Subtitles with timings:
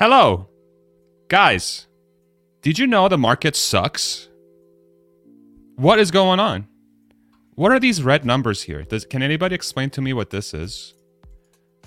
[0.00, 0.48] Hello.
[1.28, 1.86] Guys,
[2.62, 4.30] did you know the market sucks?
[5.76, 6.68] What is going on?
[7.54, 8.84] What are these red numbers here?
[8.84, 10.94] Does, can anybody explain to me what this is?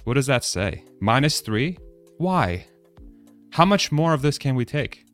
[0.03, 0.83] What does that say?
[0.99, 1.79] Minus three?
[2.19, 2.67] Why?
[3.53, 5.07] How much more of this can we take?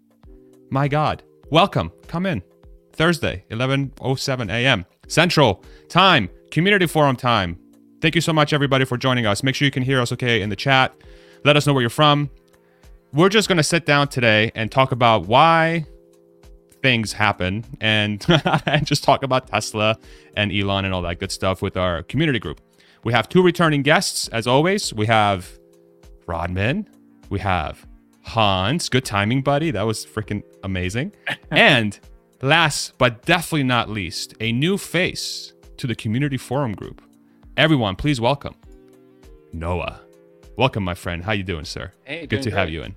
[0.70, 1.24] My God.
[1.50, 1.94] Welcome.
[2.08, 2.44] Come in.
[2.92, 4.86] Thursday, 11:07 a.m.
[5.08, 7.58] Central Time, Community Forum time.
[8.02, 9.42] Thank you so much everybody for joining us.
[9.42, 10.94] Make sure you can hear us okay in the chat.
[11.46, 12.30] Let us know where you're from.
[13.12, 15.86] We're just going to sit down today and talk about why
[16.84, 18.24] things happen and,
[18.68, 19.98] and just talk about Tesla
[20.36, 22.62] and Elon and all that good stuff with our community group.
[23.04, 24.94] We have two returning guests as always.
[24.94, 25.58] We have
[26.28, 26.88] Rodman,
[27.30, 27.84] we have
[28.22, 28.90] Hans.
[28.90, 29.72] Good timing, buddy.
[29.72, 31.14] That was freaking amazing.
[31.52, 32.00] and
[32.44, 37.02] last but definitely not least, a new face to the community forum group.
[37.58, 38.54] Everyone, please welcome
[39.52, 40.02] Noah.
[40.58, 41.24] Welcome, my friend.
[41.24, 41.94] How you doing, sir?
[42.04, 42.60] Hey, good to great.
[42.60, 42.96] have you in.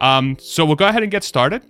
[0.00, 1.62] Um, so we'll go ahead and get started.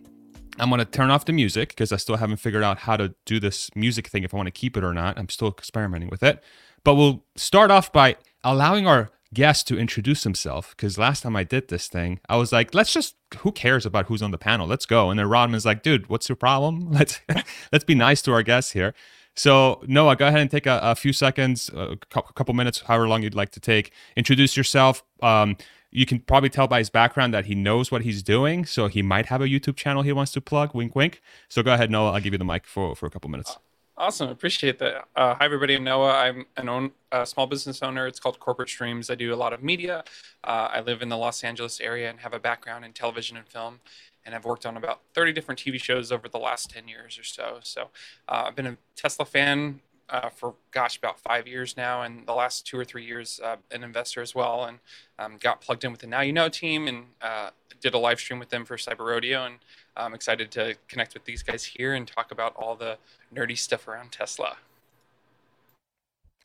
[0.58, 3.40] I'm gonna turn off the music because I still haven't figured out how to do
[3.40, 5.18] this music thing if I want to keep it or not.
[5.18, 6.42] I'm still experimenting with it.
[6.84, 11.44] But we'll start off by allowing our guest to introduce himself because last time I
[11.44, 14.66] did this thing, I was like, let's just who cares about who's on the panel?
[14.66, 15.10] Let's go.
[15.10, 16.90] And then Rodman's like, dude, what's your problem?
[16.90, 17.20] Let's
[17.72, 18.94] let's be nice to our guests here.
[19.36, 21.96] So Noah, go ahead and take a, a few seconds, a
[22.34, 23.92] couple minutes, however long you'd like to take.
[24.16, 25.02] Introduce yourself.
[25.22, 25.56] Um,
[25.90, 29.02] you can probably tell by his background that he knows what he's doing, so he
[29.02, 30.74] might have a YouTube channel he wants to plug.
[30.74, 31.20] Wink, wink.
[31.48, 32.12] So go ahead, Noah.
[32.12, 33.56] I'll give you the mic for for a couple minutes.
[34.00, 34.30] Awesome.
[34.30, 35.04] Appreciate that.
[35.14, 35.74] Uh, hi, everybody.
[35.74, 36.12] I'm Noah.
[36.12, 38.06] I'm an own uh, small business owner.
[38.06, 39.10] It's called Corporate Streams.
[39.10, 40.04] I do a lot of media.
[40.42, 43.46] Uh, I live in the Los Angeles area and have a background in television and
[43.46, 43.80] film.
[44.24, 47.24] And I've worked on about 30 different TV shows over the last 10 years or
[47.24, 47.58] so.
[47.62, 47.90] So
[48.26, 49.80] uh, I've been a Tesla fan
[50.10, 52.02] uh, for, gosh, about five years now.
[52.02, 54.64] And the last two or three years, uh, an investor as well.
[54.64, 54.78] And
[55.18, 58.18] um, got plugged in with the Now You Know team and uh, did a live
[58.18, 59.44] stream with them for Cyber Rodeo.
[59.44, 59.56] And
[59.96, 62.98] I'm excited to connect with these guys here and talk about all the
[63.34, 64.56] nerdy stuff around Tesla.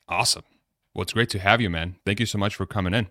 [0.08, 0.44] Awesome.
[0.94, 1.96] Well, it's great to have you, man.
[2.06, 3.08] Thank you so much for coming in.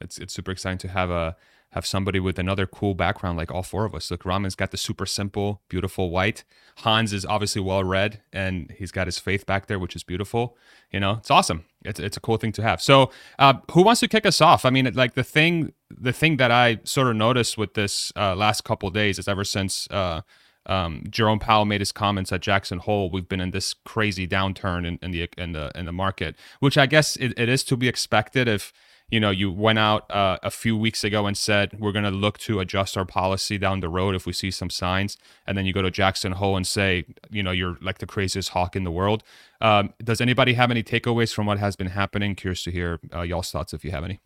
[0.00, 1.36] It's it's super exciting to have a
[1.72, 4.10] have somebody with another cool background like all four of us.
[4.10, 6.42] Look, Raman's got the super simple, beautiful white.
[6.78, 10.56] Hans is obviously well read and he's got his faith back there, which is beautiful.
[10.90, 11.64] You know, it's awesome.
[11.84, 12.82] It's it's a cool thing to have.
[12.82, 14.64] So, uh, who wants to kick us off?
[14.64, 18.34] I mean, like the thing the thing that I sort of noticed with this uh,
[18.34, 20.22] last couple days is ever since uh,
[20.66, 24.86] um, Jerome Powell made his comments at Jackson Hole, we've been in this crazy downturn
[24.86, 27.76] in, in the in the in the market, which I guess it, it is to
[27.76, 28.72] be expected if
[29.10, 32.10] you know you went out uh, a few weeks ago and said we're going to
[32.10, 35.16] look to adjust our policy down the road if we see some signs
[35.46, 38.50] and then you go to jackson hole and say you know you're like the craziest
[38.50, 39.22] hawk in the world
[39.60, 43.22] um, does anybody have any takeaways from what has been happening curious to hear uh,
[43.22, 44.20] y'all's thoughts if you have any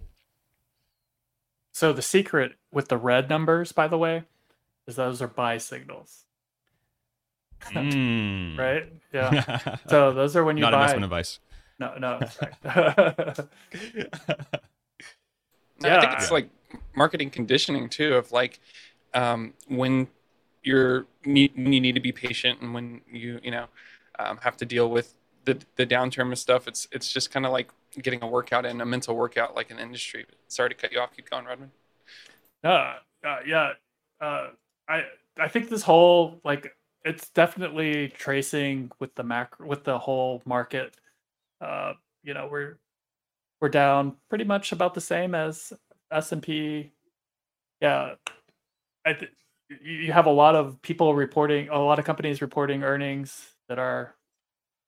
[1.72, 4.22] So the secret with the red numbers, by the way,
[4.87, 6.25] is those are buy signals,
[7.75, 8.56] Mm.
[8.56, 8.93] right?
[9.12, 9.77] Yeah.
[9.89, 10.71] So those are when you buy.
[10.71, 10.83] not buy.
[10.95, 11.41] investment advice
[11.81, 12.21] No, no.
[15.84, 15.93] sorry.
[15.93, 16.19] No, I think Yeah.
[16.22, 16.49] it's like
[16.97, 18.61] marketing conditioning too, of like
[19.15, 20.09] um, when
[20.62, 23.67] you're need, when you need to be patient and when you you know
[24.19, 25.15] um, have to deal with
[25.45, 26.67] the the downturn and stuff.
[26.69, 27.71] It's it's just kind of like
[28.03, 30.27] getting a workout and a mental workout, like an industry.
[30.49, 31.15] Sorry to cut you off.
[31.15, 31.71] Keep going, Rodman.
[32.65, 33.72] uh, uh, yeah.
[34.21, 34.49] Uh,
[34.89, 35.03] I
[35.39, 36.75] I think this whole like
[37.05, 40.97] it's definitely tracing with the macro with the whole market.
[41.61, 42.78] Uh, you know, we're
[43.64, 45.72] we're down pretty much about the same as
[46.12, 46.92] S and P.
[47.80, 48.16] Yeah,
[49.06, 49.32] I th-
[49.82, 54.14] you have a lot of people reporting, a lot of companies reporting earnings that are,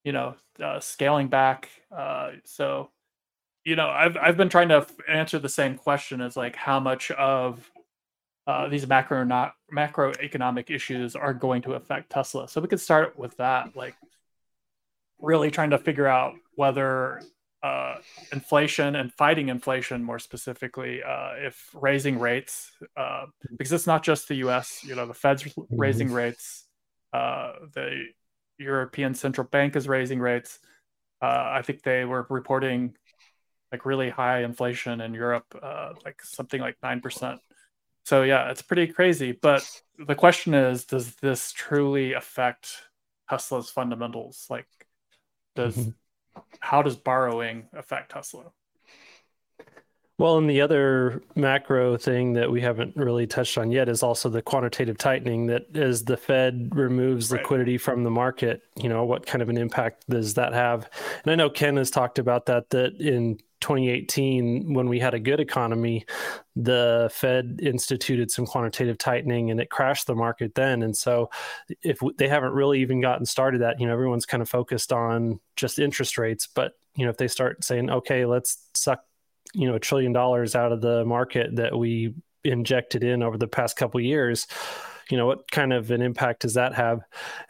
[0.05, 1.71] you know, uh, scaling back.
[1.91, 2.91] Uh, so,
[3.65, 7.11] you know, I've I've been trying to answer the same question as like how much
[7.13, 7.71] of
[8.47, 12.47] uh, these macro not macroeconomic issues are going to affect Tesla.
[12.47, 13.95] So we could start with that, like
[15.19, 17.23] really trying to figure out whether
[17.67, 17.97] uh,
[18.33, 23.27] inflation and fighting inflation, more specifically, uh, if raising rates, uh,
[23.57, 24.85] because it's not just the U.S.
[24.85, 26.65] You know, the Fed's raising rates,
[27.13, 28.05] uh, the
[28.59, 30.59] European Central Bank is raising rates.
[31.21, 32.95] Uh, I think they were reporting
[33.73, 37.41] like really high inflation in Europe, uh, like something like nine percent.
[38.05, 39.33] So yeah, it's pretty crazy.
[39.33, 39.69] But
[39.99, 42.69] the question is, does this truly affect
[43.29, 44.47] Tesla's fundamentals?
[44.49, 44.69] Like,
[45.57, 45.91] does
[46.61, 48.53] how does borrowing affect Tesla?
[50.19, 54.31] Well, and the other macro thing that we haven't really touched on yet is also
[54.31, 57.43] the quantitative tightening that as the Fed removes Right.
[57.43, 60.89] liquidity from the market, you know, what kind of an impact does that have?
[61.23, 65.21] And I know Ken has talked about that that in 2018 when we had a
[65.21, 66.05] good economy
[66.55, 70.83] the fed instituted some quantitative tightening and it crashed the market then.
[70.83, 71.31] And so
[71.83, 75.41] if they haven't really even gotten started that you know everyone's kind of focused on
[75.57, 79.01] just interest rates but you know if they start saying okay let's suck
[79.55, 82.15] you know a trillion dollars out of the market that we
[82.45, 84.47] injected in over the past couple years
[85.11, 87.01] you know what kind of an impact does that have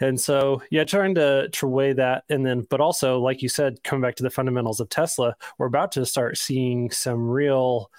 [0.00, 3.82] and so yeah trying to to weigh that and then but also like you said
[3.82, 7.90] coming back to the fundamentals of tesla we're about to start seeing some real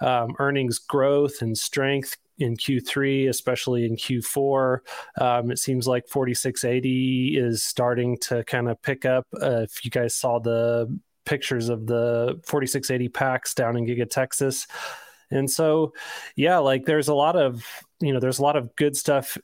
[0.00, 4.78] um, earnings growth and strength in Q3, especially in Q4.
[5.20, 9.26] Um, it seems like 4680 is starting to kind of pick up.
[9.40, 14.66] Uh, if you guys saw the pictures of the 4680 packs down in Giga Texas,
[15.30, 15.94] and so,
[16.36, 17.64] yeah, like there's a lot of,
[18.02, 19.38] you know, there's a lot of good stuff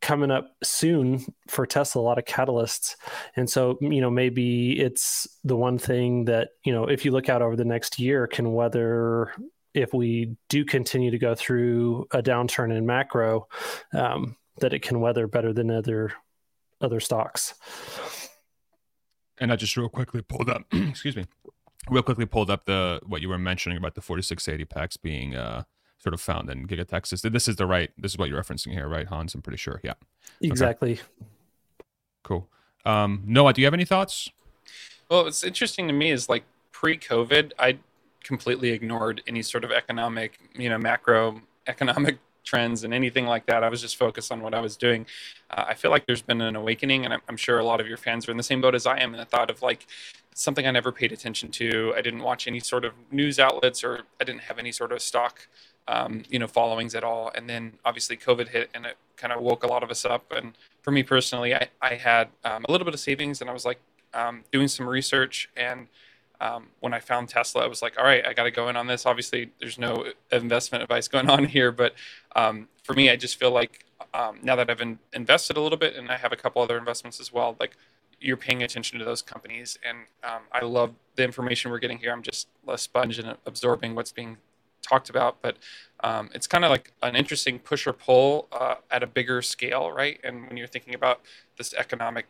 [0.00, 2.96] coming up soon for Tesla, a lot of catalysts.
[3.36, 7.28] And so, you know, maybe it's the one thing that, you know, if you look
[7.28, 9.32] out over the next year, can weather
[9.74, 13.48] if we do continue to go through a downturn in macro,
[13.92, 16.12] um, that it can weather better than other
[16.80, 17.54] other stocks.
[19.40, 21.26] And I just real quickly pulled up, excuse me,
[21.90, 25.64] real quickly pulled up the what you were mentioning about the 4680 packs being uh,
[25.98, 27.22] sort of found in Giga Texas.
[27.22, 27.90] This is the right.
[27.98, 29.34] This is what you're referencing here, right, Hans?
[29.34, 29.80] I'm pretty sure.
[29.82, 29.94] Yeah.
[30.40, 30.92] Exactly.
[30.92, 31.02] Okay.
[32.22, 32.48] Cool.
[32.84, 34.30] Um, Noah, do you have any thoughts?
[35.10, 37.78] Well, what's interesting to me is like pre-COVID, I
[38.22, 43.62] completely ignored any sort of economic, you know, macro economic trends and anything like that.
[43.62, 45.06] I was just focused on what I was doing.
[45.50, 47.86] Uh, I feel like there's been an awakening, and I'm, I'm, sure a lot of
[47.86, 49.12] your fans are in the same boat as I am.
[49.12, 49.86] And the thought of like
[50.34, 51.92] something I never paid attention to.
[51.96, 55.02] I didn't watch any sort of news outlets, or I didn't have any sort of
[55.02, 55.46] stock,
[55.88, 57.32] um, you know, followings at all.
[57.34, 60.30] And then obviously COVID hit, and it kind of woke a lot of us up.
[60.30, 60.52] And
[60.82, 63.64] for me personally, I I had um, a little bit of savings, and I was
[63.64, 63.80] like
[64.14, 65.88] um, doing some research and
[66.40, 68.76] um, when I found Tesla, I was like, all right, I got to go in
[68.76, 69.06] on this.
[69.06, 71.94] Obviously, there's no investment advice going on here, but
[72.36, 75.78] um, for me, I just feel like um, now that I've in- invested a little
[75.78, 77.76] bit and I have a couple other investments as well, like
[78.20, 79.78] you're paying attention to those companies.
[79.86, 79.98] And
[80.52, 82.12] I love the information we're getting here.
[82.12, 84.38] I'm just a sponge and absorbing what's being
[84.88, 85.56] talked about, but
[86.04, 89.90] um, it's kind of like an interesting push or pull uh, at a bigger scale,
[89.92, 90.20] right?
[90.24, 91.20] And when you're thinking about
[91.56, 92.26] this economic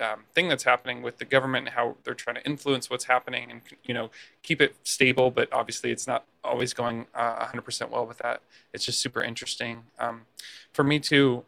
[0.00, 3.50] um, thing that's happening with the government and how they're trying to influence what's happening
[3.50, 4.10] and you know
[4.42, 8.84] keep it stable but obviously it's not always going uh, 100% well with that it's
[8.84, 10.22] just super interesting um,
[10.72, 11.44] for me too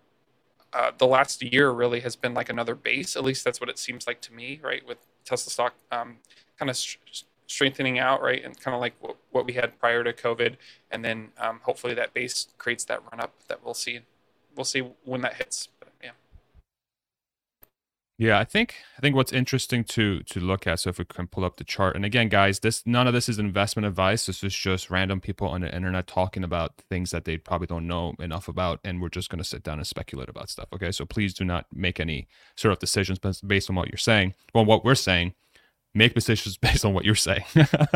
[0.72, 3.78] uh, the last year really has been like another base at least that's what it
[3.78, 6.16] seems like to me right with tesla stock um,
[6.58, 10.04] kind of st- strengthening out right and kind of like what, what, we had prior
[10.04, 10.54] to covid
[10.90, 13.98] and then um, hopefully that base creates that run up that we'll see
[14.54, 15.68] we'll see when that hits
[16.02, 16.10] yeah,
[18.18, 20.80] Yeah I think I think what's interesting to to look at.
[20.80, 23.30] So if we can pull up the chart, and again, guys, this none of this
[23.30, 24.26] is investment advice.
[24.26, 27.86] This is just random people on the internet talking about things that they probably don't
[27.86, 30.68] know enough about, and we're just going to sit down and speculate about stuff.
[30.74, 34.34] Okay, so please do not make any sort of decisions based on what you're saying.
[34.54, 35.32] Well, what we're saying,
[35.94, 37.44] make decisions based on what you're saying.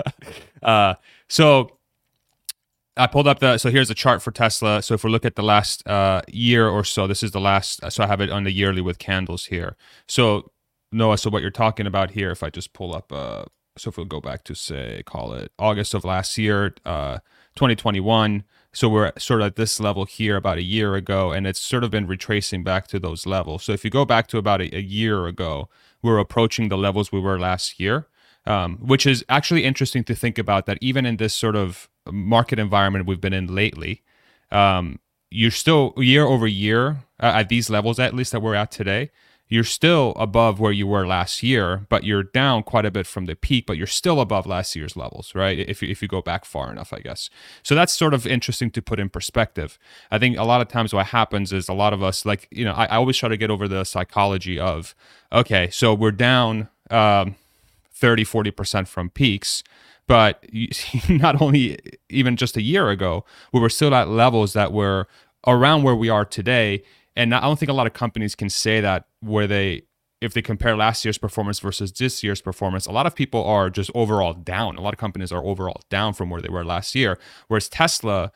[0.63, 0.95] uh,
[1.29, 1.79] so
[2.97, 4.83] I pulled up the so here's a chart for Tesla.
[4.83, 7.81] So if we look at the last uh, year or so, this is the last.
[7.91, 9.77] So I have it on the yearly with candles here.
[10.07, 10.53] So
[10.93, 13.47] Noah, so what you're talking about here, if I just pull up, uh,
[13.77, 17.19] so if we'll go back to say call it August of last year, uh,
[17.57, 18.45] 2021.
[18.73, 21.85] So we're sort of at this level here about a year ago, and it's sort
[21.85, 23.65] of been retracing back to those levels.
[23.65, 25.69] So if you go back to about a, a year ago,
[26.05, 28.07] we're approaching the levels we were last year.
[28.47, 32.59] Um, which is actually interesting to think about that even in this sort of market
[32.59, 34.03] environment we've been in lately,
[34.51, 34.99] um,
[35.31, 39.11] you're still year over year uh, at these levels, at least that we're at today.
[39.49, 43.27] You're still above where you were last year, but you're down quite a bit from
[43.27, 45.59] the peak, but you're still above last year's levels, right?
[45.59, 47.29] If you, if you go back far enough, I guess.
[47.63, 49.79] So that's sort of interesting to put in perspective.
[50.11, 52.65] I think a lot of times what happens is a lot of us, like, you
[52.65, 54.95] know, I, I always try to get over the psychology of,
[55.31, 57.37] okay, so we're down um,
[57.93, 59.63] 30, 40% from peaks
[60.07, 60.45] but
[61.09, 61.79] not only
[62.11, 65.09] even just a year ago, we were still at levels that were
[65.47, 66.83] around where we are today.
[67.17, 69.83] And I don't think a lot of companies can say that where they,
[70.21, 73.71] if they compare last year's performance versus this year's performance, a lot of people are
[73.71, 74.77] just overall down.
[74.77, 77.19] A lot of companies are overall down from where they were last year.
[77.49, 78.33] Whereas Tesla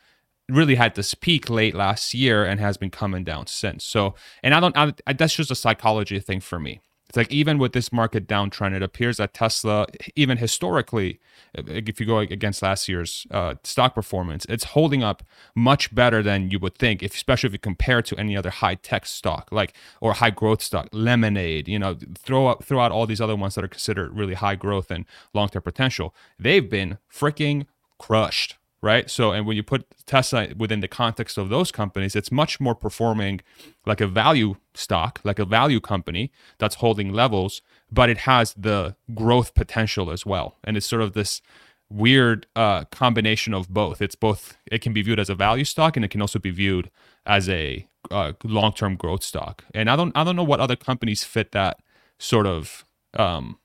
[0.47, 3.83] really had this peak late last year and has been coming down since.
[3.83, 6.81] So, and I don't, I, that's just a psychology thing for me.
[7.07, 11.19] It's like even with this market downtrend, it appears that Tesla, even historically,
[11.53, 15.23] if you go against last year's uh, stock performance, it's holding up
[15.55, 18.49] much better than you would think, if, especially if you compare it to any other
[18.49, 21.67] high tech stock, like or high growth stock, Lemonade.
[21.67, 24.55] You know, throw out throw out all these other ones that are considered really high
[24.55, 26.13] growth and long term potential.
[26.37, 27.65] They've been freaking
[27.97, 29.09] crushed right?
[29.09, 32.75] So, and when you put Tesla within the context of those companies, it's much more
[32.75, 33.41] performing
[33.85, 38.95] like a value stock, like a value company that's holding levels, but it has the
[39.13, 40.55] growth potential as well.
[40.63, 41.41] And it's sort of this
[41.89, 44.01] weird uh, combination of both.
[44.01, 46.51] It's both, it can be viewed as a value stock and it can also be
[46.51, 46.91] viewed
[47.25, 49.63] as a uh, long-term growth stock.
[49.73, 51.79] And I don't, I don't know what other companies fit that
[52.19, 53.57] sort of um,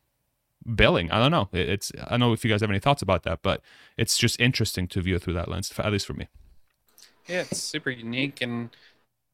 [0.75, 1.11] billing.
[1.11, 1.49] I don't know.
[1.53, 3.61] It's I don't know if you guys have any thoughts about that, but
[3.97, 6.29] it's just interesting to view it through that lens, at least for me.
[7.27, 8.71] Yeah, it's super unique, and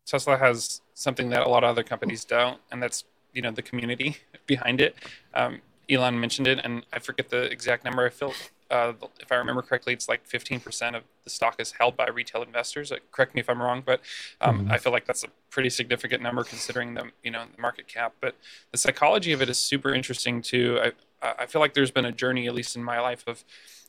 [0.06, 3.62] Tesla has something that a lot of other companies don't, and that's you know the
[3.62, 4.94] community behind it.
[5.34, 8.06] Um, Elon mentioned it, and I forget the exact number.
[8.06, 8.32] I feel
[8.70, 12.42] uh, if I remember correctly, it's like 15% of the stock is held by retail
[12.42, 12.92] investors.
[12.92, 14.00] Uh, correct me if I'm wrong, but
[14.40, 14.72] um, mm-hmm.
[14.72, 18.14] I feel like that's a pretty significant number considering the you know the market cap.
[18.20, 18.36] But
[18.70, 20.80] the psychology of it is super interesting too.
[20.80, 20.92] I
[21.38, 23.44] I feel like there's been a journey, at least in my life, of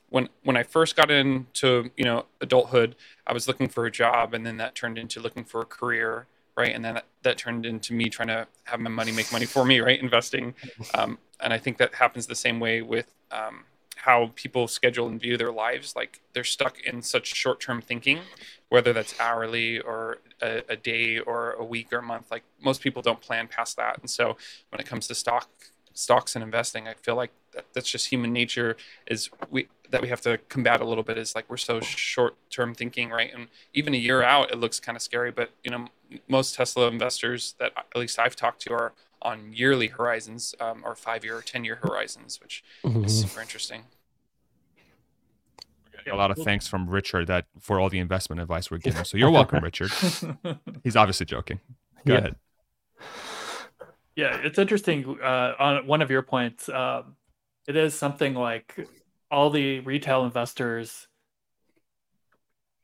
[0.10, 2.96] when when I first got into you know adulthood,
[3.28, 6.28] I was looking for a job, and then that turned into looking for a career,
[6.58, 6.74] right?
[6.74, 9.66] And then that, that turned into me trying to have my money make money for
[9.66, 10.02] me, right?
[10.02, 10.54] Investing,
[10.94, 13.64] um, and I think that happens the same way with um,
[14.02, 18.20] how people schedule and view their lives like they're stuck in such short-term thinking
[18.70, 22.82] whether that's hourly or a, a, day or a week or a month like most
[22.82, 24.36] people don't plan past that and so
[24.70, 25.50] when it comes to stock
[25.94, 28.78] stocks and investing i feel like that, that's just human nature
[29.08, 32.74] is we that we have to combat a little bit is like we're so short-term
[32.74, 35.88] thinking right and even a year out it looks kind of scary but you know
[36.30, 40.96] most tesla investors that at least i've talked to are on yearly horizons um, or
[40.96, 43.06] five year or 10 year horizons, which mm-hmm.
[43.06, 43.84] is super interesting.
[46.12, 49.04] A lot of thanks from Richard that for all the investment advice we're giving.
[49.04, 49.92] So you're welcome, Richard.
[50.84, 51.60] He's obviously joking.
[52.08, 52.20] Go yeah.
[52.20, 52.36] ahead.
[54.16, 55.20] Yeah, it's interesting.
[55.22, 57.16] Uh, on one of your points, um,
[57.68, 58.88] it is something like
[59.30, 61.08] all the retail investors,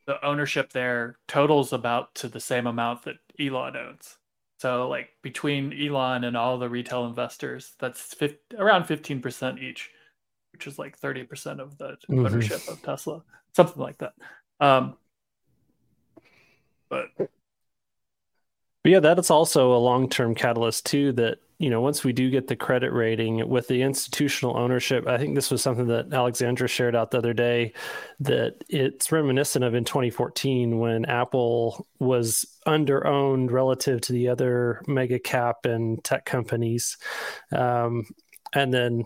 [0.06, 4.16] the ownership there totals about to the same amount that Elon owns.
[4.58, 9.90] So like between Elon and all the retail investors, that's 50, around 15% each,
[10.52, 12.26] which is like 30% of the mm-hmm.
[12.26, 13.22] ownership of Tesla,
[13.54, 14.14] something like that.
[14.60, 14.96] Um,
[16.88, 17.08] but
[18.82, 21.12] but yeah, that is also a long-term catalyst too.
[21.12, 25.18] That you know, once we do get the credit rating with the institutional ownership, I
[25.18, 27.72] think this was something that Alexandra shared out the other day.
[28.20, 35.18] That it's reminiscent of in 2014 when Apple was under-owned relative to the other mega
[35.18, 36.96] cap and tech companies,
[37.50, 38.04] um,
[38.54, 39.04] and then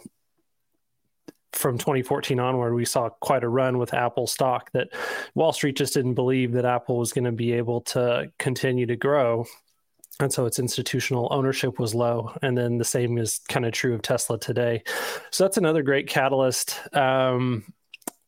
[1.53, 4.89] from 2014 onward, we saw quite a run with Apple stock that
[5.35, 8.97] Wall Street just didn't believe that Apple was going to be able to continue to
[8.97, 9.45] grow.
[10.21, 12.33] And so its institutional ownership was low.
[12.43, 14.83] And then the same is kind of true of Tesla today.
[15.31, 16.79] So that's another great catalyst.
[16.95, 17.65] Um,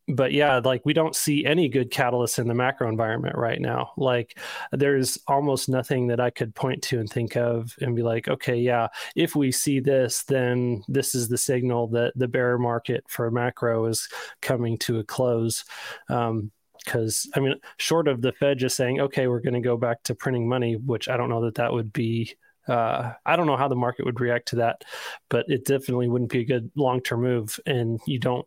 [0.09, 3.93] but yeah, like we don't see any good catalysts in the macro environment right now.
[3.97, 4.39] Like
[4.73, 8.57] there's almost nothing that I could point to and think of and be like, okay,
[8.57, 13.31] yeah, if we see this, then this is the signal that the bear market for
[13.31, 14.09] macro is
[14.43, 15.65] coming to a close.
[16.09, 16.51] Um,
[16.85, 20.03] because I mean, short of the Fed just saying, okay, we're going to go back
[20.03, 22.37] to printing money, which I don't know that that would be.
[22.69, 24.85] Uh, I don't know how the market would react to that,
[25.31, 27.59] but it definitely wouldn't be a good long term move.
[27.65, 28.47] And you don't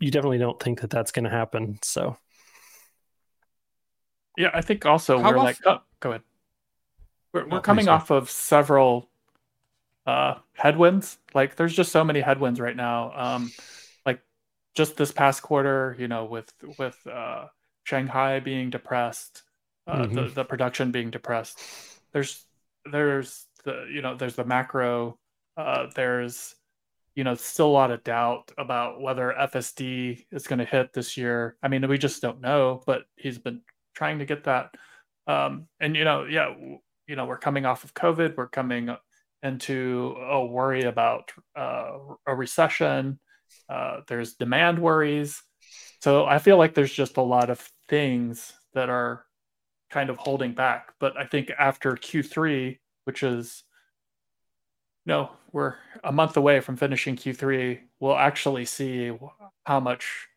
[0.00, 1.78] you definitely don't think that that's going to happen.
[1.82, 2.16] So,
[4.36, 6.22] yeah, I think also How we're like, oh, go ahead.
[7.32, 9.08] We're, we're coming off of several
[10.06, 11.18] uh, headwinds.
[11.34, 13.12] Like, there's just so many headwinds right now.
[13.14, 13.52] Um,
[14.04, 14.20] like,
[14.74, 17.46] just this past quarter, you know, with with uh,
[17.84, 19.42] Shanghai being depressed,
[19.86, 20.14] uh, mm-hmm.
[20.14, 21.60] the the production being depressed.
[22.12, 22.44] There's
[22.90, 25.18] there's the you know there's the macro.
[25.56, 26.55] Uh, there's
[27.16, 31.16] you know, still a lot of doubt about whether FSD is going to hit this
[31.16, 31.56] year.
[31.62, 33.62] I mean, we just don't know, but he's been
[33.94, 34.74] trying to get that.
[35.26, 36.54] Um, and you know, yeah,
[37.08, 38.36] you know, we're coming off of COVID.
[38.36, 38.94] We're coming
[39.42, 41.96] into a worry about uh,
[42.26, 43.18] a recession.
[43.68, 45.42] Uh, there's demand worries.
[46.02, 49.24] So I feel like there's just a lot of things that are
[49.90, 50.92] kind of holding back.
[51.00, 53.64] But I think after Q3, which is
[55.06, 57.78] no, we're a month away from finishing Q3.
[58.00, 59.12] We'll actually see
[59.64, 60.28] how much,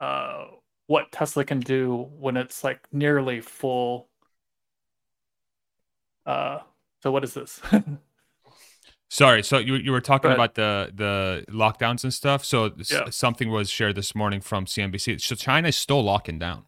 [0.00, 0.46] uh,
[0.86, 4.08] what Tesla can do when it's like nearly full.
[6.26, 6.58] Uh,
[7.02, 7.60] so what is this?
[9.10, 12.44] Sorry, so you you were talking But- about the the lockdowns and stuff.
[12.44, 13.10] So s- Yeah.
[13.10, 15.20] something was shared this morning from CNBC.
[15.20, 16.64] So China is still locking down,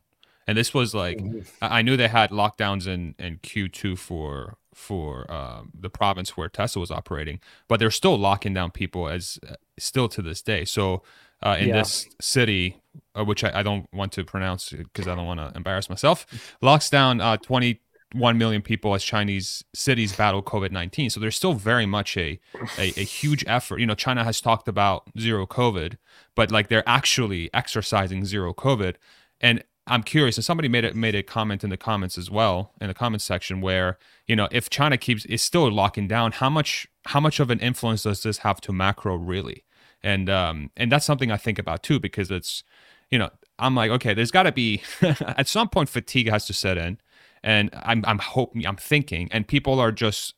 [0.47, 1.19] and this was like
[1.61, 6.37] I I knew they had lockdowns in in Q two for for um, the province
[6.37, 10.43] where Tesla was operating, but they're still locking down people as uh, still to this
[10.43, 10.67] day.
[10.67, 11.03] So
[11.43, 11.79] uh, in Yeah.
[11.79, 12.83] this city,
[13.19, 16.27] uh, which I, I don't want to pronounce because I don't want to embarrass myself,
[16.61, 21.09] locks down uh, 21 million people as Chinese cities battle COVID 19.
[21.09, 22.39] So there's still very much a,
[22.79, 23.81] a, a huge effort.
[23.81, 25.97] You know, China has talked about zero COVID,
[26.35, 28.97] but like they're actually exercising zero COVID.
[29.41, 32.73] And I'm curious, and somebody made it made a comment in the comments as well
[32.81, 36.51] in the comments section where you know if China keeps is still locking down, how
[36.51, 39.65] much how much of an influence does this have to macro really?
[40.03, 42.65] And um and that's something I think about too because it's
[43.11, 46.53] you know I'm like okay, there's got to be at some point fatigue has to
[46.53, 46.99] set in,
[47.43, 50.35] and I'm I'm hoping I'm thinking, and people are just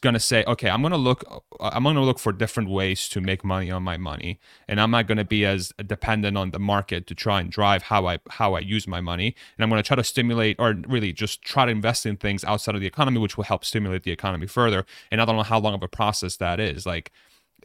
[0.00, 2.68] going to say, okay, I'm going to look, uh, I'm going to look for different
[2.68, 6.36] ways to make money on my money, and I'm not going to be as dependent
[6.36, 9.62] on the market to try and drive how I how I use my money, and
[9.62, 12.74] I'm going to try to stimulate or really just try to invest in things outside
[12.74, 14.84] of the economy, which will help stimulate the economy further.
[15.10, 16.84] And I don't know how long of a process that is.
[16.84, 17.12] Like,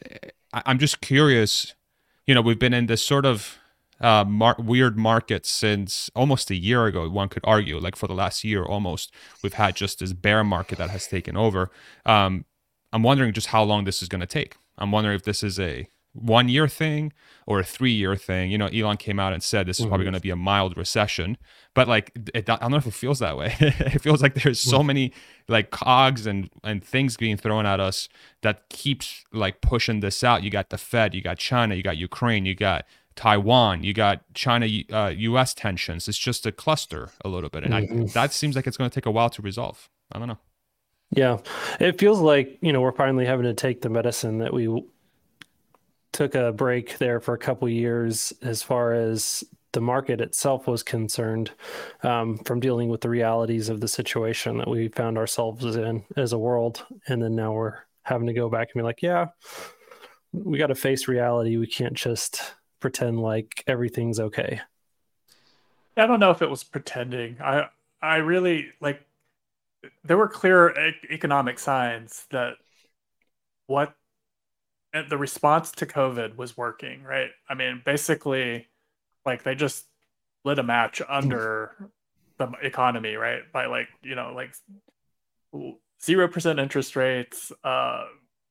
[0.09, 1.73] eh, I- I'm just curious.
[2.27, 3.57] You know, we've been in this sort of
[4.01, 7.07] uh, mar- weird market since almost a year ago.
[7.09, 10.77] One could argue, like for the last year almost, we've had just this bear market
[10.79, 11.69] that has taken over.
[12.05, 12.45] Um,
[12.93, 14.57] I'm wondering just how long this is going to take.
[14.77, 17.13] I'm wondering if this is a one year thing
[17.47, 18.51] or a three year thing.
[18.51, 20.07] You know, Elon came out and said this is probably Mhm.
[20.11, 21.37] going to be a mild recession,
[21.73, 23.55] but like, it, I don't know if it feels that way.
[23.59, 25.13] it feels like there's so many
[25.47, 28.09] like cogs and and things being thrown at us
[28.41, 30.43] that keeps like pushing this out.
[30.43, 32.83] You got the Fed, you got China, you got Ukraine, you got
[33.15, 36.07] Taiwan, you got China uh, US tensions.
[36.07, 37.63] It's just a cluster a little bit.
[37.63, 38.13] And I, Mhm.
[38.13, 39.89] that seems like it's going to take a while to resolve.
[40.11, 40.37] I don't know.
[41.13, 41.39] Yeah,
[41.79, 44.83] it feels like you know we're finally having to take the medicine that we
[46.13, 50.83] took a break there for a couple years as far as the market itself was
[50.83, 51.51] concerned
[52.03, 56.33] um, from dealing with the realities of the situation that we found ourselves in as
[56.33, 59.27] a world, and then now we're having to go back and be like, yeah,
[60.33, 61.55] we got to face reality.
[61.57, 64.59] We can't just pretend like everything's okay.
[65.97, 67.37] I don't know if it was pretending.
[67.41, 67.69] I
[68.01, 69.05] I really like
[70.03, 72.55] there were clear e- economic signs that
[73.67, 73.95] what
[74.93, 77.31] and the response to COVID was working, right?
[77.49, 78.67] I mean, basically
[79.25, 79.85] like they just
[80.43, 81.75] lit a match under
[82.37, 83.41] the economy, right?
[83.53, 84.53] By like, you know, like
[86.03, 88.05] 0% interest rates, uh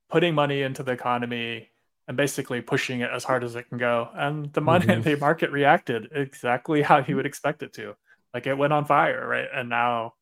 [0.09, 1.70] putting money into the economy
[2.11, 4.09] and basically pushing it as hard as it can go.
[4.13, 5.01] And the money, Mhm.
[5.05, 7.95] the market reacted exactly how you would expect it to.
[8.33, 9.47] Like it went on fire, right?
[9.53, 10.15] And now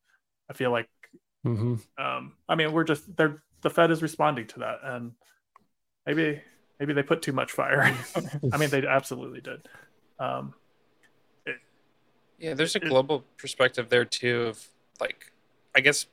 [0.48, 0.88] I feel like,
[1.42, 5.12] hmm um, I mean, we're just they're the Fed is responding to that, and
[6.06, 6.40] maybe
[6.78, 7.92] maybe they put too much fire.
[8.52, 9.66] I mean, they absolutely did.
[10.20, 10.54] Um,
[12.38, 14.68] Yeah, there's a It- global perspective there too of
[15.00, 15.32] like
[15.74, 16.06] I guess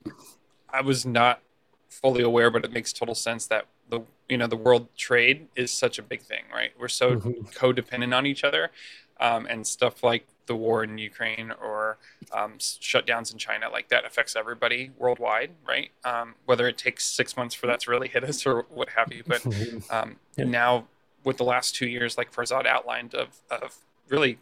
[0.69, 1.41] I was not
[1.89, 5.71] fully aware, but it makes total sense that the you know the world trade is
[5.71, 6.71] such a big thing, right?
[6.79, 7.53] We're so Mhm.
[7.53, 8.71] codependent on each other,
[9.19, 11.97] um, and stuff like the war in Ukraine or
[12.31, 15.91] um, shutdowns in China, like that affects everybody worldwide, right?
[16.03, 19.11] Um, whether it takes six months for that to really hit us or what have
[19.13, 19.45] you, but
[19.89, 20.45] um, Yeah.
[20.45, 20.87] now
[21.23, 23.75] with the last two years, like Farzad outlined, of of
[24.09, 24.39] really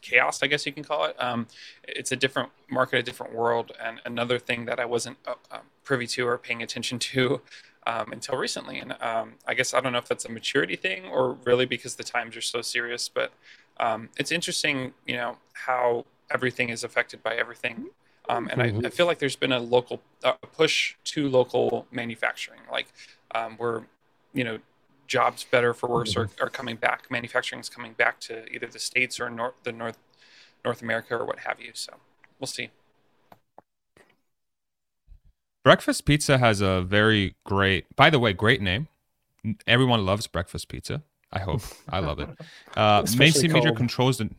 [0.00, 1.16] chaos, I guess you can call it.
[1.22, 1.46] Um,
[1.84, 5.60] it's a different market, a different world, and another thing that I wasn't uh, um,
[5.84, 7.40] privy to or paying attention to
[7.86, 8.78] um, until recently.
[8.78, 11.96] And um, I guess I don't know if that's a maturity thing or really because
[11.96, 13.32] the times are so serious, but
[13.78, 17.86] um, it's interesting, you know, how everything is affected by everything.
[18.28, 18.92] Um, and I, I Mhm.
[18.92, 22.86] feel like there's been a local uh, push to local manufacturing, like
[23.34, 23.86] um, where,
[24.32, 24.58] you know,
[25.08, 27.10] jobs better for worse are, are coming back.
[27.10, 29.98] Manufacturing is coming back to either the states or North, the North
[30.64, 31.72] North America or what have you.
[31.74, 31.94] So
[32.38, 32.70] we'll see.
[35.64, 38.88] Breakfast Pizza has a very great, by the way, great name.
[39.66, 41.02] Everyone loves breakfast pizza.
[41.32, 41.62] I hope.
[41.88, 42.28] I love it.
[42.74, 44.30] Uh, mainstream media controls the.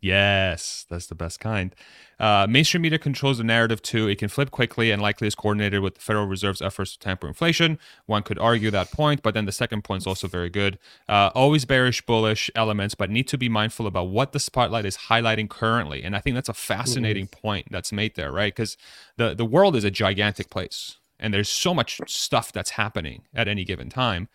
[0.00, 1.74] Yes, that's the best kind.
[2.20, 4.06] Uh, mainstream media controls the narrative too.
[4.06, 7.26] It can flip quickly and likely is coordinated with the Federal Reserve's efforts to tamper
[7.26, 7.78] inflation.
[8.06, 10.78] One could argue that point, but then the second point is also very good.
[11.08, 14.96] Uh, always bearish, bullish elements, but need to be mindful about what the spotlight is
[14.96, 16.04] highlighting currently.
[16.04, 18.54] And I think that's a fascinating point that's made there, right?
[18.54, 18.76] Because
[19.16, 23.48] the the world is a gigantic place, and there's so much stuff that's happening at
[23.48, 24.28] any given time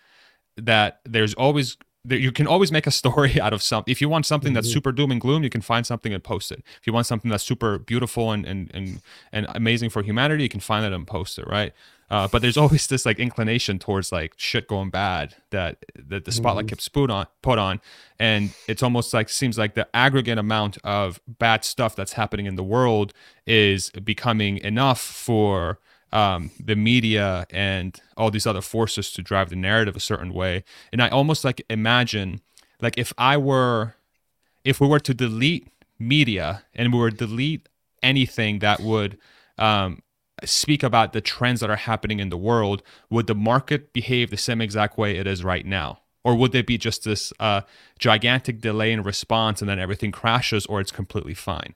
[0.58, 1.78] that there's always
[2.10, 3.92] you can always make a story out of something.
[3.92, 4.74] If you want something that's Mhm.
[4.74, 6.64] super doom and gloom, you can find something and post it.
[6.80, 10.50] If you want something that's super beautiful and and and, and amazing for humanity, you
[10.50, 11.74] can find it and post it, right?
[12.10, 16.32] Uh, but there's always this like inclination towards like shit going bad that that the
[16.32, 16.70] spotlight Mhm.
[16.70, 17.80] gets put on put on,
[18.20, 22.56] and it's almost like seems like the aggregate amount of bad stuff that's happening in
[22.56, 23.14] the world
[23.48, 25.80] is becoming enough for
[26.14, 30.64] um, the media and all these other forces to drive the narrative a certain way.
[30.94, 32.40] And I almost like imagine
[32.80, 33.96] like if I were
[34.64, 35.68] if we were to delete
[36.00, 37.68] media and we were to delete
[38.04, 39.18] anything that would
[39.58, 40.04] um,
[40.46, 44.38] speak about the trends that are happening in the world, would the market behave the
[44.38, 46.00] same exact way it is right now?
[46.24, 47.62] Or would there be just this uh,
[48.00, 51.74] gigantic delay in response and then everything crashes or it's completely fine?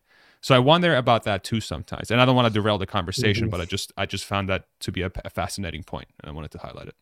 [0.47, 2.09] So I wonder about that too sometimes.
[2.09, 3.51] And I don't want to derail the conversation, Mhm.
[3.51, 6.33] but I just I just found that to be a, a fascinating point and I
[6.33, 6.95] wanted to highlight it.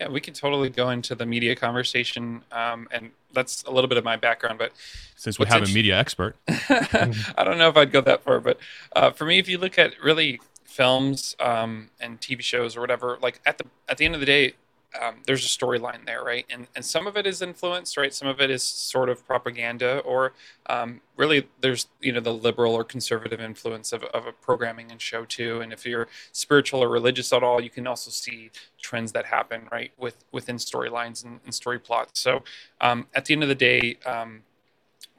[0.00, 3.98] Yeah, we can totally go into the media conversation, um, and that's a little bit
[3.98, 4.60] of my background.
[4.60, 4.70] But
[5.16, 6.36] Since we have a media expert.
[6.48, 8.56] I don't know if I'd go that far, but
[8.94, 13.18] uh, for me, if you look at really films um, and TV shows or whatever,
[13.20, 14.52] like at the at the end of the day,
[15.00, 16.46] um, there's a storyline there, right?
[16.50, 18.12] And and some of it is influence, right?
[18.12, 20.32] Some of it is sort of propaganda, or
[20.68, 25.00] um, really there's you know the liberal or conservative influence of, of a programming and
[25.00, 25.60] show too.
[25.60, 29.68] And if you're spiritual or religious at all, you can also see trends that happen,
[29.72, 32.20] right, with within storylines and, and story plots.
[32.20, 32.42] So
[32.80, 33.98] um, at the end of the day.
[34.04, 34.42] Um,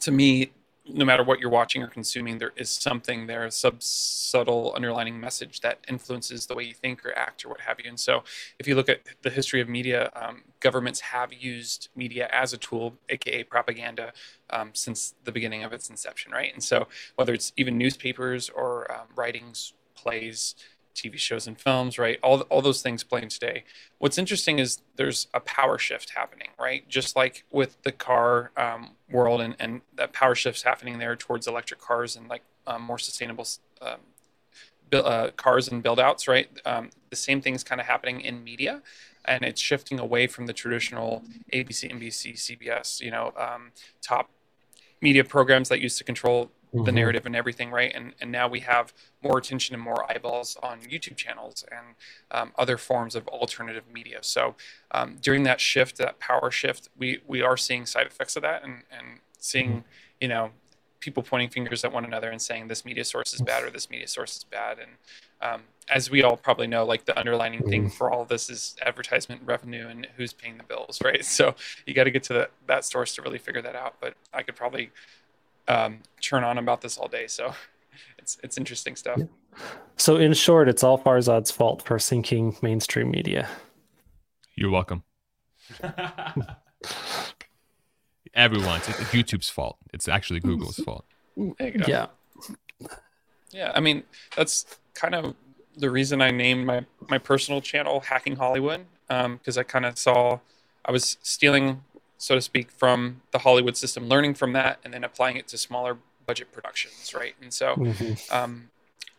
[0.01, 0.51] to me,
[0.89, 5.19] no matter what you're watching or consuming, there is something there, a sub subtle underlining
[5.19, 7.89] message that influences the way you think or act or what have you.
[7.89, 8.23] And so,
[8.59, 12.57] if you look at the history of media, um, governments have used media as a
[12.57, 14.13] tool, aka propaganda,
[14.49, 16.53] um, since the beginning of its inception, right?
[16.53, 20.55] And so, whether it's even newspapers or um, writings, plays,
[20.97, 22.19] TV shows and films, right?
[22.23, 23.63] All, all those things playing today.
[23.99, 26.87] What's interesting is there's a power shift happening, right?
[26.89, 31.47] Just like with the car um, world and, and that power shift's happening there towards
[31.47, 33.47] electric cars and like um, more sustainable
[33.81, 33.99] um,
[34.91, 36.49] uh, cars and build outs, right?
[36.65, 38.81] Um, the same thing's kind of happening in media
[39.27, 44.29] and it's shifting away from the traditional ABC, NBC, CBS, you know, um, top
[45.01, 46.95] media programs that used to control the Mhm.
[46.95, 47.91] narrative and everything, right?
[47.95, 51.95] And and now we have more attention and more eyeballs on YouTube channels and
[52.31, 54.19] um, other forms of alternative media.
[54.21, 54.55] So
[54.91, 58.63] um, during that shift, that power shift, we we are seeing side effects of that
[58.63, 59.83] and and seeing,
[60.19, 60.51] you know,
[60.99, 63.89] people pointing fingers at one another and saying this media source is bad or this
[63.89, 64.79] media source is bad.
[64.79, 64.91] And
[65.41, 68.75] um, as we all probably know, like the underlining thing for all of this is
[68.85, 71.23] advertisement revenue and who's paying the bills, right?
[71.23, 73.95] So you got to get to that, that source to really figure that out.
[74.01, 74.91] But I could probably
[75.67, 77.27] um, churn on about this all day.
[77.27, 77.53] So
[78.17, 79.19] it's it's interesting stuff.
[79.95, 83.49] So, in short, it's all Farzad's fault for sinking mainstream media.
[84.55, 85.03] You're welcome.
[88.35, 88.87] Everyone's.
[88.87, 89.77] It's YouTube's fault.
[89.93, 91.05] It's actually Google's fault.
[91.35, 91.85] There you go.
[91.87, 92.05] Yeah.
[93.51, 94.03] Yeah, I mean
[94.35, 95.33] that's kind of
[95.75, 100.39] the reason I named my my personal channel Hacking Hollywood because I kind of saw
[100.85, 101.83] I was stealing,
[102.17, 105.57] so to speak, from the Hollywood system, learning from that, and then applying it to
[105.57, 107.35] smaller budget productions, right?
[107.41, 108.17] And so Mhm.
[108.31, 108.69] um,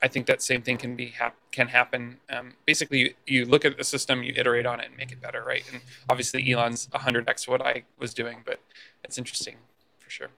[0.01, 2.19] I think that same thing can be hap- can happen.
[2.31, 5.21] Um, basically, you, you look at the system, you iterate on it, and make it
[5.21, 5.65] better, right?
[5.73, 8.61] And obviously, Elon's 100x what I was doing, but
[9.03, 9.57] it's interesting
[9.99, 10.29] for sure.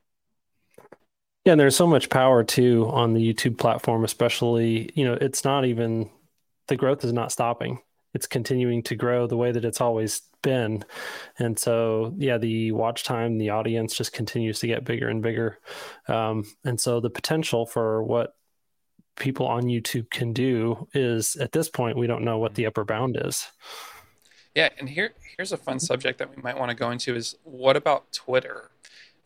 [1.44, 5.44] Yeah, and there's so much power too on the YouTube platform, especially, you know, it's
[5.44, 6.10] not even
[6.68, 7.80] the growth is not stopping.
[8.14, 10.84] It's continuing to grow the way that it's always been.
[11.38, 15.58] And so, yeah, the watch time, the audience just continues to get bigger and bigger.
[16.08, 18.34] Um, and so the potential for what
[19.16, 22.84] people on YouTube can do is at this point, we don't know what the upper
[22.84, 23.46] bound is.
[24.54, 27.36] Yeah, and here here's a fun subject that we might want to go into is
[27.44, 28.70] what about Twitter?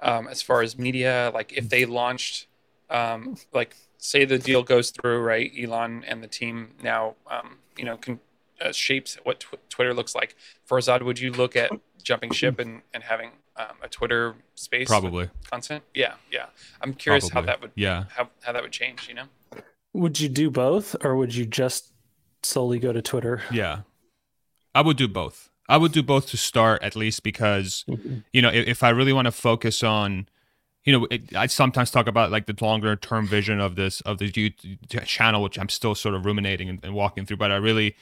[0.01, 2.47] Um, as far as media, like if they launched,
[2.90, 5.51] um, like say the deal goes through, right?
[5.59, 8.20] Elon and the team now, um, you know, can
[8.64, 10.35] uh, shapes what tw- Twitter looks like.
[10.68, 11.70] Farzad, would you look at
[12.03, 15.31] jumping ship and and having um, a Twitter space Probably.
[15.50, 15.85] content?
[15.94, 16.46] Yeah, yeah.
[16.81, 17.46] I'm curious Probably.
[17.50, 18.05] how that would Yeah.
[18.16, 19.09] how, how that would change.
[19.09, 19.24] You know.
[19.92, 21.92] Would you do both or would you just
[22.42, 23.42] solely go to Twitter?
[23.53, 23.81] Yeah.
[24.74, 25.50] I would do both.
[25.68, 27.85] I would do both to start at least because
[28.33, 30.29] you know if, if I really want to focus on
[30.85, 34.18] you know it, I sometimes talk about like the longer term vision of this of
[34.18, 37.57] the YouTube channel which I'm still sort of ruminating and, and walking through but I
[37.57, 37.94] really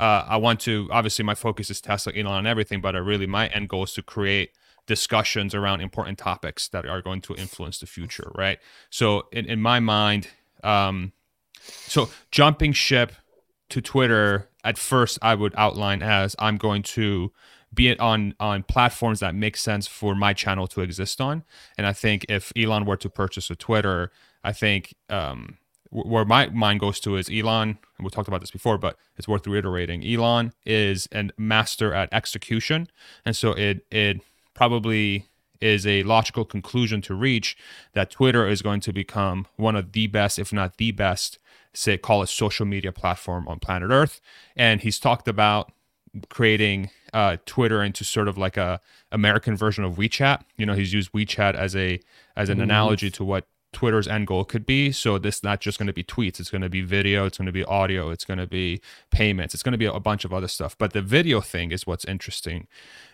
[0.00, 3.26] uh, I want to obviously my focus is Tesla Elon and everything but I really
[3.26, 4.52] my end goal is to create
[4.86, 8.58] discussions around important topics that are going to influence the future right
[8.88, 10.28] so in, in my mind
[10.64, 11.12] um
[11.62, 13.12] so jumping ship
[13.68, 17.30] to Twitter at first I would outline as I'm going to
[17.72, 21.44] be it on on platforms that make sense for my channel to exist on.
[21.78, 24.10] And I think if Elon were to purchase a Twitter,
[24.42, 25.58] I think um,
[25.90, 29.28] where my mind goes to is Elon, and we talked about this before, but it's
[29.28, 30.04] worth reiterating.
[30.04, 32.88] Elon is a master at execution,
[33.24, 34.20] and so it it
[34.54, 35.26] probably
[35.60, 37.56] is a logical conclusion to reach
[37.92, 41.38] that Twitter is going to become one of the best, if not the best,
[41.74, 44.20] say call it social media platform on planet Earth.
[44.56, 45.70] And he's talked about
[46.28, 48.80] creating uh, Twitter into sort of like a
[49.12, 50.42] American version of WeChat.
[50.56, 52.00] You know, he's used WeChat as a
[52.36, 52.64] as an mm-hmm.
[52.64, 54.92] analogy to what Twitter's end goal could be.
[54.92, 56.40] So this not just going to be tweets.
[56.40, 57.24] It's going to be video.
[57.24, 58.10] It's going to be audio.
[58.10, 58.80] It's going to be
[59.10, 59.54] payments.
[59.54, 60.76] It's going to be a bunch of other stuff.
[60.76, 62.66] But the video thing is what's interesting,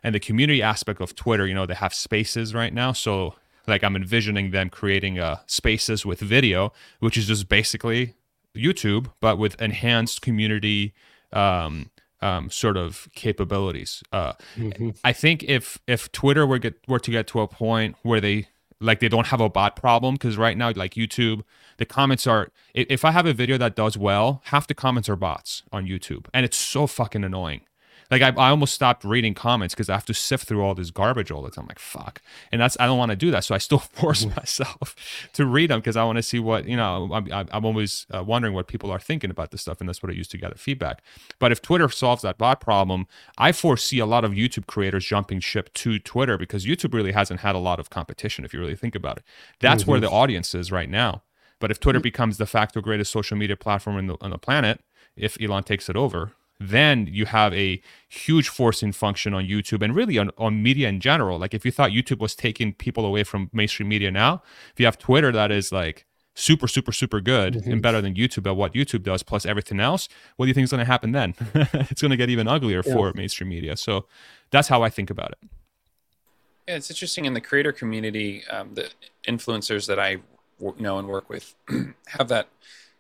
[0.02, 1.46] and the community aspect of Twitter.
[1.46, 2.92] You know, they have spaces right now.
[2.92, 3.34] So
[3.66, 8.14] like I'm envisioning them creating a uh, spaces with video, which is just basically
[8.54, 10.94] YouTube, but with enhanced community.
[11.32, 11.90] Um,
[12.22, 14.02] um, sort of capabilities.
[14.10, 14.90] Uh, mm-hmm.
[15.04, 18.48] I think if if Twitter were get were to get to a point where they
[18.80, 21.42] like they don't have a bot problem because right now like youtube
[21.78, 25.16] the comments are if i have a video that does well half the comments are
[25.16, 27.62] bots on youtube and it's so fucking annoying
[28.10, 30.90] like I, I almost stopped reading comments because I have to sift through all this
[30.90, 31.64] garbage all the time.
[31.64, 32.20] I'm like fuck,
[32.52, 33.44] and that's I don't want to do that.
[33.44, 34.36] So I still force mm-hmm.
[34.36, 34.94] myself
[35.32, 37.10] to read them because I want to see what you know.
[37.12, 40.10] I'm I'm always uh, wondering what people are thinking about this stuff, and that's what
[40.10, 41.02] I use to gather feedback.
[41.38, 43.06] But if Twitter solves that bot problem,
[43.38, 47.40] I foresee a lot of YouTube creators jumping ship to Twitter because YouTube really hasn't
[47.40, 48.44] had a lot of competition.
[48.44, 49.24] If you really think about it,
[49.60, 49.92] that's mm-hmm.
[49.92, 51.22] where the audience is right now.
[51.58, 52.04] But if Twitter mm-hmm.
[52.04, 54.80] becomes the facto greatest social media platform the, on the planet,
[55.16, 59.94] if Elon takes it over, then you have a huge forcing function on YouTube and
[59.94, 61.38] really on, on media in general.
[61.38, 64.42] Like if you thought YouTube was taking people away from mainstream media now,
[64.72, 67.72] if you have Twitter that is like super, super, super good mm-hmm.
[67.72, 70.64] and better than YouTube at what YouTube does, plus everything else, what do you think
[70.64, 71.34] is going to happen then?
[71.54, 72.92] it's going to get even uglier yeah.
[72.92, 73.76] for mainstream media.
[73.76, 74.06] So
[74.50, 75.38] that's how I think about it.
[76.68, 78.44] Yeah, it's interesting in the creator community.
[78.48, 78.90] Um, the
[79.28, 80.18] influencers that I
[80.78, 81.54] know and work with
[82.08, 82.48] have that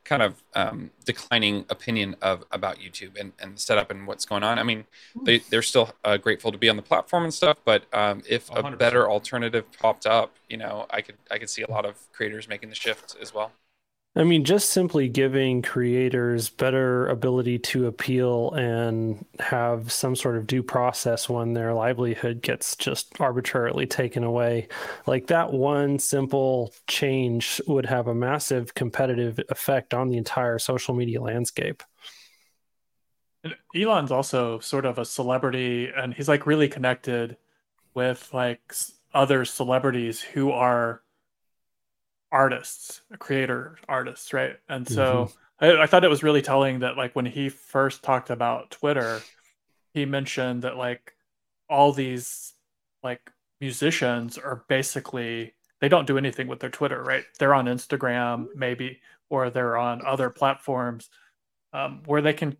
[0.06, 4.42] kind of um, declining opinion of about YouTube and, and the setup and what's going
[4.42, 4.58] on.
[4.58, 4.84] I mean,
[5.24, 8.48] they they're still uh, grateful to be on the platform and stuff, but um, if
[8.48, 8.74] 100%.
[8.74, 11.96] a better alternative popped up, you know, I could I could see a lot of
[12.12, 13.52] creators making the shift as well.
[14.18, 20.46] I mean, just simply giving creators better ability to appeal and have some sort of
[20.46, 24.68] due process when their livelihood gets just arbitrarily taken away.
[25.06, 30.94] Like that one simple change would have a massive competitive effect on the entire social
[30.94, 31.82] media landscape.
[33.74, 37.36] Elon's also sort of a celebrity and he's like really connected
[37.92, 38.72] with like
[39.12, 41.02] other celebrities who are
[42.32, 44.56] artists, creator artists, right?
[44.68, 45.78] And so mm-hmm.
[45.78, 49.20] I, I, thought it was really telling that like when he first talked about Twitter,
[49.94, 51.14] he mentioned that like
[51.68, 52.54] all these
[53.02, 57.24] like musicians are basically they don't do anything with their Twitter, right?
[57.38, 61.08] They're on Instagram maybe, or they're on other platforms
[61.72, 62.56] um, where they can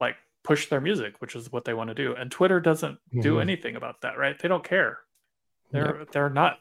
[0.00, 2.14] like push their music, which is what they want to do.
[2.14, 3.20] And Twitter doesn't mm-hmm.
[3.20, 4.38] do anything about that, right?
[4.38, 4.98] They don't care.
[5.70, 6.12] They're yep.
[6.12, 6.58] they're not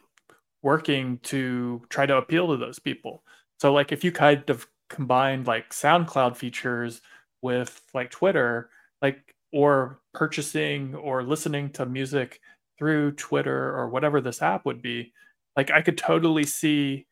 [0.61, 3.23] working to try to appeal to those people.
[3.59, 7.01] So like if you kind of combined like SoundCloud features
[7.41, 8.69] with like Twitter,
[9.01, 12.39] like or purchasing or listening to music
[12.77, 15.13] through Twitter or whatever this app would be,
[15.55, 17.05] like I could totally see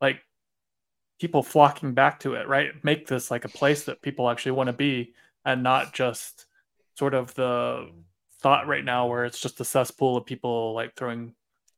[0.00, 0.20] like
[1.20, 2.72] people flocking back to it, right?
[2.82, 6.46] Make this like a place that people actually want to be and not just
[6.96, 7.90] sort of the
[8.40, 11.34] thought right now where it's just a cesspool of people like throwing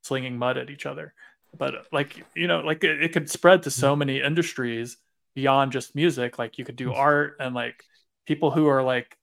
[0.07, 1.14] slinging mud at each other.
[1.57, 4.97] But like you know, like it, it could spread to so many industries
[5.35, 6.38] beyond just music.
[6.38, 7.83] Like you could do art and like
[8.27, 9.16] people who are like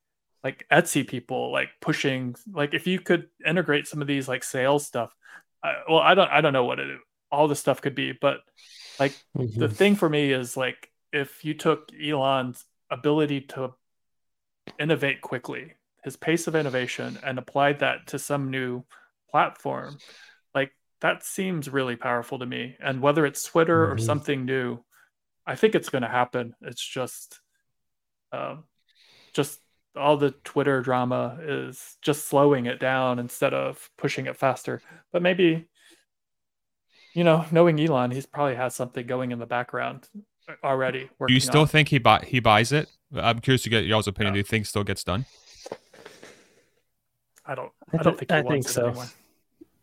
[0.44, 4.86] like Etsy people like pushing like if you could integrate some of these like sales
[4.86, 5.14] stuff.
[5.64, 7.00] I, well, I don't I don't know what it
[7.32, 8.42] all this stuff could be, but
[9.00, 9.60] like mm-hmm.
[9.60, 13.74] the thing for me is like if you took Elon's ability to
[14.80, 18.84] innovate quickly, his pace of innovation, and applied that to some new
[19.32, 19.98] platform,
[21.04, 22.78] that seems really powerful to me.
[22.82, 23.94] And whether it's Twitter mm-hmm.
[23.94, 24.80] or something new,
[25.46, 26.56] I think it's going to happen.
[26.62, 27.42] It's just,
[28.32, 28.56] uh,
[29.34, 29.60] just
[29.98, 34.82] all the Twitter drama is just slowing it down instead of pushing it faster.
[35.12, 35.68] But maybe,
[37.14, 40.08] you know, knowing Elon, he's probably has something going in the background
[40.64, 41.10] already.
[41.28, 41.68] Do you still on.
[41.68, 42.88] think he buy he buys it?
[43.14, 44.32] I'm curious to get y'all's opinion.
[44.32, 44.36] Yeah.
[44.36, 45.26] Do you think still gets done?
[47.46, 47.74] I don't.
[47.92, 48.32] I don't think.
[48.32, 49.04] I think so.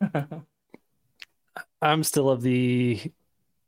[1.82, 3.00] I'm still of the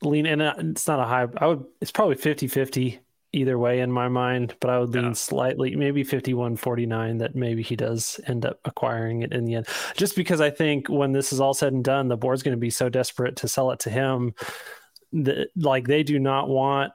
[0.02, 1.26] lean, and uh, it's not a high.
[1.36, 1.64] I would.
[1.80, 3.00] It's probably 50 50
[3.32, 5.12] either way in my mind, but I would lean yeah.
[5.12, 9.68] slightly, maybe 51 49 that maybe he does end up acquiring it in the end.
[9.96, 12.60] Just because I think when this is all said and done, the board's going to
[12.60, 14.34] be so desperate to sell it to him
[15.12, 16.92] that, like, they do not want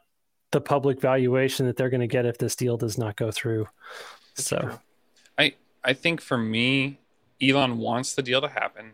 [0.51, 3.67] the public valuation that they're going to get if this deal does not go through.
[4.35, 4.79] That's so true.
[5.37, 5.53] I
[5.83, 6.99] I think for me,
[7.41, 8.93] Elon wants the deal to happen,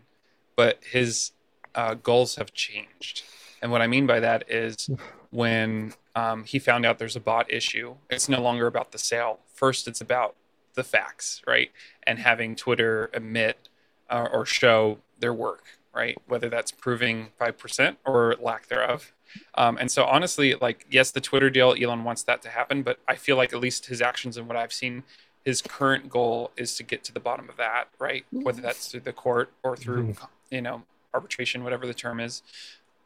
[0.56, 1.32] but his
[1.74, 3.22] uh, goals have changed.
[3.62, 4.90] And what I mean by that is
[5.30, 9.40] when um, he found out there's a bot issue, it's no longer about the sale.
[9.52, 10.34] First, it's about
[10.74, 11.70] the facts, right?
[12.04, 13.68] And having Twitter admit
[14.10, 16.16] uh, or show their work, right?
[16.26, 19.12] Whether that's proving 5% or lack thereof.
[19.56, 22.98] Um, and so, honestly, like, yes, the Twitter deal, Elon wants that to happen, but
[23.08, 25.02] I feel like at least his actions and what I've seen,
[25.44, 28.24] his current goal is to get to the bottom of that, right?
[28.30, 30.14] Whether that's through the court or through,
[30.50, 30.82] you know,
[31.14, 32.42] arbitration, whatever the term is.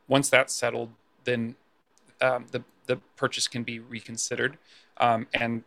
[0.09, 0.91] Once that's settled,
[1.25, 1.55] then
[2.21, 4.57] um, the the purchase can be reconsidered.
[4.97, 5.63] Um, and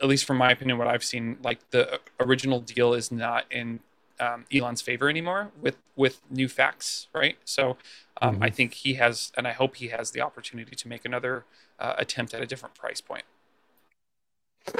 [0.00, 3.80] at least from my opinion, what I've seen, like the original deal is not in
[4.20, 7.36] um, Elon's favor anymore with with new facts, right?
[7.44, 7.76] So
[8.22, 8.44] um, Mhm.
[8.44, 11.44] I think he has, and I hope he has the opportunity to make another
[11.78, 13.24] uh, attempt at a different price point.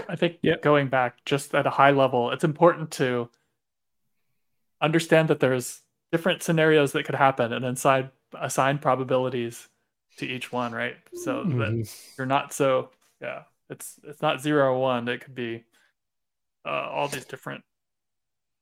[0.08, 0.62] I think Yep.
[0.62, 3.30] going back just at a high level, it's important to
[4.80, 9.68] understand that there's different scenarios that could happen and assign assign probabilities
[10.18, 10.96] to each one, right?
[11.14, 11.84] So that Mhm.
[12.18, 15.08] you're not so yeah, it's it's not zero or one.
[15.08, 15.64] It could be
[16.64, 17.64] uh, all these different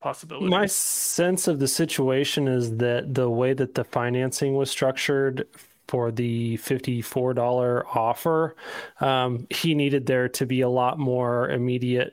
[0.01, 0.41] possibilities.
[0.41, 5.49] My sense of the situation is that the way that the financing was structured
[5.89, 8.55] for the $54 offer,
[9.01, 12.13] um, he needed there to be a lot more immediate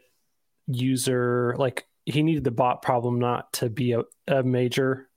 [0.68, 5.10] user, like he needed the bot problem not to be a, a major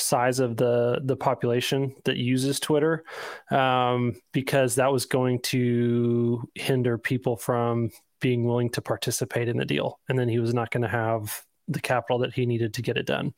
[0.00, 3.04] size of the the population that uses Twitter,
[3.50, 9.64] um, because that was going to hinder people from being willing to participate in the
[9.64, 12.82] deal, and then he was not going to have the capital that he needed to
[12.82, 13.32] get it done.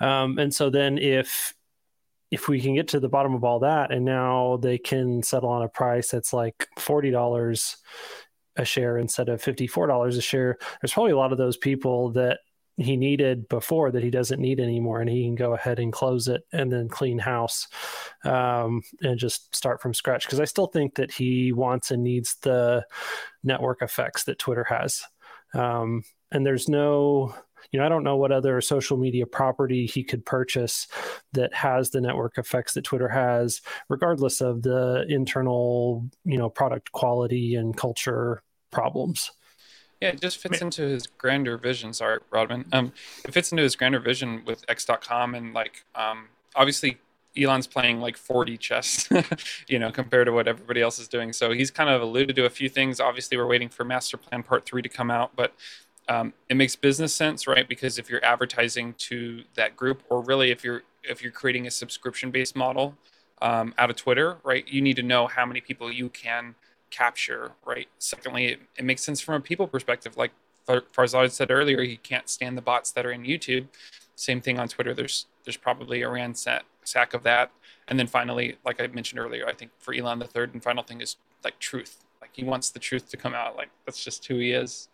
[0.00, 1.54] Um, and so then if
[2.30, 5.50] if we can get to the bottom of all that, and now they can settle
[5.50, 7.76] on a price that's like forty dollars
[8.56, 11.56] a share instead of fifty four dollars a share, there's probably a lot of those
[11.56, 12.40] people that
[12.76, 16.28] he needed before that he doesn't need anymore and he can go ahead and close
[16.28, 17.68] it and then clean house
[18.24, 20.26] um, and just start from scratch.
[20.26, 22.84] Because i still think that he wants and needs the
[23.42, 25.02] network effects that twitter has.
[25.54, 27.34] Um, and there's no
[27.70, 30.88] you know i don't know what other social media property he could purchase
[31.32, 36.90] that has the network effects that twitter has regardless of the internal you know product
[36.92, 39.30] quality and culture problems
[40.02, 41.92] Yeah, it just fits into his grander vision.
[41.92, 42.64] Sorry, Rodman.
[42.72, 42.92] Um,
[43.24, 46.98] it fits into his grander vision with X.com and like, um, obviously
[47.40, 49.08] Elon's playing like 4D chess,
[49.68, 51.32] you know, compared to what everybody else is doing.
[51.32, 52.98] So he's kind of alluded to a few things.
[52.98, 55.54] Obviously, we're waiting for Master Plan Part Three to come out, but
[56.08, 57.68] um, it makes business sense, right?
[57.68, 61.70] Because if you're advertising to that group, or really if you're if you're creating a
[61.70, 62.96] subscription-based model
[63.40, 66.56] um, out of Twitter, right, you need to know how many people you can
[66.92, 67.88] capture, right?
[67.98, 70.16] Secondly, it, it makes sense from a people perspective.
[70.16, 70.30] Like
[70.64, 73.66] Far- Farzad said earlier, he can't stand the bots that are in YouTube.
[74.14, 74.94] Same thing on Twitter.
[74.94, 77.50] There's there's probably a ransack sack of that.
[77.88, 80.84] And then finally, like I mentioned earlier, I think for Elon, the third and final
[80.84, 82.04] thing is like truth.
[82.20, 83.56] Like he wants the truth to come out.
[83.56, 84.88] Like that's just who he is.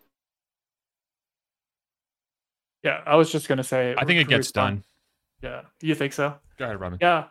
[2.83, 3.93] yeah, I was just gonna say.
[3.97, 4.83] I think it gets done.
[5.43, 6.35] Yeah, you think so?
[6.57, 6.97] Go ahead, Robin.
[7.01, 7.25] Yeah,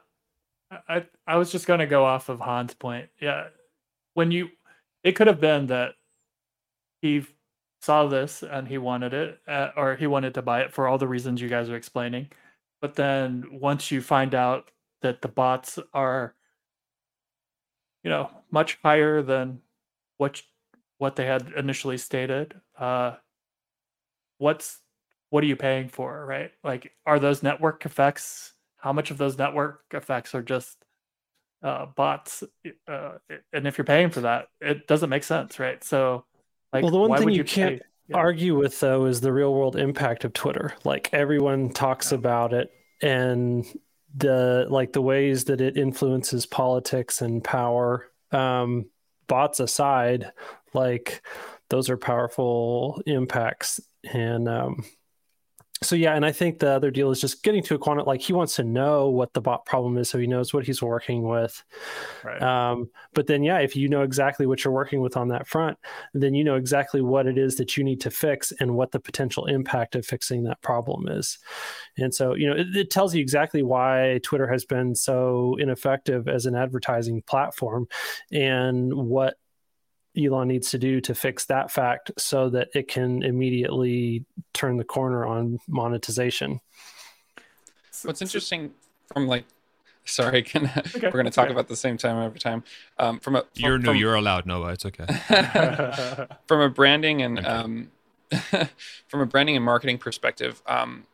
[0.71, 3.09] I I I was just gonna go off of Han's point.
[3.21, 3.49] Yeah,
[4.15, 4.49] when you,
[5.03, 5.93] it could have been that
[7.01, 7.25] he
[7.81, 10.99] saw this and he wanted it, uh, or he wanted to buy it for all
[10.99, 12.29] the reasons you guys are explaining.
[12.81, 14.71] But then once you find out
[15.03, 16.35] that the bots are,
[18.03, 19.61] you know, much higher than
[20.17, 20.43] what
[20.99, 23.17] what they had initially stated, uh,
[24.39, 24.81] what's
[25.31, 26.53] what are you paying for, right?
[26.65, 28.55] Like, are those network effects?
[28.79, 30.85] How much of those network effects are just
[31.63, 32.45] uh, bots?
[32.87, 33.13] Uh,
[33.53, 35.83] and if you're paying for that, it doesn't make sense, right?
[35.83, 36.25] So,
[36.73, 38.17] like, Well, the one thing would you can't yeah.
[38.17, 40.75] argue with though is the real world impact of Twitter.
[40.85, 42.19] Like everyone talks Yeah.
[42.19, 42.71] about it
[43.03, 43.65] and
[44.17, 48.11] the like the ways that it influences politics and power.
[48.33, 48.87] Um,
[49.27, 50.33] bots aside,
[50.75, 51.23] like
[51.71, 53.81] those are powerful impacts.
[54.11, 54.85] And um,
[55.83, 58.07] so yeah, and I think the other deal is just getting to a quantum.
[58.07, 60.83] Like he wants to know what the bot problem is, so he knows what he's
[60.83, 61.63] working with.
[62.25, 62.43] right?
[62.43, 65.79] Um, but then, yeah, if you know exactly what you're working with on that front,
[66.15, 68.99] then you know exactly what it is that you need to fix and what the
[68.99, 71.39] potential impact of fixing that problem is.
[71.97, 76.27] And so, you know, it, it tells you exactly why Twitter has been so ineffective
[76.27, 77.87] as an advertising platform
[78.33, 79.37] and what
[80.17, 84.85] Elon needs to do to fix that fact so that it can immediately turn the
[84.85, 86.61] corner on monetization.
[88.05, 88.73] What's interesting
[89.13, 89.45] from like
[90.05, 91.53] Sorry, can, Okay, we're going to talk okay.
[91.53, 92.65] about the same time every time.
[92.99, 93.85] Um, from a from, You're new.
[93.85, 94.73] from- You're allowed, Noah.
[94.73, 95.07] It's okay.
[96.47, 97.47] from a branding and Okay.
[97.47, 97.91] um,
[99.09, 101.05] from a branding and marketing perspective, um,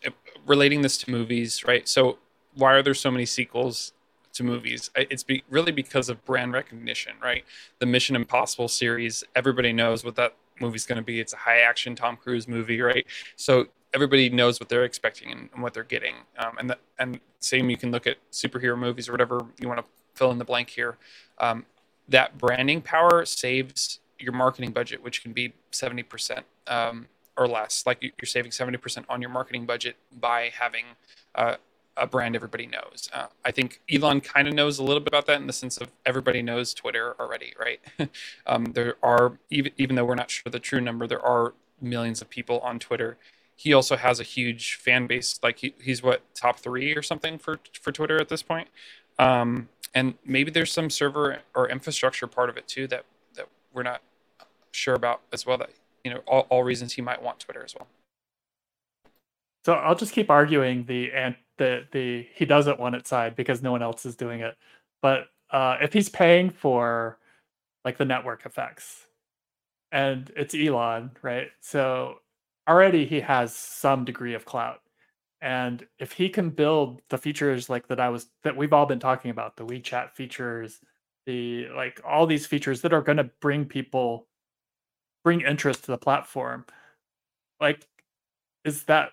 [0.00, 0.14] it-
[0.46, 1.88] relating this to movies, right?
[1.88, 2.18] So
[2.54, 3.92] why are there so many sequels
[4.36, 4.90] to movies?
[4.96, 7.44] It's be, really because of brand recognition, right?
[7.78, 11.20] The Mission Impossible series, everybody knows what that movie's going to be.
[11.20, 13.06] It's a high action Tom Cruise movie, right?
[13.36, 16.14] So everybody knows what they're expecting and, and what they're getting.
[16.38, 19.80] Um, and the, and same, you can look at superhero movies or whatever you want
[19.80, 20.96] to fill in the blank here.
[21.38, 21.66] Um,
[22.08, 27.06] that branding power saves your marketing budget, which can be 70% um,
[27.36, 27.84] or less.
[27.86, 30.84] Like you- you're saving 70% on your marketing budget by having
[31.34, 31.56] uh,
[31.96, 33.08] a brand everybody knows.
[33.12, 35.78] Uh, I think Elon kind of knows a little bit about that in the sense
[35.78, 37.80] of everybody knows Twitter already, right?
[38.46, 42.20] um, there are, even, even though we're not sure the true number, there are millions
[42.20, 43.16] of people on Twitter.
[43.54, 45.38] He also has a huge fan base.
[45.42, 48.68] Like he, he's what top three or something for for Twitter at this point.
[49.18, 53.82] Um, and maybe there's some server or infrastructure part of it too that that we're
[53.82, 54.02] not
[54.72, 55.56] sure about as well.
[55.56, 55.70] That
[56.04, 57.88] you know, all, all reasons he might want Twitter as well.
[59.64, 63.62] So I'll just keep arguing the and the the he doesn't want it side because
[63.62, 64.56] no one else is doing it.
[65.02, 67.18] But uh, if he's paying for
[67.84, 69.06] like the network effects,
[69.92, 71.48] and it's Elon, right?
[71.60, 72.16] So
[72.68, 74.80] already he has some degree of clout,
[75.40, 79.00] and if he can build the features like that I was that we've all been
[79.00, 80.80] talking about, the WeChat features,
[81.26, 84.26] the like all these features that are going to bring people
[85.24, 86.64] bring interest to the platform,
[87.60, 87.86] like
[88.64, 89.10] is that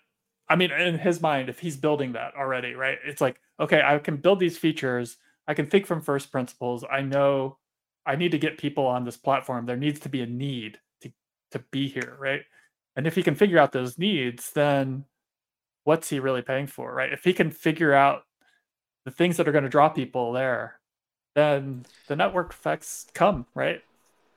[0.50, 2.98] I mean, in his mind, if he's building that already, right?
[3.06, 5.18] It's like, okay, I can build these features.
[5.48, 6.84] I can think from first principles.
[6.90, 7.58] I know
[8.06, 9.66] I need to get people on this platform.
[9.66, 11.12] There needs to be a need to
[11.52, 12.42] to be here, right?
[12.96, 15.06] And if he can figure out those needs, then
[15.84, 17.12] what's he really paying for, right?
[17.12, 18.24] If he can figure out
[19.06, 20.80] the things that are going to draw people there,
[21.36, 23.82] then the network effects come, right?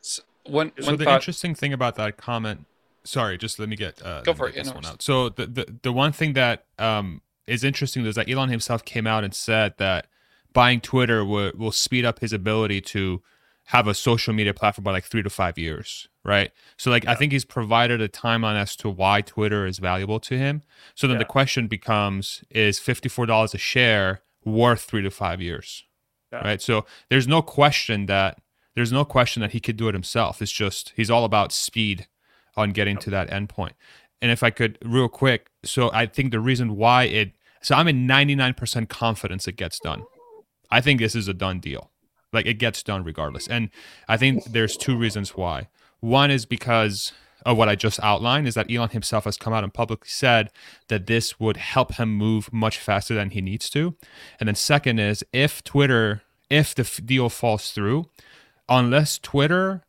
[0.01, 1.17] So one So one the thought.
[1.17, 2.67] interesting thing about that comment,
[3.07, 5.01] sorry, just let me get uh, Go for it, this one out.
[5.03, 9.07] So the, the the one thing that um is interesting is that Elon himself came
[9.07, 10.07] out and said that
[10.53, 13.23] buying Twitter will will speed up his ability to
[13.71, 16.53] have a social media platform by like three to five years, right?
[16.77, 20.39] So like I think he's provided a timeline as to why Twitter is valuable to
[20.39, 20.63] him.
[20.95, 21.21] So then Yeah.
[21.21, 25.85] the question becomes: Is fifty four dollars a share worth three to five years?
[26.33, 26.39] Yeah.
[26.47, 26.63] Right.
[26.63, 28.39] So there's no question that
[28.75, 30.43] there's no question that he could do it himself.
[30.43, 32.07] It's just he's all about speed
[32.57, 33.73] on getting to that endpoint.
[34.23, 37.33] And if I could, real quick, so I think the reason why it,
[37.63, 40.05] so I'm in 99% confidence it gets done.
[40.71, 41.91] I think this is a done deal.
[42.33, 43.47] Like it gets done regardless.
[43.47, 43.71] And
[44.09, 45.69] I think there's two reasons why.
[46.01, 47.13] One is because
[47.47, 50.51] of what I just outlined, is that Elon himself has come out and publicly said
[50.89, 53.95] that this would help him move much faster than he needs to.
[54.41, 58.11] And then second is if Twitter, if the f- deal falls through,
[58.69, 59.85] unless Twitter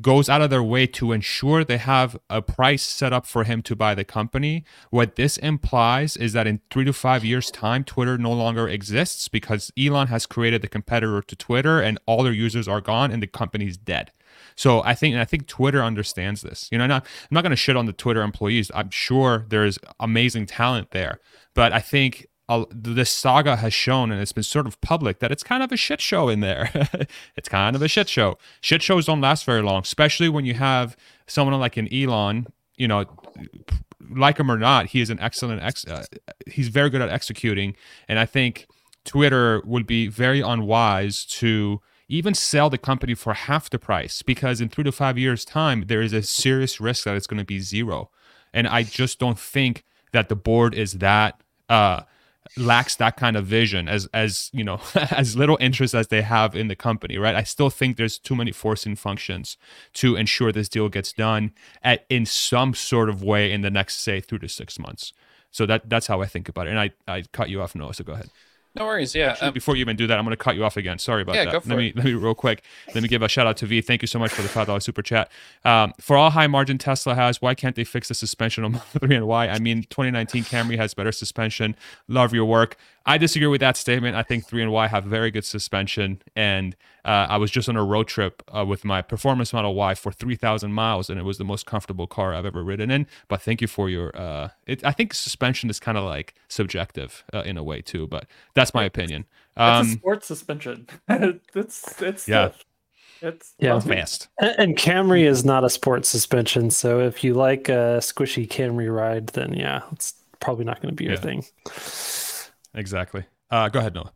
[0.00, 3.62] goes out of their way to ensure they have a price set up for him
[3.62, 4.64] to buy the company.
[4.90, 9.28] What this implies is that in three to five years' time, Twitter no longer exists
[9.28, 13.22] because Elon has created the competitor to Twitter and all their users are gone and
[13.22, 14.12] the company's dead.
[14.54, 16.68] So I think I think Twitter understands this.
[16.70, 18.70] You know, not, I'm not going to shit on the Twitter employees.
[18.74, 21.18] I'm sure there's amazing talent there,
[21.54, 25.30] but I think uh, this saga has shown, and it's been sort of public, that
[25.30, 26.68] it's kind of a shit show in there.
[27.36, 28.36] it's kind of a shit show.
[28.60, 30.96] Shit shows don't last very long, especially when you have
[31.28, 32.48] someone like an Elon.
[32.76, 33.04] You know,
[34.10, 35.62] like him or not, he is an excellent.
[35.62, 36.04] Ex- uh,
[36.48, 37.76] he's very good at executing,
[38.08, 38.66] and I think
[39.04, 44.60] Twitter would be very unwise to even sell the company for half the price because
[44.60, 47.44] in three to five years' time, there is a serious risk that it's going to
[47.44, 48.10] be zero.
[48.52, 52.02] And I just don't think that the board is that uh,
[52.56, 56.56] lacks that kind of vision as as you know as little interest as they have
[56.56, 57.34] in the company right?
[57.34, 59.56] I still think there's too many forcing functions
[59.94, 64.00] to ensure this deal gets done at in some sort of way in the next
[64.00, 65.12] say three to six months.
[65.50, 66.70] So that that's how i think about it.
[66.70, 68.30] And i i cut you off noah so go ahead
[68.76, 69.14] No worries.
[69.16, 69.30] Yeah.
[69.30, 70.98] Actually, Um, before you even do that, I'm going to cut you off again.
[71.00, 71.52] Sorry about Yeah, that.
[71.52, 71.96] go for let me it.
[71.96, 72.62] let me real quick.
[72.94, 73.80] Let me give a shout out to V.
[73.80, 75.28] Thank you so much for the five dollar super chat.
[75.64, 78.86] Um, for all high margin Tesla has, why can't they fix the suspension on Model
[79.00, 79.48] 3 and why?
[79.48, 81.74] I mean, 2019 Camry has better suspension.
[82.06, 82.76] Love your work.
[83.04, 84.14] I disagree with that statement.
[84.16, 86.22] I think 3 and Y have very good suspension.
[86.36, 89.94] And uh, I was just on a road trip uh, with my performance Model Y
[89.94, 93.06] for 3,000 miles, and it was the most comfortable car I've ever ridden in.
[93.28, 94.16] But thank you for your.
[94.16, 98.06] Uh, it, I think suspension is kind of like subjective uh, in a way too,
[98.06, 99.26] but that's my opinion.
[99.56, 100.86] It's a Um, sports suspension.
[101.08, 102.50] it's it's Yeah.
[102.50, 102.64] stiff.
[103.22, 103.78] It's Yeah.
[103.80, 104.28] fast.
[104.40, 108.94] And and Camry is not a sports suspension, so if you like a squishy Camry
[108.94, 111.20] ride, then yeah, it's probably not going to be your Yeah.
[111.20, 111.44] thing.
[112.74, 113.24] Exactly.
[113.50, 114.12] Uh, go ahead, Noah.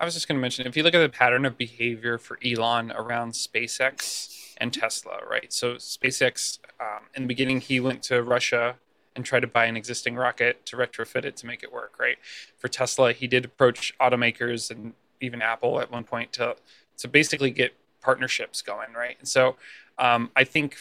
[0.00, 2.38] I was just going to mention if you look at the pattern of behavior for
[2.44, 5.52] Elon around SpaceX and Tesla, right?
[5.52, 8.76] So SpaceX, um, in the beginning, he went to Russia
[9.16, 12.16] and tried to buy an existing rocket to retrofit it to make it work, right?
[12.58, 16.56] For Tesla, he did approach automakers and even Apple at one point to
[16.98, 19.16] to basically get partnerships going, right?
[19.18, 19.56] And so
[19.98, 20.76] um, I think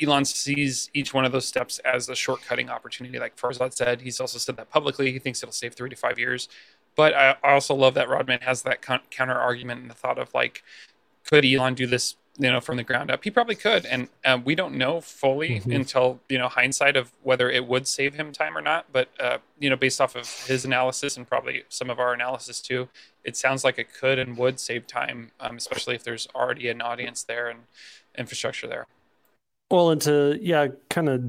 [0.00, 3.18] Elon sees each one of those steps as a shortcutting opportunity.
[3.18, 5.12] Like Farzad said, he's also said that publicly.
[5.12, 6.48] He thinks it'll save three to five years.
[6.94, 10.62] But I also love that Rodman has that counter argument and the thought of like,
[11.24, 13.24] could Elon do this, you know, from the ground up?
[13.24, 15.72] He probably could, and um, we don't know fully mm-hmm.
[15.72, 18.86] until you know hindsight of whether it would save him time or not.
[18.92, 22.60] But uh, you know, based off of his analysis and probably some of our analysis
[22.60, 22.88] too,
[23.24, 26.82] it sounds like it could and would save time, um, especially if there's already an
[26.82, 27.60] audience there and
[28.18, 28.86] infrastructure there.
[29.70, 31.24] Well, and to yeah, kind of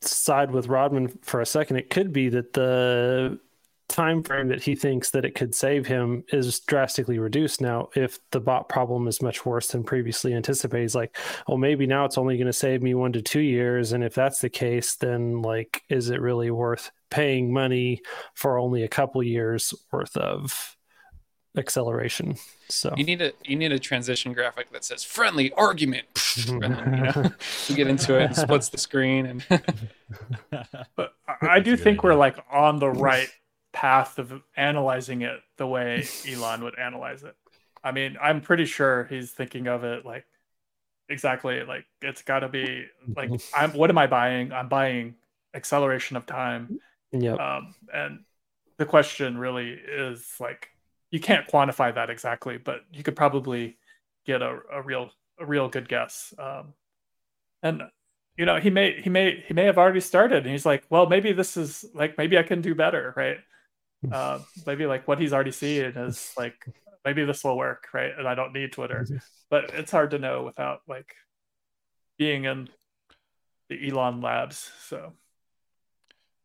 [0.00, 3.38] side with Rodman for a second, it could be that the
[3.92, 7.60] time frame that he thinks that it could save him is drastically reduced.
[7.60, 11.16] Now if the bot problem is much worse than previously anticipated he's like
[11.46, 14.14] oh maybe now it's only going to save me one to two years and if
[14.14, 18.00] that's the case then like is it really worth paying money
[18.34, 20.76] for only a couple years worth of
[21.56, 22.36] acceleration?
[22.68, 26.06] So you need a you need a transition graphic that says friendly argument.
[26.46, 27.30] You know,
[27.68, 29.44] you get into it and splits the screen and
[30.96, 32.00] but i do think idea.
[32.02, 33.28] we're like on the right
[33.82, 37.34] path of analyzing it the way Elon would analyze it.
[37.82, 40.24] I mean, I'm pretty sure he's thinking of it like
[41.08, 44.52] exactly like it's got to be like I'm what am I buying?
[44.52, 45.16] I'm buying
[45.52, 46.78] acceleration of time.
[47.10, 47.34] Yeah.
[47.34, 48.20] Um, and
[48.78, 50.68] the question really is like
[51.10, 53.78] you can't quantify that exactly, but you could probably
[54.24, 55.10] get a, a real
[55.40, 56.32] a real good guess.
[56.38, 56.74] Um,
[57.64, 57.82] and
[58.36, 61.06] you know he may he may he may have already started and he's like well
[61.06, 63.36] maybe this is like maybe i can do better right
[64.10, 66.54] uh, maybe like what he's already seen is like
[67.04, 68.12] maybe this will work, right?
[68.16, 69.06] And I don't need Twitter,
[69.50, 71.14] but it's hard to know without like
[72.18, 72.68] being in
[73.68, 74.70] the Elon labs.
[74.88, 75.12] So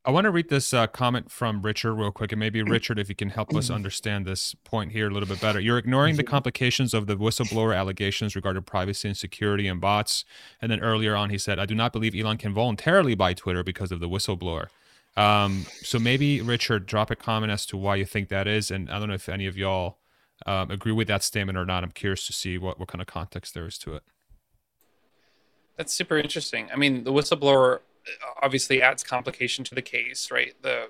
[0.06, 3.10] I want to read this uh, comment from Richard real quick, and maybe Richard, if
[3.10, 5.60] you can help us understand this point here a little bit better.
[5.60, 10.24] You're ignoring the complications of the whistleblower allegations regarding privacy and security and bots.
[10.62, 13.64] And then earlier on, he said, "I do not believe Elon can voluntarily buy Twitter
[13.64, 14.68] because of the whistleblower."
[15.18, 18.90] Um, so maybe Richard, drop a comment as to why you think that is, and
[18.90, 19.98] I don't know if any of y'all
[20.46, 21.84] um, agree with that statement or not.
[21.84, 24.04] I'm curious to see what what kind of context there is to it.
[25.76, 26.70] That's super interesting.
[26.72, 27.80] I mean, the whistleblower uh,
[28.42, 30.54] obviously adds complication to the case, right?
[30.62, 30.90] The,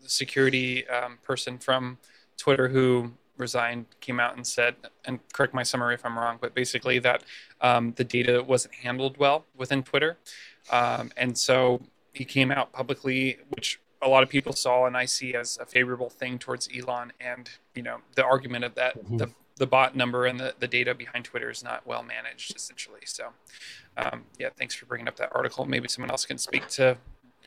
[0.00, 1.98] the security um, person from
[2.36, 6.54] Twitter who resigned came out and said, and correct my summary if I'm wrong, but
[6.54, 7.24] basically that
[7.60, 10.16] um, the data wasn't handled well within Twitter.
[10.70, 11.82] Um, and so
[12.14, 15.66] he came out publicly, which a lot of people saw and I see as a
[15.66, 17.12] favorable thing towards Elon.
[17.20, 19.18] And you know, the argument of that mm-hmm.
[19.18, 23.00] the the bot number and the, the data behind Twitter is not well managed, essentially.
[23.04, 23.28] So,
[23.96, 25.64] um, yeah, thanks for bringing up that article.
[25.64, 26.96] Maybe someone else can speak to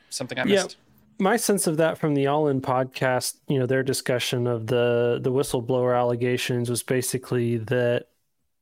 [0.08, 0.76] something I missed.
[0.78, 0.84] Yeah.
[1.20, 5.18] My sense of that from the All In podcast, you know, their discussion of the
[5.20, 8.06] the whistleblower allegations was basically that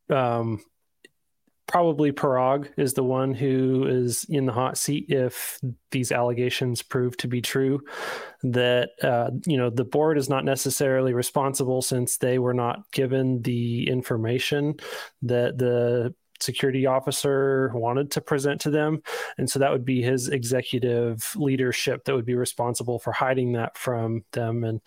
[0.09, 0.65] um,
[1.67, 5.61] probably Parag is the one who is in the hot seat if
[5.91, 7.81] these allegations prove to be true.
[8.43, 13.43] That uh, you know the board is not necessarily responsible since they were not given
[13.43, 14.77] the information
[15.23, 19.03] that the security officer wanted to present to them
[19.39, 23.77] and so that would be his executive leadership that would be responsible for hiding that
[23.77, 24.81] from them and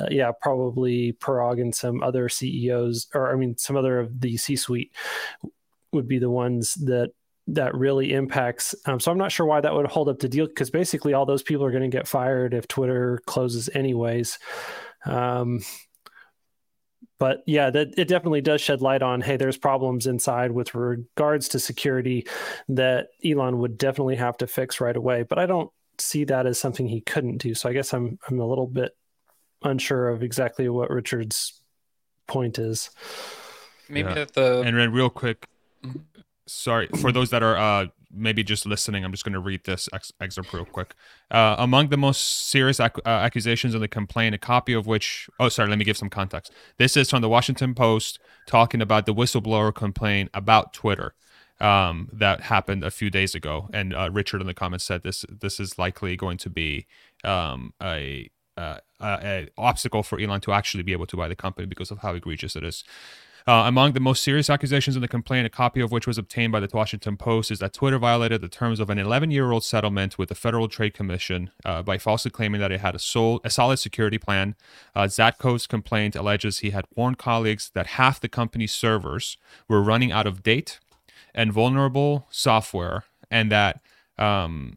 [0.00, 4.36] uh, yeah probably Parag and some other CEOs or I mean some other of the
[4.36, 4.92] C-suite
[5.96, 7.10] would be the ones that
[7.48, 8.74] that really impacts.
[8.86, 11.26] Um, so I'm not sure why that would hold up the deal because basically all
[11.26, 14.38] those people are going to get fired if Twitter closes anyways.
[15.04, 15.60] Um,
[17.18, 21.48] but yeah, that it definitely does shed light on hey, there's problems inside with regards
[21.48, 22.26] to security
[22.68, 25.22] that Elon would definitely have to fix right away.
[25.22, 27.54] But I don't see that as something he couldn't do.
[27.54, 28.96] So I guess I'm I'm a little bit
[29.62, 31.60] unsure of exactly what Richard's
[32.26, 32.90] point is.
[33.88, 34.26] Maybe yeah.
[34.34, 35.46] the and then real quick,
[36.46, 39.88] sorry for those that are uh, maybe just listening i'm just going to read this
[39.92, 40.94] ex- excerpt real quick.
[41.30, 45.28] Uh, among the most serious ac- uh, accusations in the complaint a copy of which
[45.40, 46.52] oh sorry let me give some context.
[46.78, 51.14] This is from the washington post talking about the whistleblower complaint about twitter
[51.60, 53.68] um, that happened a few days ago.
[53.72, 56.86] And uh, richard in the comments said this this is likely going to be
[57.24, 61.66] um, a, uh, a obstacle for elon to actually be able to buy the company
[61.66, 62.84] because of how egregious it is
[63.48, 66.50] Uh, among the most serious accusations in the complaint, a copy of which was obtained
[66.50, 70.30] by the Washington Post, is that Twitter violated the terms of an 11-year-old settlement with
[70.30, 73.76] the Federal Trade Commission uh, by falsely claiming that it had a, sol- a solid
[73.76, 74.56] security plan.
[74.96, 79.38] Uh, Zatko's complaint alleges he had warned colleagues that half the company's servers
[79.68, 80.80] were running out of date
[81.32, 83.80] and vulnerable software, and that
[84.18, 84.76] um,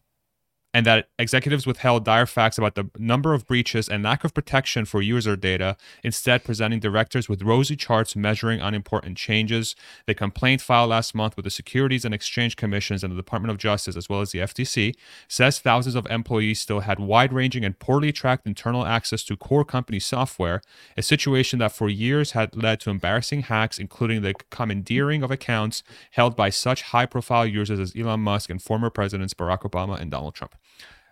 [0.71, 4.85] and that executives withheld dire facts about the number of breaches and lack of protection
[4.85, 9.75] for user data, instead presenting directors with rosy charts measuring unimportant changes.
[10.05, 13.57] The complaint filed last month with the Securities and Exchange Commissions and the Department of
[13.57, 14.95] Justice, as well as the FTC,
[15.27, 19.99] says thousands of employees still had wide-ranging and poorly tracked internal access to core company
[19.99, 20.61] software,
[20.95, 25.81] a situation that for years had led to embarrassing hacks, including the commandeering of accounts
[26.11, 30.35] held by such high-profile users as Elon Musk and former presidents Barack Obama and Donald
[30.35, 30.55] Trump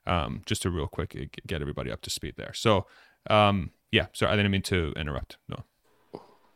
[0.05, 2.53] um, just to real quick get everybody up to speed there.
[2.53, 2.87] So,
[3.29, 5.37] um, yeah, sorry, I didn't mean to interrupt.
[5.47, 5.63] No,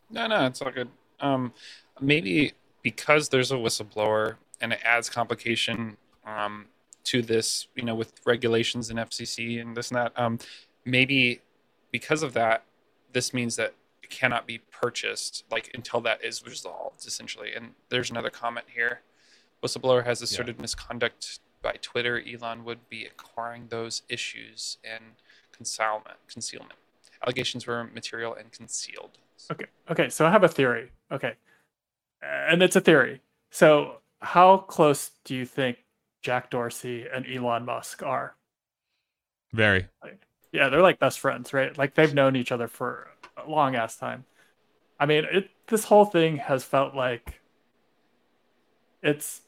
[0.10, 0.90] no, no, it's all good.
[1.20, 1.54] Um,
[2.00, 6.66] maybe because there's a whistleblower and it adds complication um,
[7.06, 10.14] to this, you know, with regulations and FCC and this and that.
[10.16, 10.40] Um,
[10.86, 11.42] maybe
[11.92, 12.64] because of that,
[13.14, 13.74] this means that
[14.04, 17.54] it cannot be purchased like until that is resolved, essentially.
[17.54, 19.02] And there's another comment here.
[19.64, 20.62] Whistleblower has asserted yeah.
[20.62, 25.04] misconduct by Twitter, Elon would be acquiring those issues and
[25.52, 26.18] concealment.
[26.28, 26.80] Concealment
[27.24, 29.18] allegations were material and concealed.
[29.52, 29.66] Okay.
[29.90, 30.10] Okay.
[30.10, 30.92] So I have a theory.
[31.12, 31.34] Okay,
[32.22, 33.22] and it's a theory.
[33.50, 35.84] So how close do you think
[36.22, 38.36] Jack Dorsey and Elon Musk are?
[39.54, 39.88] Very.
[40.52, 41.78] yeah, they're like best friends, right?
[41.78, 43.10] Like they've known each other for
[43.44, 44.26] a long ass time.
[45.00, 47.42] I mean, it this whole thing has felt like
[49.02, 49.42] it's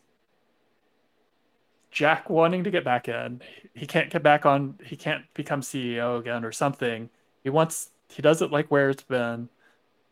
[1.93, 3.39] Jack wanting to get back in.
[3.75, 4.79] He can't get back on.
[4.83, 7.09] He can't become CEO again or something.
[7.43, 7.91] He wants.
[8.09, 9.49] He doesn't like where it's been.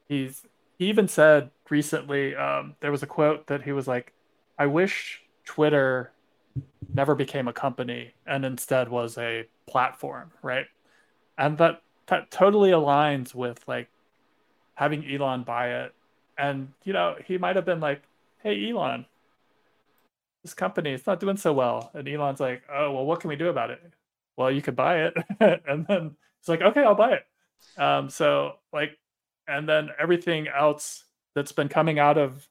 [0.08, 0.46] He's.
[0.78, 2.36] He even said recently.
[2.36, 4.14] Um, there was a quote that he was like,
[4.60, 6.12] "I wish Twitter
[6.94, 10.68] never became a company and instead was a platform." Right,
[11.38, 13.90] and that that totally aligns with like
[14.76, 15.96] having Elon buy it.
[16.38, 18.04] And you know, he might have been like,
[18.44, 19.06] "Hey, Elon,
[20.44, 23.36] this company it's not doing so well and elon's like oh well what can we
[23.36, 23.82] do about it?
[24.38, 25.14] Well you could buy it.
[25.68, 27.24] And then it's like okay i'll buy it.
[27.82, 28.98] Um so like
[29.48, 31.04] and then everything else
[31.36, 32.48] that's been coming out of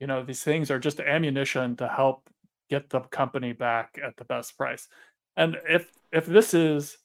[0.00, 2.28] you know these things are just ammunition to help
[2.70, 4.88] get the company back at the best price.
[5.36, 6.96] And if if this is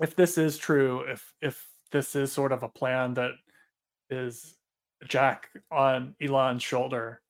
[0.00, 3.32] if this is true if if this is sort of a plan that
[4.08, 4.56] is
[5.06, 7.20] jack on elon's shoulder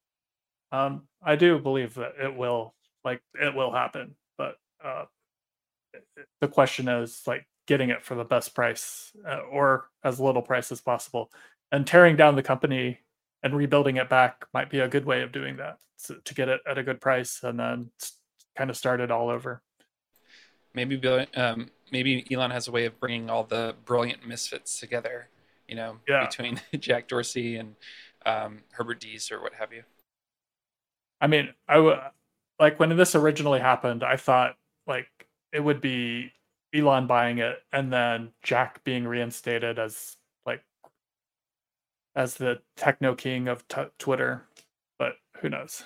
[0.73, 4.15] um, I do believe that it will, like, it will happen.
[4.39, 5.05] But uh,
[6.41, 10.73] the question is, like, getting it for the best price uh, or as little price
[10.73, 11.31] as possible.
[11.71, 12.99] And tearing down the company
[13.43, 16.49] and rebuilding it back might be a good way of doing that so, to get
[16.49, 17.91] it at a good price and then
[18.57, 19.63] kind of start it all over.
[20.75, 21.01] Maybe
[21.37, 25.29] um, maybe Elon has a way of bringing all the brilliant misfits together.
[25.69, 26.27] You know, yeah.
[26.27, 27.77] between Jack Dorsey and
[28.27, 29.85] um, Herbert Diess or what have you.
[31.21, 31.97] I mean, I w-
[32.59, 34.57] like when this originally happened, I thought
[34.87, 35.09] like
[35.53, 36.33] it would be
[36.75, 40.17] Elon buying it and then Jack being reinstated as
[40.47, 40.63] like
[42.15, 44.47] as the techno king of t- Twitter,
[44.99, 45.83] but who knows?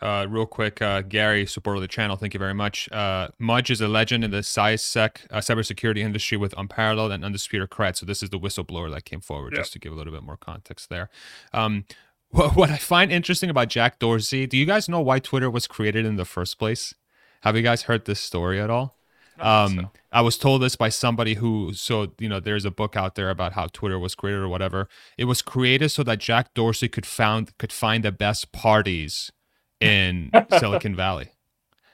[0.00, 2.16] Uh, real quick, uh, Gary, support of the channel.
[2.16, 2.88] Thank you very much.
[2.92, 7.68] Uh, Mudge is a legend in the CySec uh, cybersecurity industry with unparalleled and undisputed
[7.70, 7.96] cred.
[7.96, 10.36] So this is the whistleblower that came forward, just to give a little bit more
[10.36, 11.10] context there.
[11.52, 11.84] Um,
[12.30, 16.04] what, I find interesting about Jack Dorsey, do you guys know why Twitter was created
[16.04, 16.94] in the first place?
[17.42, 18.96] Have you guys heard this story at all?
[19.40, 19.90] Um, so.
[20.12, 23.30] I was told this by somebody who, so, you know, there's a book out there
[23.30, 24.88] about how Twitter was created or whatever.
[25.16, 29.30] It was created so that Jack Dorsey could found could find the best parties
[29.80, 31.30] in Silicon Valley.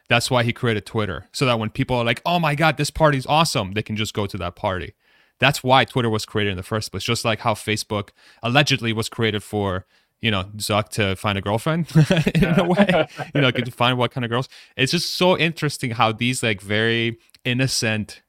[0.09, 1.26] That's why he created Twitter.
[1.32, 4.14] So that when people are like, oh my God, this party's awesome, they can just
[4.14, 4.95] go to that party.
[5.41, 7.03] That's why Twitter was created in the first place.
[7.03, 8.11] Just like how Facebook
[8.43, 9.87] allegedly was created for
[10.20, 11.86] you know, Zuck to find a girlfriend
[12.34, 14.48] in a way, you know, to find what kind of girls.
[14.76, 18.22] It's just so interesting how these like very innocent,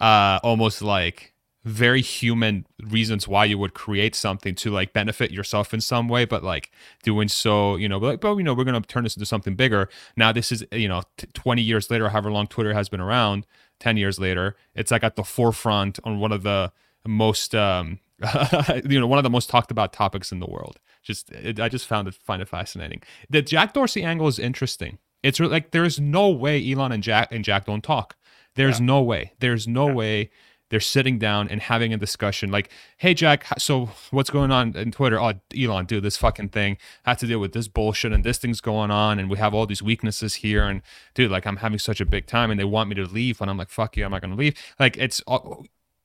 [0.00, 5.72] uh, almost like very human reasons why you would create something to like benefit yourself
[5.72, 6.70] in some way, but like
[7.02, 9.88] doing so, you know, like, but you know, we're gonna turn this into something bigger.
[10.16, 13.46] Now, this is you know, t- twenty years later, however long Twitter has been around,
[13.80, 16.70] ten years later, it's like at the forefront on one of the
[17.06, 17.98] most um
[18.88, 21.68] you know one of the most talked about topics in the world just it, i
[21.68, 25.98] just found it find it fascinating the jack dorsey angle is interesting it's like there's
[25.98, 28.16] no way elon and jack and jack don't talk
[28.54, 28.86] there's yeah.
[28.86, 29.94] no way there's no yeah.
[29.94, 30.30] way
[30.70, 34.90] they're sitting down and having a discussion like, hey, Jack, so what's going on in
[34.90, 35.20] Twitter?
[35.20, 38.60] Oh, Elon, dude, this fucking thing had to deal with this bullshit and this thing's
[38.60, 40.64] going on and we have all these weaknesses here.
[40.64, 40.82] And
[41.14, 43.40] dude, like, I'm having such a big time and they want me to leave.
[43.40, 44.56] And I'm like, fuck you, I'm not going to leave.
[44.80, 45.22] Like, it's,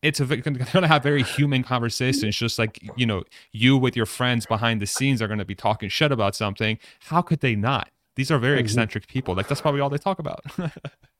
[0.01, 4.05] it's a going to have very human conversations just like you know you with your
[4.05, 6.77] friends behind the scenes are going to be talking shit about something.
[7.01, 7.89] How could they not?
[8.15, 8.65] These are very mm-hmm.
[8.65, 9.35] eccentric people.
[9.35, 10.43] Like that's probably all they talk about.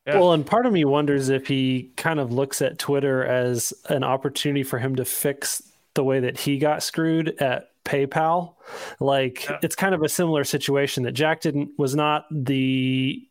[0.08, 0.18] Yeah.
[0.18, 4.04] well and part of me wonders if he kind of looks at twitter as an
[4.04, 5.62] opportunity for him to fix
[5.94, 8.56] the way that he got screwed at paypal.
[9.02, 9.60] Like yeah.
[9.62, 13.22] it's kind of a similar situation that jack didn't was not the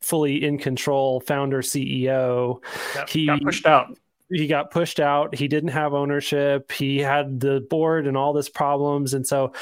[0.00, 2.62] fully in control founder ceo
[2.94, 3.96] yeah, he got pushed out
[4.30, 5.34] he got pushed out.
[5.34, 6.70] He didn't have ownership.
[6.72, 9.14] He had the board and all this problems.
[9.14, 9.52] And so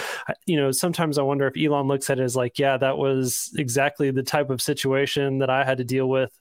[0.46, 3.52] you know sometimes i wonder if elon looks at it as like yeah that was
[3.56, 6.36] exactly the type of situation that i had to deal with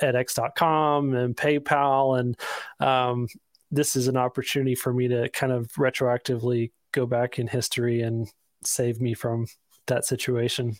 [0.00, 2.18] at x.com and paypal.
[2.18, 2.36] And
[2.80, 3.28] um,
[3.70, 8.28] this is an opportunity for me to kind of retroactively go back in history and
[8.62, 9.46] save me from
[9.86, 10.76] that situation.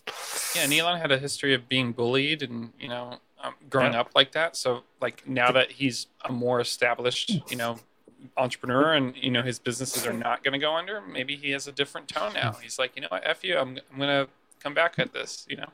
[0.55, 4.01] Yeah and elon had a history of being bullied and you know um, growing yeah.
[4.01, 4.55] up like that.
[4.55, 7.77] So like now that he's a more established, you know,
[8.37, 11.67] entrepreneur and you know his businesses are not going to go under, maybe he has
[11.67, 12.53] a different tone now.
[12.53, 14.29] He's like, you know, what, f you, I'm I'm going to
[14.59, 15.45] come back at this.
[15.49, 15.69] You know,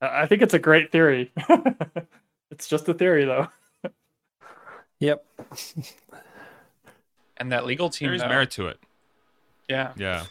[0.00, 1.32] I think it's a great theory.
[2.50, 3.48] it's just a theory though.
[5.00, 5.24] yep.
[7.36, 8.08] and that legal team.
[8.08, 8.78] There's though, merit to it.
[9.68, 9.92] Yeah.
[9.96, 10.24] Yeah.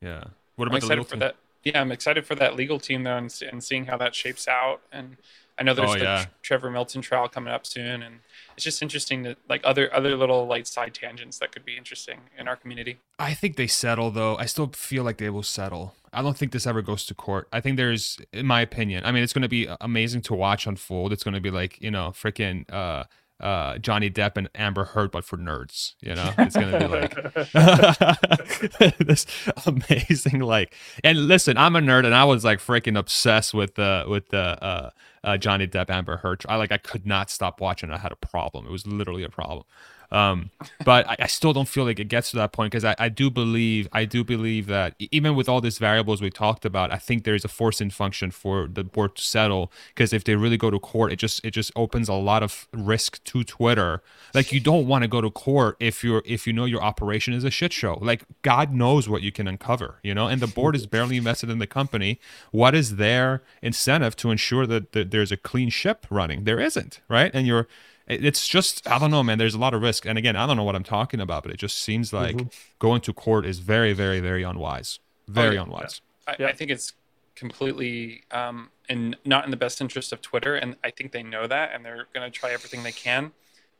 [0.00, 0.24] Yeah.
[0.56, 1.20] What about I'm the legal for team?
[1.20, 1.36] that?
[1.64, 4.80] Yeah, I'm excited for that legal team though, and, and seeing how that shapes out.
[4.92, 5.16] And
[5.58, 6.26] I know there's oh, the yeah.
[6.42, 8.20] Trevor Milton trial coming up soon, and
[8.54, 12.20] it's just interesting to like other other little like side tangents that could be interesting
[12.38, 12.98] in our community.
[13.18, 14.36] I think they settle though.
[14.36, 15.94] I still feel like they will settle.
[16.12, 17.48] I don't think this ever goes to court.
[17.52, 20.64] I think there's, in my opinion, I mean, it's going to be amazing to watch
[20.66, 21.12] unfold.
[21.12, 22.70] It's going to be like you know, freaking.
[22.72, 23.04] uh
[23.40, 25.94] uh, Johnny Depp and Amber Heard, but for nerds.
[26.00, 27.14] You know, it's gonna be like
[28.98, 29.26] this
[29.66, 30.74] amazing like.
[31.02, 34.62] And listen, I'm a nerd, and I was like freaking obsessed with the with the
[34.62, 34.90] uh,
[35.24, 36.42] uh, Johnny Depp Amber Heard.
[36.48, 37.90] I like I could not stop watching.
[37.90, 38.66] I had a problem.
[38.66, 39.64] It was literally a problem.
[40.10, 40.50] Um,
[40.84, 43.08] but I, I, still don't feel like it gets to that point because I, I
[43.08, 46.96] do believe I do believe that even with all these variables we talked about, I
[46.96, 50.56] think there is a forcing function for the board to settle because if they really
[50.56, 54.02] go to court, it just it just opens a lot of risk to Twitter.
[54.34, 57.34] Like you don't want to go to court if you're if you know your operation
[57.34, 57.98] is a shit show.
[58.00, 60.28] Like God knows what you can uncover, you know.
[60.28, 62.20] And the board is barely invested in the company.
[62.50, 66.44] What is their incentive to ensure that, that there's a clean ship running?
[66.44, 67.30] There isn't, right?
[67.34, 67.66] And you're
[68.06, 69.38] it's just I don't know, man.
[69.38, 71.52] There's a lot of risk, and again, I don't know what I'm talking about, but
[71.52, 72.48] it just seems like mm-hmm.
[72.78, 74.98] going to court is very, very, very unwise.
[75.26, 75.62] Very oh, yeah.
[75.62, 76.00] unwise.
[76.26, 76.46] I, yeah.
[76.48, 76.92] I, think it's
[77.34, 81.46] completely um, and not in the best interest of Twitter, and I think they know
[81.46, 83.32] that, and they're going to try everything they can.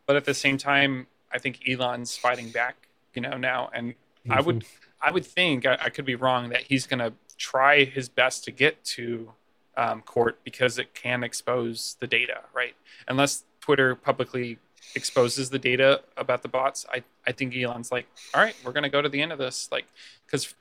[0.06, 4.32] But at the same time, I think Elon's fighting back, you know, now, and mm-hmm.
[4.32, 4.64] I would,
[5.02, 8.44] I would think I, I could be wrong that he's going to try his best
[8.44, 9.32] to get to
[9.76, 12.74] um, court because it can expose the data, right?
[13.08, 14.58] Unless Twitter publicly
[14.94, 18.82] exposes the data about the bots, I, I think Elon's like, all right, we're going
[18.82, 19.70] to go to the end of this.
[19.72, 19.86] Like,
[20.26, 20.54] because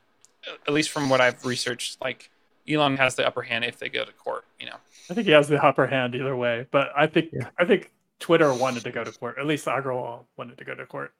[0.66, 2.30] at least from what I've researched, like
[2.66, 4.76] Elon has the upper hand if they go to court, you know?
[5.10, 7.50] I think he has the upper hand either way, but I think, yeah.
[7.58, 9.36] I think Twitter wanted to go to court.
[9.38, 11.12] At least Agrawal wanted to go to court.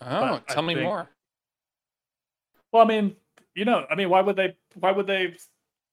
[0.00, 1.10] Oh, but tell I me think, more.
[2.72, 3.14] Well, I mean,
[3.54, 5.34] you know, I mean, why would they, why would they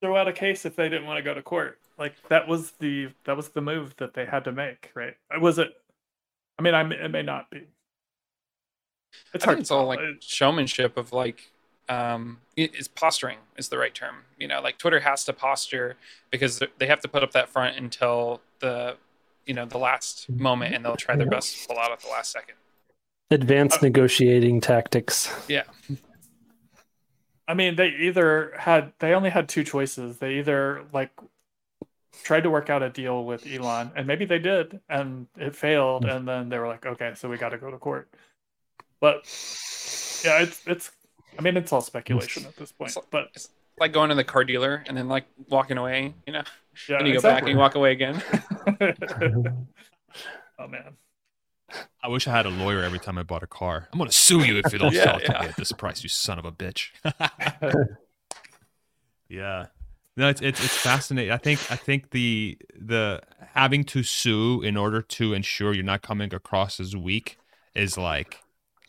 [0.02, 1.80] throw out a case if they didn't want to go to court?
[1.98, 5.16] Like that was the that was the move that they had to make, right?
[5.34, 5.74] It was it?
[6.60, 7.68] I mean, I it may not be.
[9.34, 9.60] It's I hard.
[9.60, 11.52] it's all like showmanship of like
[11.90, 15.96] um is posturing is the right term you know like twitter has to posture
[16.32, 18.96] because they have to put up that front until the
[19.46, 22.10] you know the last moment and they'll try their best to pull out at the
[22.10, 22.56] last second
[23.32, 25.64] advanced uh, negotiating tactics yeah
[27.48, 31.12] i mean they either had they only had two choices they either like
[32.24, 36.06] tried to work out a deal with Elon, and maybe they did, and it failed,
[36.06, 38.10] and then they were like, okay, so we got to go to court.
[39.00, 39.24] But
[40.26, 40.92] yeah, it's it's.
[41.38, 42.98] I mean, it's all speculation at this point.
[43.12, 46.44] But it's like going to the car dealer and then like walking away, you know.
[46.90, 47.14] Yeah, and you exactly.
[47.14, 48.24] go back and you walk away again.
[50.60, 50.96] oh man.
[52.04, 53.90] I wish I had a lawyer every time I bought a car.
[53.92, 55.34] I'm gonna sue you if you don't yeah, sell it yeah.
[55.34, 56.90] to me at this price, you son of a bitch.
[59.30, 59.68] yeah.
[60.16, 61.32] No, it's, it's it's fascinating.
[61.32, 63.22] I think I think the the
[63.54, 67.38] having to sue in order to ensure you're not coming across as weak
[67.76, 68.40] is like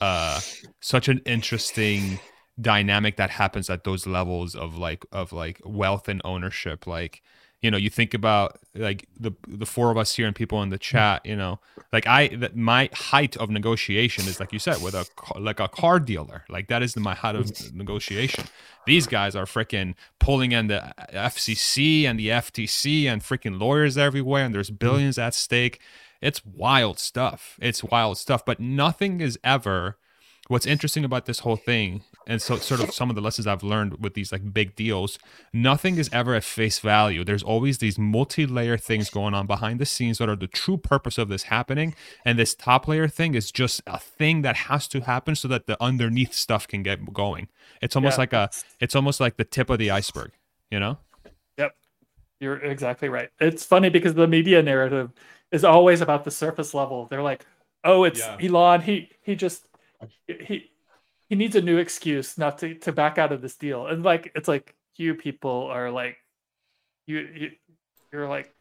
[0.00, 0.40] uh
[0.80, 2.20] such an interesting
[2.60, 7.22] dynamic that happens at those levels of like of like wealth and ownership like
[7.62, 10.68] you know you think about like the the four of us here and people in
[10.68, 10.96] the mm-hmm.
[10.96, 11.58] chat you know
[11.92, 15.04] like i that my height of negotiation is like you said with a
[15.38, 16.44] like a car dealer.
[16.48, 17.76] Like that is my height of mm-hmm.
[17.76, 18.44] negotiation.
[18.86, 23.98] These guys are freaking pulling in the uh, fcc and the ftc and freaking lawyers
[23.98, 24.86] everywhere and there's mm-hmm.
[24.86, 25.80] billions at stake.
[26.20, 27.58] It's wild stuff.
[27.60, 28.44] It's wild stuff.
[28.44, 29.98] But nothing is ever
[30.48, 33.62] what's interesting about this whole thing and so sort of some of the lessons i've
[33.64, 35.18] learned with these like big deals
[35.52, 39.86] nothing is ever at face value there's always these multi-layer things going on behind the
[39.86, 43.50] scenes that are the true purpose of this happening and this top layer thing is
[43.50, 47.48] just a thing that has to happen so that the underneath stuff can get going
[47.82, 48.22] it's almost Yeah.
[48.22, 50.30] like a it's almost like the tip of the iceberg
[50.70, 50.98] you know
[51.56, 51.74] Yep.
[52.40, 53.30] You're exactly right.
[53.40, 55.10] It's funny because the media narrative
[55.50, 57.06] is always about the surface level.
[57.06, 57.44] They're like,
[57.82, 58.36] "Oh, it's Yeah.
[58.40, 58.82] Elon.
[58.82, 59.66] He he just
[60.28, 60.70] he
[61.28, 64.32] he needs a new excuse not to to back out of this deal." And like
[64.34, 66.16] it's like you people are like
[67.06, 67.50] you, you
[68.12, 68.52] you're like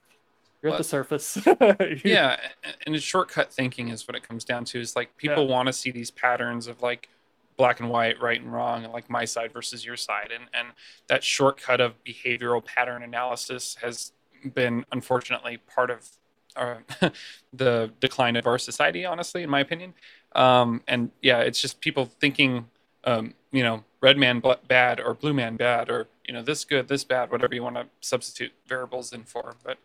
[0.62, 1.38] you're at the surface.
[2.04, 2.38] Yeah
[2.86, 5.54] and it's shortcut thinking is what it comes down to is like people Yeah.
[5.54, 7.10] want to see these patterns of like
[7.58, 10.68] black and white right and wrong and like my side versus your side and and
[11.08, 14.12] that shortcut of behavioral pattern analysis has
[14.54, 16.08] been unfortunately part of
[16.56, 16.76] uh,
[17.54, 19.94] the decline of our society honestly in my opinion
[20.34, 22.68] um and yeah it's just people thinking
[23.04, 26.66] um you know red man bl- bad or blue man bad or you know this
[26.66, 29.78] good this bad whatever you want to substitute variables in for but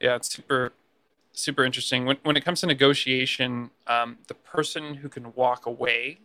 [0.00, 0.72] yeah it's super
[1.38, 2.04] super interesting.
[2.04, 6.18] When, when it comes to negotiation, um, the person who can walk away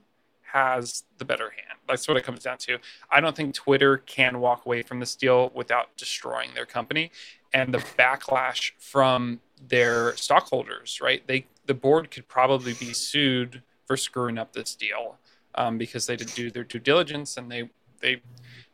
[0.54, 1.80] has the better hand.
[1.88, 2.80] That's what it comes down to.
[3.10, 7.12] I don't think Twitter can walk away from this deal without destroying their company
[7.54, 11.00] and the backlash from their stockholders.
[11.02, 11.26] Right?
[11.28, 15.18] They the board could probably be sued for screwing up this deal
[15.56, 18.22] um, because they didn't do their due diligence and they they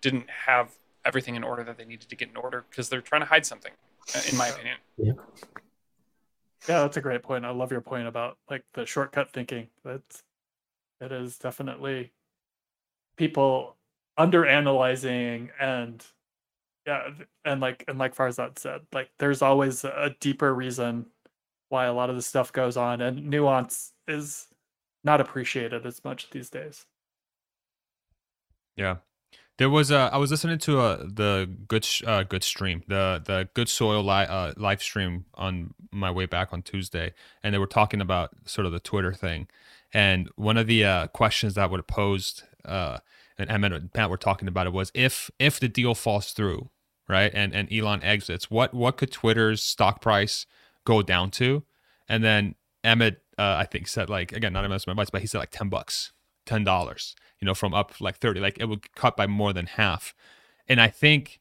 [0.02, 0.72] didn't have
[1.06, 3.46] everything in order that they needed to get in order because they're trying to hide
[3.46, 3.72] something,
[4.16, 4.78] uh, in my opinion.
[4.98, 7.46] Yeah, that's a great point.
[7.46, 9.68] I love your point about like the shortcut thinking.
[9.84, 10.24] That's
[11.00, 12.12] it is definitely
[13.16, 13.76] people
[14.18, 16.04] under analyzing and
[16.86, 17.10] yeah,
[17.44, 21.06] and like and like Farzad said, like there's always a deeper reason
[21.70, 24.47] why a lot of this stuff goes on and nuance is
[25.03, 26.86] not appreciated as much these days.
[28.76, 28.97] Yeah.
[29.57, 33.49] There was a I was listening to a, the good uh good stream the the
[33.55, 37.65] good soil li- uh, live stream on my way back on Tuesday and they were
[37.65, 39.47] talking about sort of the Twitter thing
[39.91, 42.99] and one of the uh, questions that would posed uh
[43.39, 46.70] and Emmett and Pat were talking about it was if if the deal falls through
[47.09, 50.45] right and and Elon exits what what could Twitter's stock price
[50.88, 51.64] go down to
[52.08, 55.40] and then Emmett uh, I think said like again not my advice but he said
[55.40, 56.14] like 10 bucks
[56.48, 59.68] ten dollars, you know, from up like thirty, like it would cut by more than
[59.68, 60.16] half.
[60.68, 61.40] And I think,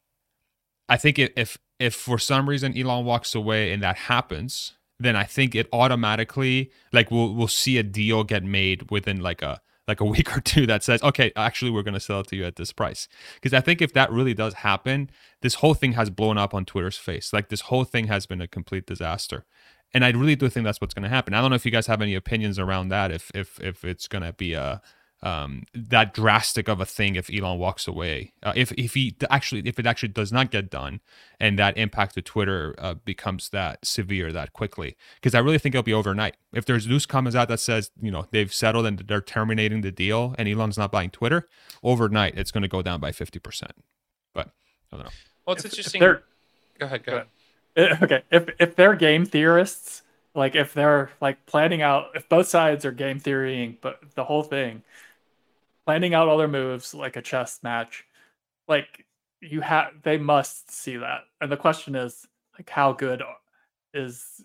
[0.87, 5.23] I think if, if for some reason Elon walks away and that happens, then I
[5.23, 10.01] think it automatically like we'll we'll see a deal get made within like a like
[10.01, 12.55] a week or two that says, okay, actually we're gonna sell it to you at
[12.55, 13.07] this price.
[13.35, 15.09] Because I think if that really does happen,
[15.41, 17.31] this whole thing has blown up on Twitter's face.
[17.33, 19.45] Like this whole thing has been a complete disaster
[19.93, 21.33] and I really do think that's what's going to happen.
[21.33, 23.11] I don't know if you guys have any opinions around that.
[23.11, 24.81] If if if it's going to be a
[25.23, 29.61] um, that drastic of a thing if Elon walks away, uh, if if he actually
[29.65, 30.99] if it actually does not get done,
[31.39, 35.73] and that impact to Twitter uh, becomes that severe that quickly, because I really think
[35.73, 36.37] it'll be overnight.
[36.53, 39.91] If there's news comes out that says you know they've settled and they're terminating the
[39.91, 41.47] deal, and Elon's not buying Twitter,
[41.83, 43.71] overnight it's going to go down by fifty percent.
[44.33, 44.51] But
[44.91, 45.11] I don't know.
[45.45, 45.99] Well, it's If- if interesting.
[46.01, 46.23] they're-
[46.79, 47.03] Go ahead.
[47.03, 47.27] Go Go ahead.
[47.75, 50.01] Eh, okay if if they're game theorists
[50.35, 54.41] like if they're like planning out if both sides are game theorying but the whole
[54.43, 54.81] thing
[55.87, 58.03] planning out all their moves like a chess match.
[58.67, 59.05] Like
[59.41, 61.21] you have they must see that.
[61.39, 62.27] And the question is
[62.57, 63.23] like how good
[63.93, 64.41] is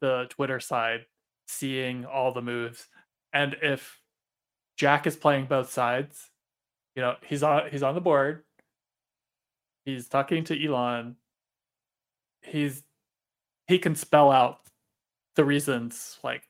[0.00, 1.06] the twitter side
[1.48, 2.88] seeing all the moves?
[3.32, 3.98] And if
[4.76, 6.30] jack is playing both sides
[6.94, 8.44] you know he's on he's on the board.
[9.84, 11.16] He's talking to elon.
[12.42, 12.82] He's
[13.66, 14.60] he can spell out
[15.36, 16.42] the reasons like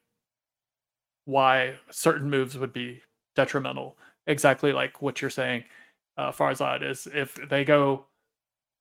[1.27, 3.03] why certain moves would be
[3.37, 5.65] detrimental exactly like what you're saying
[6.17, 8.05] uh farzad is if they go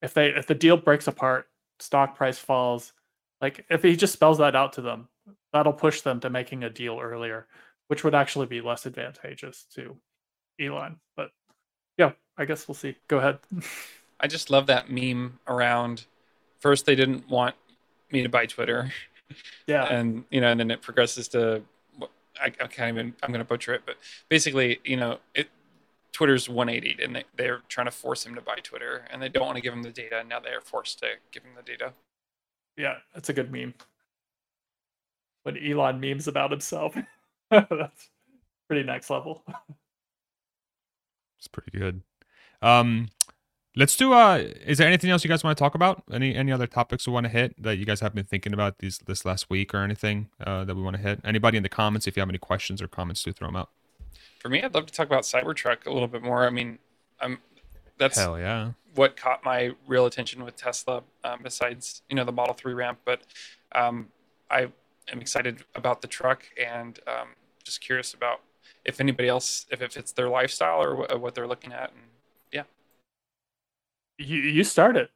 [0.02, 1.48] if they if the deal breaks apart
[1.80, 2.94] stock price falls
[3.42, 5.08] like if he just spells that out to them
[5.54, 7.48] that'll push them to making a deal earlier
[7.88, 9.96] which would actually be less advantageous to
[10.60, 11.32] elon but
[11.98, 13.40] yeah i guess we'll see go ahead
[14.20, 16.06] I just love that meme around.
[16.60, 17.56] First, they didn't want
[18.12, 18.92] me to buy Twitter,
[19.66, 21.62] yeah and you know, and then it progresses to.
[22.42, 23.14] I, I can't even.
[23.24, 23.96] I'm going to butcher it, but
[24.30, 25.50] basically, you know, it.
[26.12, 29.46] Twitter's 180 and they, they're trying to force him to buy Twitter and they don't
[29.46, 30.20] want to give him the data.
[30.20, 31.94] And now they're forced to give him the data.
[32.76, 33.76] Yeah, that's a good meme.
[35.44, 36.98] When Elon memes about himself,
[37.52, 38.10] that's
[38.68, 39.44] pretty next level.
[41.38, 42.02] It's pretty good.
[42.62, 43.08] Um,
[43.80, 44.14] let's do.
[44.14, 46.04] Uh, is there anything else you guys want to talk about?
[46.12, 48.80] Any any other topics we want to hit that you guys have been thinking about
[48.80, 51.22] these this last week or anything uh, that we want to hit?
[51.24, 53.70] Anybody in the comments, if you have any questions or comments, to throw them out.
[54.40, 56.46] For me, I'd love to talk about Cybertruck a little bit more.
[56.46, 56.78] I mean,
[57.20, 57.40] I'm
[57.98, 58.72] that's Hell yeah.
[58.96, 63.00] what caught my real attention with Tesla, um, besides you know the Model Three ramp.
[63.06, 63.22] But
[63.72, 64.10] um,
[64.52, 64.68] I
[65.12, 67.30] am excited about the truck and um,
[67.64, 68.42] just curious about
[68.86, 71.92] if anybody else, if it fits their lifestyle or wh- what they're looking at.
[71.92, 72.09] And
[74.20, 75.12] You you start it.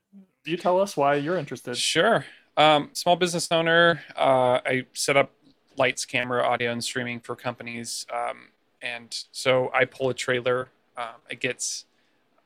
[0.46, 1.78] You tell us why you're interested.
[1.78, 2.26] sure.
[2.56, 4.02] Um, small business owner.
[4.16, 5.32] Uh, I set up
[5.78, 8.06] lights, camera, audio, and streaming for companies.
[8.14, 8.50] Um,
[8.82, 10.70] and so I pull a trailer.
[10.98, 11.86] Um, it gets,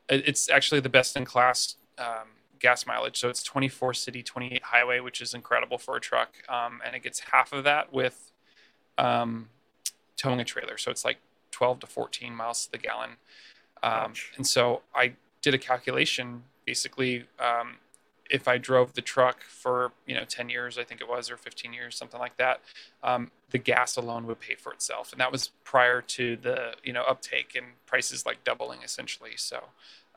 [0.10, 2.28] it's actually the best in class um,
[2.60, 3.18] gas mileage.
[3.18, 6.36] So it's 24 city, 28 highway, which is incredible for a truck.
[6.48, 8.32] Um, and it gets half of that with
[8.98, 9.50] um,
[10.16, 10.78] towing a trailer.
[10.78, 11.18] So it's like
[11.52, 13.12] 12 to 14 miles to the gallon.
[13.84, 15.14] Um, and so I
[15.48, 17.24] did a calculation basically.
[17.40, 17.78] Um,
[18.30, 21.38] if I drove the truck for you know 10 years, I think it was, or
[21.38, 22.60] 15 years, something like that,
[23.02, 26.92] um, the gas alone would pay for itself, and that was prior to the you
[26.92, 29.32] know uptake and prices like doubling essentially.
[29.38, 29.64] So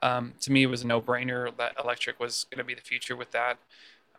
[0.02, 3.14] um, to me, it was a no-brainer that electric was going to be the future
[3.14, 3.58] with that.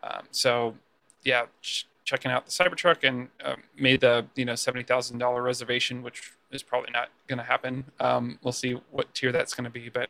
[0.02, 0.76] Um, so
[1.22, 5.42] yeah, ch- checking out the Cybertruck and um, made the you know seventy thousand dollar
[5.42, 7.84] reservation, which is probably not going to happen.
[8.00, 10.08] Um, we'll see what tier that's going to be, but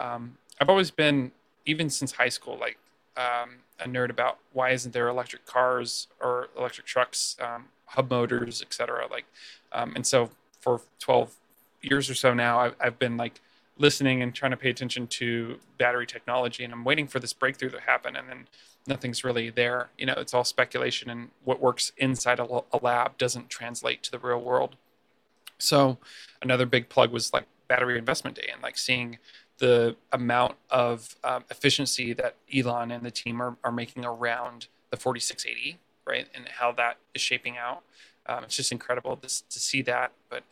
[0.00, 1.32] um, I've always been
[1.66, 2.78] even since high school like
[3.16, 8.62] um, a nerd about why isn't there electric cars or electric trucks, um, hub motors,
[8.62, 9.06] etc.
[9.10, 9.26] Like,
[9.72, 10.30] um, and so
[10.60, 11.34] for 12
[11.82, 13.40] years or so now, I've, I've been like
[13.78, 17.70] listening and trying to pay attention to battery technology, and I'm waiting for this breakthrough
[17.70, 18.46] to happen, and then
[18.86, 19.88] nothing's really there.
[19.98, 24.18] You know, it's all speculation, and what works inside a lab doesn't translate to the
[24.18, 24.76] real world.
[25.58, 25.98] So,
[26.42, 29.18] another big plug was like battery investment day, and like seeing
[29.60, 34.96] the amount of um, efficiency that Elon and the team are, are making around the
[34.96, 36.26] 4680, right?
[36.34, 37.82] And how that is shaping out.
[38.26, 40.12] Um, it's just incredible to, to see that.
[40.30, 40.44] But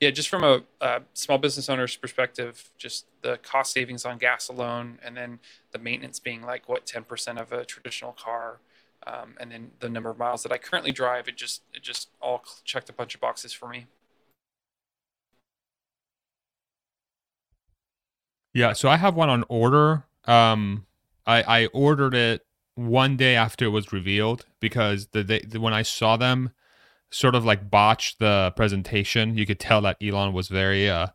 [0.00, 4.48] yeah, just from a, a small business owner's perspective, just the cost savings on gas
[4.48, 5.40] alone, and then
[5.72, 8.58] the maintenance being like what 10% of a traditional car.
[9.06, 12.08] Um, and then the number of miles that I currently drive, it just it just
[12.22, 13.86] all checked a bunch of boxes for me.
[18.54, 20.04] Yeah, so I have one on order.
[20.26, 20.86] Um,
[21.26, 22.46] I I ordered it
[22.76, 26.50] one day after it was revealed because the, the when I saw them
[27.10, 31.08] sort of like botch the presentation, you could tell that Elon was very uh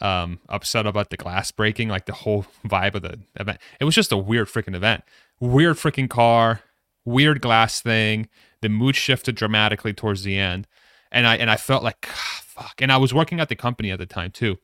[0.00, 3.60] um upset about the glass breaking, like the whole vibe of the event.
[3.80, 5.04] It was just a weird freaking event.
[5.40, 6.62] Weird freaking car,
[7.04, 8.28] weird glass thing.
[8.62, 10.66] The mood shifted dramatically towards the end.
[11.12, 12.80] And I and I felt like "Ah, fuck.
[12.80, 14.58] And I was working at the company at the time too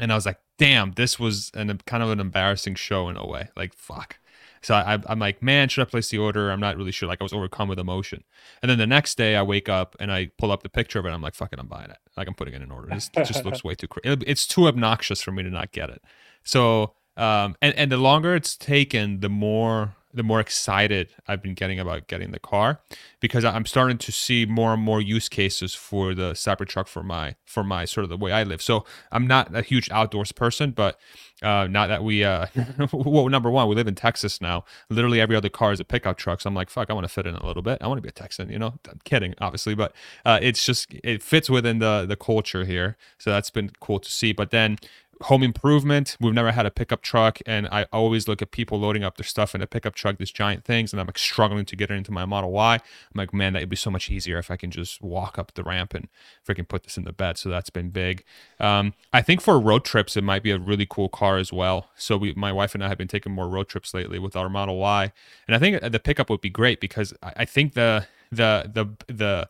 [0.00, 3.26] and I was like, damn, this was an kind of an embarrassing show in a
[3.26, 3.48] way.
[3.56, 4.18] Like, fuck.
[4.60, 6.50] So I, I'm like, man, should I place the order?
[6.50, 7.08] I'm not really sure.
[7.08, 8.24] Like, I was overcome with emotion.
[8.60, 11.06] And then the next day, I wake up and I pull up the picture of
[11.06, 11.10] it.
[11.12, 11.96] I'm like, fuck it, I'm buying it.
[12.14, 12.88] Like, I'm putting it in order.
[12.88, 14.22] This it just looks way too crazy.
[14.26, 16.02] It's too obnoxious for me to not get it.
[16.44, 21.54] So, um, and and the longer it's taken, the more the more excited I've been
[21.54, 22.80] getting about getting the car
[23.20, 27.36] because I'm starting to see more and more use cases for the Cybertruck for my
[27.44, 28.60] for my sort of the way I live.
[28.60, 30.98] So I'm not a huge outdoors person, but
[31.42, 32.46] uh, now that we uh,
[32.92, 34.64] well, number one, we live in Texas now.
[34.88, 36.40] Literally every other car is a pickup truck.
[36.40, 37.78] So I'm like, fuck, I want to fit in a little bit.
[37.80, 38.74] I want to be a Texan, you know.
[38.88, 39.94] I'm kidding, obviously, but
[40.24, 42.96] uh, it's just it fits within the the culture here.
[43.18, 44.32] So that's been cool to see.
[44.32, 44.76] But then
[45.22, 46.16] home improvement.
[46.20, 49.24] We've never had a pickup truck, and I always look at people loading up their
[49.24, 51.94] stuff in a pickup truck, these giant things, and I'm like struggling to get it
[51.94, 52.74] into my Model Y.
[52.74, 52.80] I'm
[53.14, 55.94] like, man, that'd be so much easier if I can just walk up the ramp
[55.94, 56.08] and
[56.46, 57.38] freaking put this in the bed.
[57.38, 58.24] So that's been big.
[58.58, 61.90] Um, I think for road trips, it might be a really cool car as well.
[61.96, 64.48] So we, my wife and I have been taking more road trips lately with our
[64.48, 65.12] Model Y,
[65.46, 69.12] and I think the pickup would be great because I, I think the the the
[69.12, 69.48] the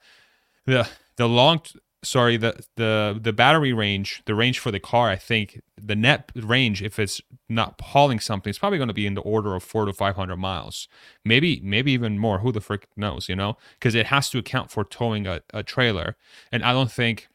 [0.67, 1.63] the the long
[2.03, 6.31] sorry the the the battery range the range for the car i think the net
[6.35, 9.63] range if it's not hauling something it's probably going to be in the order of
[9.63, 10.89] four to 500 miles.
[11.25, 12.39] Maybe maybe even more.
[12.39, 13.57] Who the frick knows you know?
[13.79, 16.17] Because it has to account for towing a, a trailer.
[16.51, 17.29] And i don't think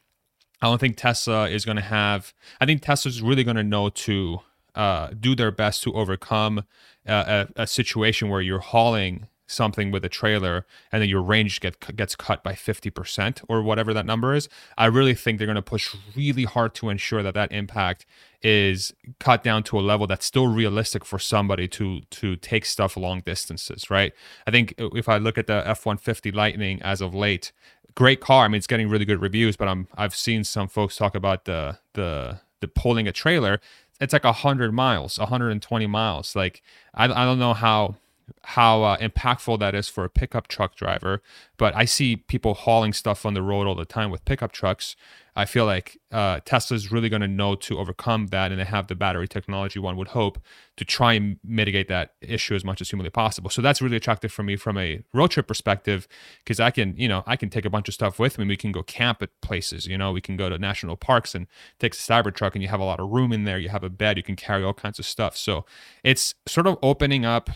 [0.62, 3.90] i don't think tesla is going to have i think tesla's really going to know
[3.90, 4.40] to
[4.74, 6.60] uh, do their best to overcome
[7.08, 11.60] uh, a, a situation where you're hauling something with a trailer and then your range
[11.60, 15.56] get, gets cut by 50% or whatever that number is i really think they're going
[15.56, 18.06] to push really hard to ensure that that impact
[18.42, 22.96] is cut down to a level that's still realistic for somebody to to take stuff
[22.96, 24.14] long distances right?
[24.46, 27.52] I think if i look at the f-150 lightning as of late
[27.96, 28.46] great car.
[28.46, 31.46] I mean it's getting really good reviews but i'm i've seen some folks talk about
[31.46, 33.60] the the the pulling a trailer.
[34.00, 36.36] It's like 100 miles 120 miles.
[36.36, 36.62] Like
[36.94, 37.96] i, I don't know how
[38.44, 41.22] how uh, impactful that is for a pickup truck driver
[41.58, 44.96] but i see people hauling stuff on the road all the time with pickup trucks.
[45.38, 48.88] I feel like uh, tesla's really going to know to overcome that and they have
[48.88, 50.40] the battery technology one would hope
[50.78, 53.50] to try and mitigate that issue as much as humanly possible.
[53.50, 56.08] So that's really attractive for me from a road trip perspective
[56.40, 58.46] because i can you know i can take a bunch of stuff with me.
[58.46, 60.12] We can go camp at places you know?
[60.12, 61.48] We can go to national parks and
[61.80, 63.60] take a cybertruck and you have a lot of room in there.
[63.60, 64.18] You have a bed.
[64.18, 65.36] You can carry all kinds of stuff.
[65.36, 65.66] So
[66.04, 67.50] it's sort of opening up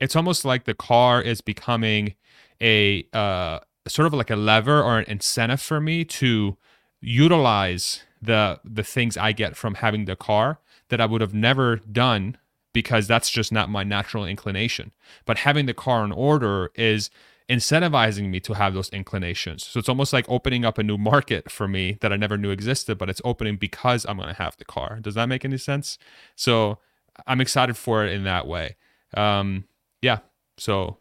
[0.00, 2.14] it's almost like the car is becoming
[2.60, 6.56] a uh, sort of like a lever or an incentive for me to
[7.00, 11.76] utilize the the things I get from having the car that I would have never
[11.76, 12.36] done
[12.72, 14.92] because that's just not my natural inclination.
[15.24, 17.10] But having the car in order is
[17.48, 19.66] incentivizing me to have those inclinations.
[19.66, 22.50] So it's almost like opening up a new market for me that I never knew
[22.50, 24.98] existed, but it's opening because I'm going to have the car.
[25.00, 25.98] Does that make any sense?
[26.36, 26.78] So
[27.26, 28.76] I'm excited for it in that way.
[29.14, 29.64] Um,
[30.02, 30.18] yeah.
[30.56, 30.98] So,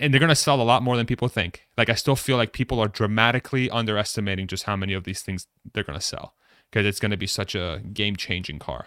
[0.00, 1.66] and they're going to sell a lot more than people think.
[1.76, 5.46] Like, I still feel like people are dramatically underestimating just how many of these things
[5.72, 6.34] they're going to sell
[6.70, 8.86] because it's going to be such a game changing car.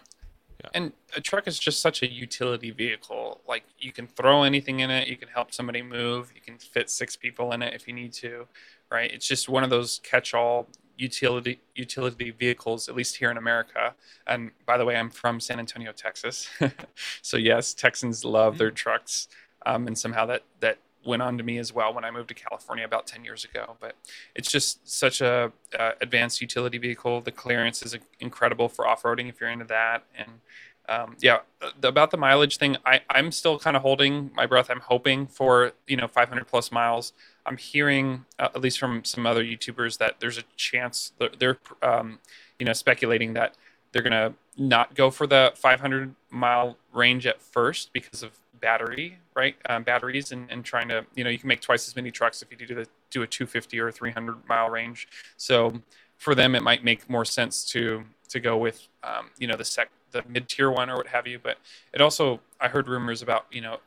[0.63, 0.69] Yeah.
[0.73, 3.41] And a truck is just such a utility vehicle.
[3.47, 6.89] Like, you can throw anything in it, you can help somebody move, you can fit
[6.89, 8.47] six people in it if you need to,
[8.89, 9.11] right?
[9.11, 13.93] It's just one of those catch all utility utility vehicles at least here in America.
[14.27, 16.47] And by the way, I'm from San Antonio, Texas.
[17.21, 18.75] so yes, Texans love their mm.
[18.75, 19.27] trucks
[19.65, 22.33] um, and somehow that that went on to me as well when I moved to
[22.33, 23.75] California about 10 years ago.
[23.79, 23.95] But
[24.33, 27.21] it's just such a uh, advanced utility vehicle.
[27.21, 30.03] The clearance is incredible for off-roading if you're into that.
[30.17, 30.39] And
[30.87, 31.39] um, yeah,
[31.79, 34.69] the, about the mileage thing, I, I'm still kind of holding my breath.
[34.69, 37.13] I'm hoping for you know 500 plus miles.
[37.45, 41.57] I'm hearing uh, at least from some other YouTubers that there's a chance they're, they're
[41.81, 42.19] um,
[42.59, 43.55] you know speculating that
[43.91, 48.31] they're gonna not go for the 500 mile range at first because of
[48.65, 49.55] battery, right?
[49.69, 52.41] Um, batteries and, and trying to, you know, you can make twice as many trucks
[52.41, 55.07] if you do the, do a 250 or 300 mile range.
[55.37, 55.81] So
[56.17, 59.63] for them, it might make more sense to to go with, um, you know, the
[59.63, 61.37] sec the mid tier one or what have you.
[61.37, 61.57] But
[61.93, 63.77] it also, I heard rumors about, you know,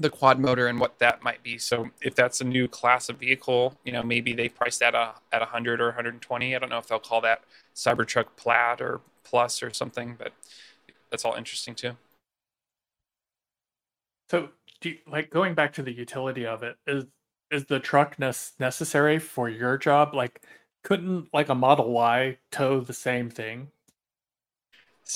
[0.00, 1.58] the quad motor and what that might be.
[1.58, 5.12] So if that's a new class of vehicle, you know, maybe they price that uh,
[5.32, 6.56] at 100 or 120.
[6.56, 7.42] I don't know if they'll call that
[7.74, 10.32] Cybertruck Plaid or Plus or something, but
[11.10, 11.92] that's all interesting too.
[14.30, 14.50] So,
[14.80, 17.04] do you, like going back to the utility of it, is
[17.50, 20.14] is the truck necessary for your job?
[20.14, 20.42] Like,
[20.82, 23.68] couldn't like a Model Y tow the same thing?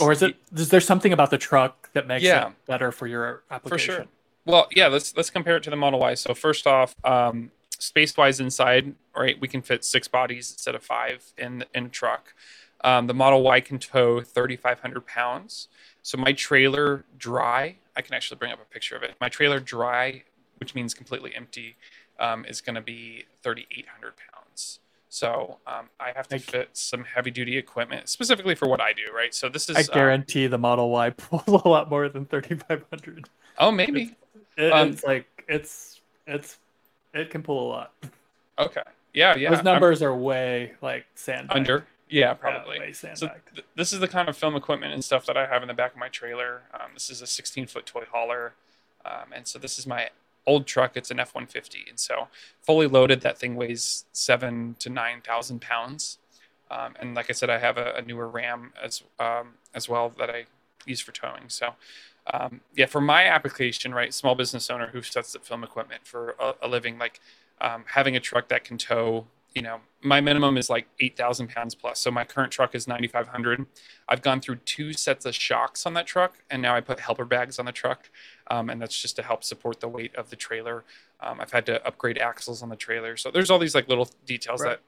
[0.00, 3.06] Or is it is there something about the truck that makes yeah, it better for
[3.06, 3.94] your application?
[3.94, 4.08] For sure.
[4.44, 6.14] Well, yeah, let's let's compare it to the Model Y.
[6.14, 10.82] So first off, um, space wise inside, right, we can fit six bodies instead of
[10.84, 12.34] five in in a truck.
[12.82, 15.68] Um, the Model Y can tow 3,500 pounds.
[16.02, 19.14] So my trailer dry I can actually bring up a picture of it.
[19.20, 20.22] My trailer dry,
[20.56, 21.76] which means completely empty,
[22.18, 24.78] um, is going to be 3,800 pounds.
[25.10, 29.12] So um, I have to fit some heavy duty equipment specifically for what I do,
[29.14, 29.34] right?
[29.34, 29.76] So this is.
[29.76, 33.28] I um, guarantee um, the Model Y pulls a lot more than 3,500.
[33.58, 34.16] Oh, maybe.
[34.56, 36.56] It's, um, it's like it's it's
[37.12, 37.92] it can pull a lot.
[38.58, 38.82] Okay.
[39.12, 39.50] Yeah, yeah.
[39.50, 41.84] Those numbers I'm, are way like sand under.
[42.10, 42.78] Yeah, probably.
[42.78, 45.62] Yeah, so th- this is the kind of film equipment and stuff that I have
[45.62, 46.62] in the back of my trailer.
[46.74, 48.54] Um, this is a 16 foot toy hauler,
[49.04, 50.10] um, and so this is my
[50.44, 50.96] old truck.
[50.96, 52.26] It's an F-150, and so
[52.60, 56.18] fully loaded, that thing weighs seven to nine thousand pounds.
[56.68, 60.08] Um, and like I said, I have a, a newer Ram as um, as well
[60.18, 60.46] that I
[60.86, 61.48] use for towing.
[61.48, 61.74] So.
[62.32, 66.36] Um, yeah, for my application, right, small business owner who sets up film equipment for
[66.38, 67.18] a, a living, like
[67.60, 71.74] um, having a truck that can tow you know, my minimum is like 8,000 pounds
[71.74, 72.00] plus.
[72.00, 73.66] So my current truck is 9,500.
[74.08, 77.24] I've gone through two sets of shocks on that truck, and now I put helper
[77.24, 78.10] bags on the truck.
[78.48, 80.84] Um, and that's just to help support the weight of the trailer.
[81.20, 83.16] Um, I've had to upgrade axles on the trailer.
[83.16, 84.78] So there's all these like little details right.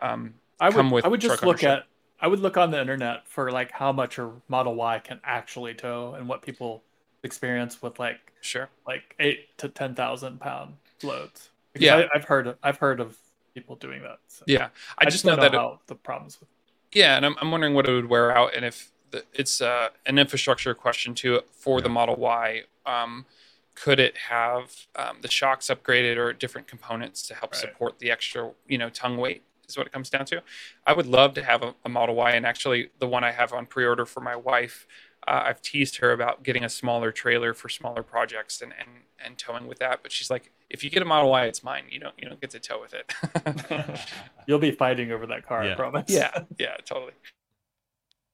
[0.00, 1.68] that um, I would, I would just look ownership.
[1.68, 1.86] at,
[2.20, 5.74] I would look on the internet for like how much a Model Y can actually
[5.74, 6.82] tow and what people
[7.22, 11.50] experience with like, sure, like eight to 10,000 pound loads.
[11.72, 11.96] Because yeah.
[11.96, 13.18] I, I've heard, I've heard of
[13.56, 14.18] people doing that.
[14.28, 14.68] So yeah,
[14.98, 16.48] I, I just, know, know, that it, the problems with.
[16.92, 18.76] Yeah, and I'm, I'm wondering what it would wear out, and if
[19.12, 21.84] the, it's uh, an infrastructure question too for yeah.
[21.84, 22.62] the Model Y.
[22.84, 23.26] Um,
[23.74, 27.60] could it have um, the shocks upgraded or different components to help Right.
[27.60, 30.42] support the extra, you know, tongue weight is what it comes down to.
[30.86, 33.52] I would love to have a, a Model Y, and actually the one I have
[33.52, 34.86] on pre-order for my wife,
[35.28, 38.90] uh, I've teased her about getting a smaller trailer for smaller projects and, and
[39.22, 39.96] and towing with that.
[40.02, 41.84] But she's like, if you get a Model Y, it's mine.
[41.90, 44.00] You don't you don't get to tow with it.
[44.46, 46.04] You'll be fighting over that car, I promise.
[46.08, 47.12] yeah, yeah, totally.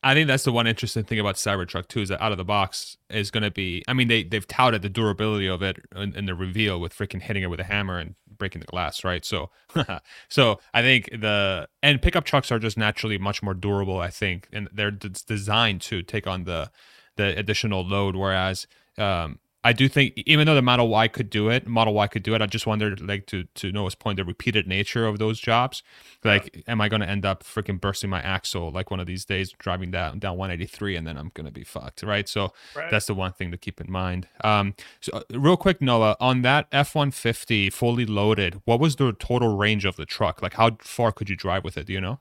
[0.04, 2.44] I think that's the one interesting thing about Cybertruck too is that out of the
[2.44, 3.84] box is going to be.
[3.86, 7.22] I mean, they they've touted the durability of it in, in the reveal with freaking
[7.22, 9.24] hitting it with a hammer and breaking the glass, right?
[9.24, 9.50] So,
[10.28, 14.00] so I think the and pickup trucks are just naturally much more durable.
[14.00, 16.70] I think, and they're d- designed to take on the
[17.16, 18.16] the additional load.
[18.16, 18.66] Whereas,
[18.98, 22.24] um, I do think even though the Model Y could do it, Model Y could
[22.24, 22.42] do it.
[22.42, 25.82] I just wondered, like to to Noah's point, the repeated nature of those jobs.
[26.24, 29.24] Like, am I going to end up freaking bursting my axle like one of these
[29.24, 32.28] days, driving down down 183, and then I'm going to be fucked, right?
[32.28, 32.90] So Right.
[32.90, 34.28] that's the one thing to keep in mind.
[34.42, 39.56] Um, so uh, real quick, Noah, on that F150 fully loaded, what was the total
[39.56, 40.42] range of the truck?
[40.42, 41.86] Like, how far could you drive with it?
[41.86, 42.20] Do you know?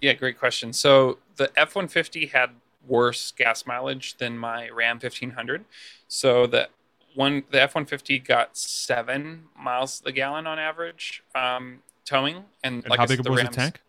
[0.00, 0.72] Yeah, great question.
[0.72, 2.50] So the F one fifty had
[2.86, 5.64] worse gas mileage than my Ram fifteen hundred.
[6.08, 6.68] So the
[7.14, 12.82] one the F one fifty got seven miles a gallon on average um, towing, and,
[12.82, 13.80] And like how I said, big the was Rams, the tank?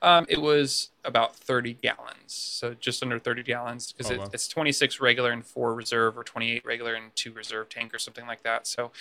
[0.00, 4.28] Um, it was about thirty gallons, so just under thirty gallons because Oh, it, wow.
[4.32, 7.94] it's twenty six regular and four reserve, or twenty eight regular and two reserve tank,
[7.94, 8.66] or something like that.
[8.66, 8.92] So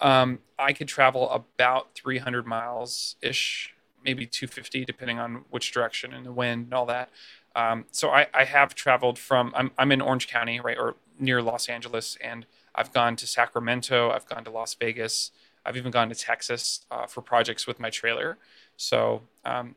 [0.00, 3.72] um, I could travel about three hundred miles ish,
[4.04, 7.08] maybe two fifty, depending on which direction and the wind and all that.
[7.54, 11.42] Um, so I, I have traveled from I'm I'm in Orange County, right, or near
[11.42, 15.30] Los Angeles, and I've gone to Sacramento, I've gone to Las Vegas,
[15.64, 18.38] I've even gone to Texas uh, for projects with my trailer.
[18.76, 19.76] So um,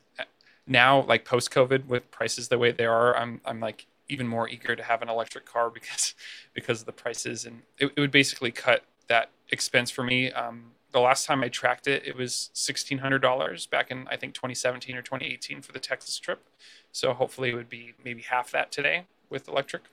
[0.68, 4.48] now, like post COVID, with prices the way they are, I'm I'm like even more
[4.48, 6.16] eager to have an electric car because
[6.54, 10.32] because of the prices, and it, it would basically cut that expense for me.
[10.32, 14.16] Um, the last time I tracked it, it was sixteen hundred dollars back in I
[14.16, 16.48] think 2017 or 2018 for the Texas trip.
[16.94, 19.84] So hopefully, it would be maybe half that today with electric.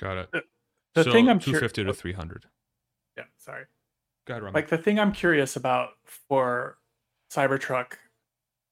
[0.00, 0.30] Got it.
[0.94, 2.46] The so thing I'm 250 cur- to 300.
[3.18, 3.64] Yeah, sorry.
[4.26, 4.54] Go ahead, Roman.
[4.54, 6.78] Like the thing I'm curious about for
[7.30, 7.98] Cybertruck,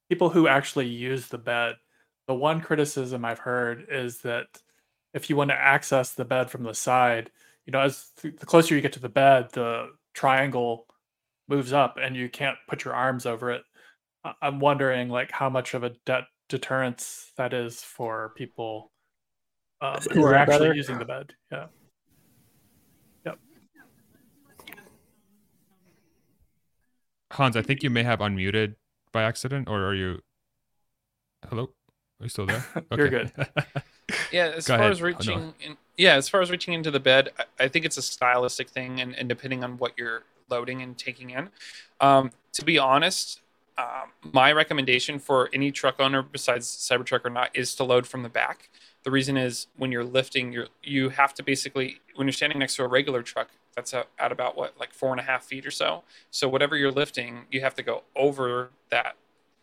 [0.09, 1.75] people who actually use the bed,
[2.27, 4.47] the one criticism I've heard is that
[5.13, 7.31] if you want to access the bed from the side,
[7.67, 10.87] you know, as th- the closer you get to the bed, the triangle
[11.49, 13.63] moves up and you can't put your arms over it.
[14.25, 18.93] I- I'm wondering like how much of a de- deterrence that is for people
[19.81, 20.75] um, Is who are actually better?
[20.75, 21.35] using the bed.
[21.51, 21.67] Yeah.
[23.27, 23.39] Yep.
[27.33, 28.77] Hans, I think you may have unmuted
[29.13, 30.21] by accident, or are you?
[31.49, 31.65] Hello,
[32.21, 32.65] are you still there?
[32.97, 33.33] You're Okay.
[33.33, 33.33] good.
[34.31, 34.93] Yeah, as Go far ahead.
[34.93, 35.07] as Oh, no.
[35.07, 38.03] reaching, in, yeah, as far as reaching into the bed, I, I think it's a
[38.03, 41.49] stylistic thing, and, and depending on what you're loading and taking in.
[42.01, 43.41] Um, to be honest,
[43.79, 48.25] um, my recommendation for any truck owner besides Cybertruck or not is to load from
[48.25, 48.69] the back.
[49.05, 52.75] The reason is when you're lifting, you you have to basically when you're standing next
[52.77, 55.71] to a regular truck, that's at about what like four and a half feet or
[55.71, 56.03] so.
[56.33, 59.15] So whatever you're lifting, you have to go over that,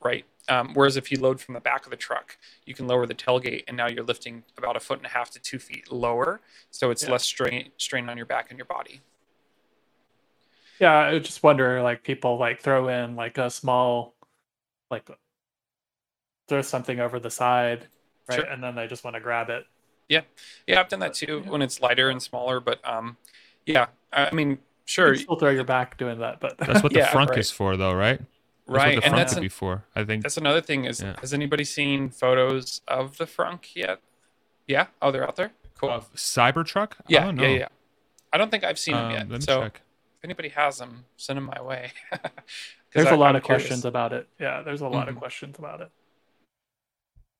[0.01, 0.25] right?
[0.47, 3.13] Um, whereas if you load from the back of the truck, you can lower the
[3.13, 6.41] tailgate, and now you're lifting about a foot and a half to two feet lower,
[6.71, 7.11] so it's Yeah.
[7.11, 9.01] less strain strain on your back and your body.
[10.79, 14.15] Yeah, I was just wonder like people like throw in like a small
[14.89, 15.07] like
[16.47, 17.87] throw something over the side,
[18.27, 18.37] right?
[18.39, 18.45] Sure.
[18.45, 19.65] And then they just want to grab it.
[20.07, 20.21] Yeah,
[20.65, 21.51] yeah, I've done that too Yeah.
[21.51, 22.59] when it's lighter and smaller.
[22.59, 23.17] But um,
[23.67, 26.81] yeah, I I mean, You sure, can still throw your back doing that, but That's
[26.81, 27.39] what the Yeah, front right.
[27.39, 28.19] is for, though, right?
[28.69, 29.83] That's right, what the and that's could an, be for.
[29.95, 30.23] I think.
[30.23, 30.85] that's another thing.
[30.85, 31.15] Is Yeah.
[31.19, 33.99] has anybody seen photos of the frunk yet?
[34.67, 34.87] Yeah.
[35.01, 35.51] Oh, they're out there.
[35.75, 35.89] Cool.
[35.91, 36.93] Of Cybertruck?
[37.07, 37.67] Yeah, don't yeah, yeah.
[38.31, 39.43] I don't think I've seen Um, them let me yet.
[39.43, 39.81] So check.
[40.17, 41.91] if anybody has them, send them my way
[42.93, 43.63] there's I- a lot I'm of curious.
[43.63, 44.27] questions about it.
[44.39, 45.19] Yeah, there's a lot of Mhm.
[45.19, 45.89] questions about it.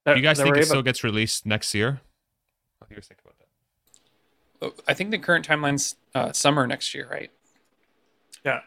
[0.06, 2.01] Do you guys think it even- still gets released next year?
[2.80, 3.45] What do you guys think about that?
[4.61, 7.31] Oh, I think the current timeline's uh, summer next year, right?
[8.43, 8.61] Yeah.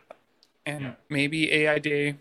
[0.65, 0.95] And Yeah.
[1.09, 2.17] maybe AI Day,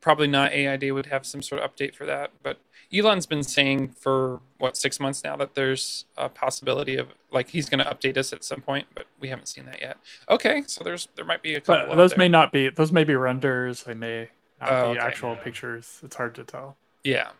[0.00, 2.30] probably not AI Day would have some sort of update for that.
[2.42, 2.58] But
[2.92, 7.68] Elon's been saying for what six months now that there's a possibility of like he's
[7.68, 9.96] going to update us at some point, but we haven't seen that yet.
[10.28, 11.86] Okay, so there's there might be a couple.
[11.88, 14.28] But those may not be those may be renders, they may
[14.60, 15.06] not Oh, be okay.
[15.06, 16.00] actual pictures.
[16.02, 16.76] It's hard to tell.
[17.04, 17.30] yeah.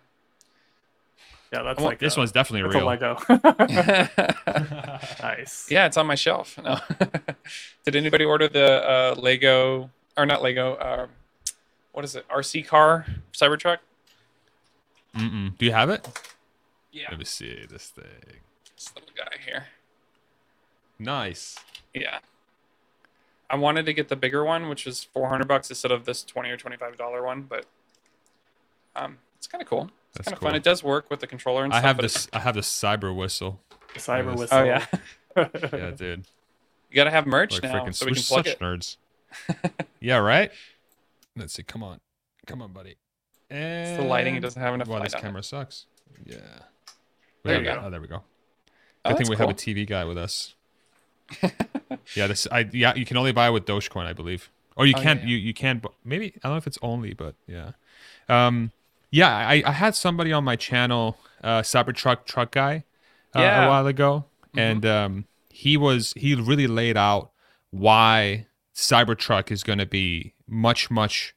[1.53, 2.87] Yeah, that's I like This a, one's definitely that's real.
[2.87, 3.19] a Lego.
[5.23, 5.67] nice.
[5.69, 6.57] Yeah it's on my shelf.
[6.63, 6.79] No.
[7.85, 10.75] Did anybody order the uh, Lego or not Lego?
[10.75, 11.07] Uh,
[11.93, 12.27] what is it?
[12.29, 13.79] RC car Cybertruck?
[15.17, 15.57] Mm-mm.
[15.59, 16.07] Do you have it?
[16.93, 17.07] Yeah.
[17.11, 18.05] Let me see this thing.
[18.77, 19.67] This little guy here.
[20.99, 21.59] Nice.
[21.95, 22.19] Yeah.
[23.49, 26.51] I wanted to get the bigger one, which was 400 bucks instead of this 20
[26.51, 27.67] or 25 dollar one, but
[28.95, 29.91] um, it's kind of cool.
[30.11, 30.49] It's That's kind of cool.
[30.51, 30.57] fun.
[30.57, 31.85] It does work with the controller and I stuff.
[31.85, 32.29] I have this.
[32.33, 33.59] I have the cyber whistle.
[33.97, 34.59] Cyber whistle.
[34.59, 34.87] Oh yeah,
[35.37, 36.27] Yeah, dude.
[36.91, 38.61] you gotta have merch Like now, so we we're can plug such it.
[38.61, 38.97] nerds.
[40.01, 40.53] yeah, right.
[41.37, 41.63] Let's see.
[41.63, 42.01] Come on,
[42.47, 42.97] come on, buddy.
[43.51, 44.37] And It's the lighting.
[44.37, 45.23] It doesn't have enough Well, this on it.
[45.23, 45.87] camera sucks.
[46.25, 46.37] Yeah.
[47.45, 47.83] There We you go.
[47.85, 48.23] Oh, there we go.
[49.05, 49.47] Oh, I think we cool.
[49.49, 50.55] have a TV guy with us.
[52.15, 52.47] yeah, this.
[52.51, 52.95] I yeah.
[52.95, 54.51] You can only buy it with Dogecoin, I believe.
[54.77, 55.21] Or you Oh, can't.
[55.23, 55.29] yeah.
[55.29, 55.85] You you can't.
[56.05, 57.73] Maybe I don't know if it's only, but yeah.
[58.29, 58.73] Um.
[59.13, 62.85] Yeah, I I had somebody on my channel, uh, Cybertruck truck guy,
[63.35, 63.65] uh, Yeah.
[63.65, 64.61] a while ago, Mhm.
[64.61, 67.33] and um, he was he really laid out
[67.71, 71.35] why Cybertruck is going to be much much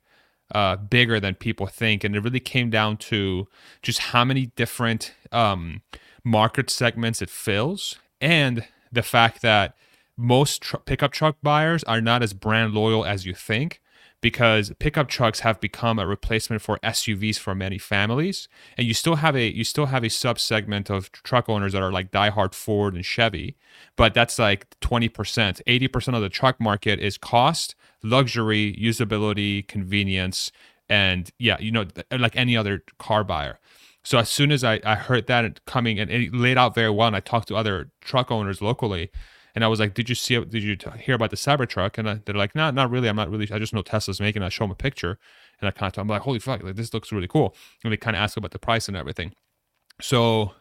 [0.53, 3.48] uh, bigger than people think, and it really came down to
[3.81, 5.81] just how many different um,
[6.23, 9.76] market segments it fills, and the fact that
[10.15, 13.81] most tr- pickup truck buyers are not as brand loyal as you think
[14.23, 18.48] because pickup trucks have become a replacement for SUVs for many families.
[18.77, 21.84] And you still have a you still have a sub segment of truck owners that
[21.84, 23.57] are like diehard Ford and Chevy
[23.95, 30.52] but that's like 20% 80% of the truck market is cost luxury usability convenience
[30.90, 33.60] and yeah you know like any other car buyer
[34.04, 37.08] so as soon as I, I heard that coming and it laid out very well
[37.08, 39.10] and I talked to other truck owners locally
[39.56, 40.44] and I was like, "Did you see?
[40.44, 43.08] Did you hear about the Cybertruck?" And I, they're like, "No, not really.
[43.08, 43.48] I'm not really.
[43.52, 45.20] I just know Tesla's making." it." I show them a picture,
[45.62, 46.64] and I kind of, I'm like, "Holy fuck!
[46.64, 49.34] Like this looks really cool." And they kind of ask about the price and everything.
[50.02, 50.54] So,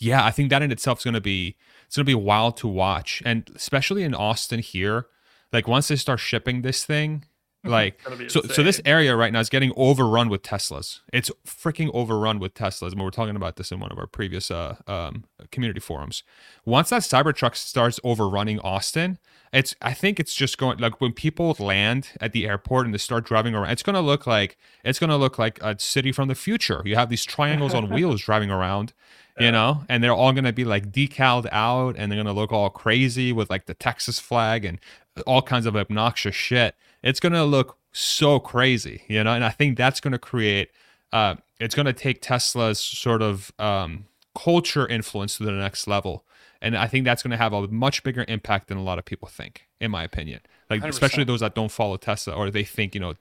[0.00, 1.56] yeah, I think that in itself is going to be
[1.86, 5.06] it's going to be wild to watch, and especially in Austin here,
[5.52, 7.24] like once they start shipping this thing,
[7.64, 11.00] like It's gonna so, so this area right now is getting overrun with Teslas.
[11.12, 12.92] It's freaking overrun with Teslas.
[12.92, 16.22] And we were talking about this in one of our previous uh, um, community forums.
[16.64, 19.18] Once that Cybertruck starts overrunning Austin,
[19.52, 22.98] it's I think it's just going like when people land at the airport and they
[22.98, 26.34] start driving around, it's gonna look like it's gonna look like a city from the
[26.34, 26.80] future.
[26.86, 28.94] You have these triangles on wheels driving around,
[29.38, 32.70] you know, and they're all gonna be like decaled out, and they're gonna look all
[32.70, 34.78] crazy with like the Texas flag and
[35.20, 36.74] all kinds of obnoxious shit.
[37.02, 40.70] It's gonna look so crazy, you know, and I think that's gonna create.
[41.12, 46.24] Uh, it's gonna take Tesla's sort of um, culture influence to the next level,
[46.60, 49.28] and I think that's gonna have a much bigger impact than a lot of people
[49.28, 50.40] think, in my opinion.
[50.68, 50.88] Like 100%.
[50.88, 53.14] especially those that don't follow Tesla or they think you know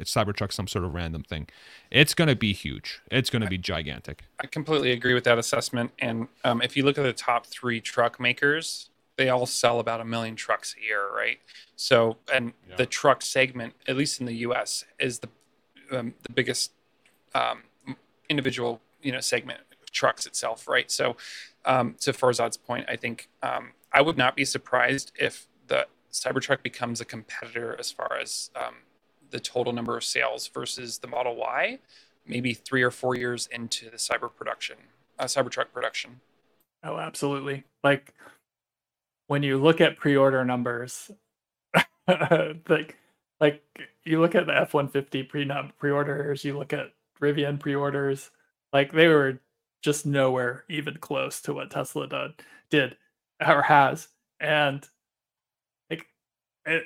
[0.00, 1.48] Cybertruck's some sort of random thing.
[1.90, 3.00] It's gonna be huge.
[3.10, 4.24] It's gonna be gigantic.
[4.40, 5.92] I completely agree with that assessment.
[5.98, 8.89] And um, if you look at the top three truck makers,
[9.20, 11.38] they all sell about a million trucks a year, right?
[11.76, 12.76] So, and Yeah.
[12.76, 15.28] the truck segment, at least in the U.S., is the
[15.92, 16.72] um, the biggest
[17.34, 17.64] um,
[18.30, 19.60] individual you know segment
[19.92, 20.90] trucks itself, right?
[20.90, 21.16] So,
[21.66, 26.62] um, to Farzad's point, I think um, I would not be surprised if the Cybertruck
[26.62, 28.76] becomes a competitor as far as um,
[29.30, 31.78] the total number of sales versus the Model Y,
[32.26, 34.76] maybe three or four years into the cyber production,
[35.18, 36.20] uh, Cybertruck production.
[36.82, 37.64] Oh, absolutely.
[37.84, 38.14] Like
[39.30, 41.08] when you look at pre-order numbers,
[42.68, 42.96] like
[43.40, 43.62] like
[44.04, 45.48] you look at the F one fifty pre
[45.78, 46.92] pre-orders, you look at
[47.22, 48.32] Rivian pre-orders,
[48.72, 49.38] like they were
[49.82, 52.32] just nowhere even close to what Tesla did
[52.70, 52.96] did
[53.46, 54.08] or has,
[54.40, 54.84] and
[55.90, 56.08] like
[56.66, 56.82] it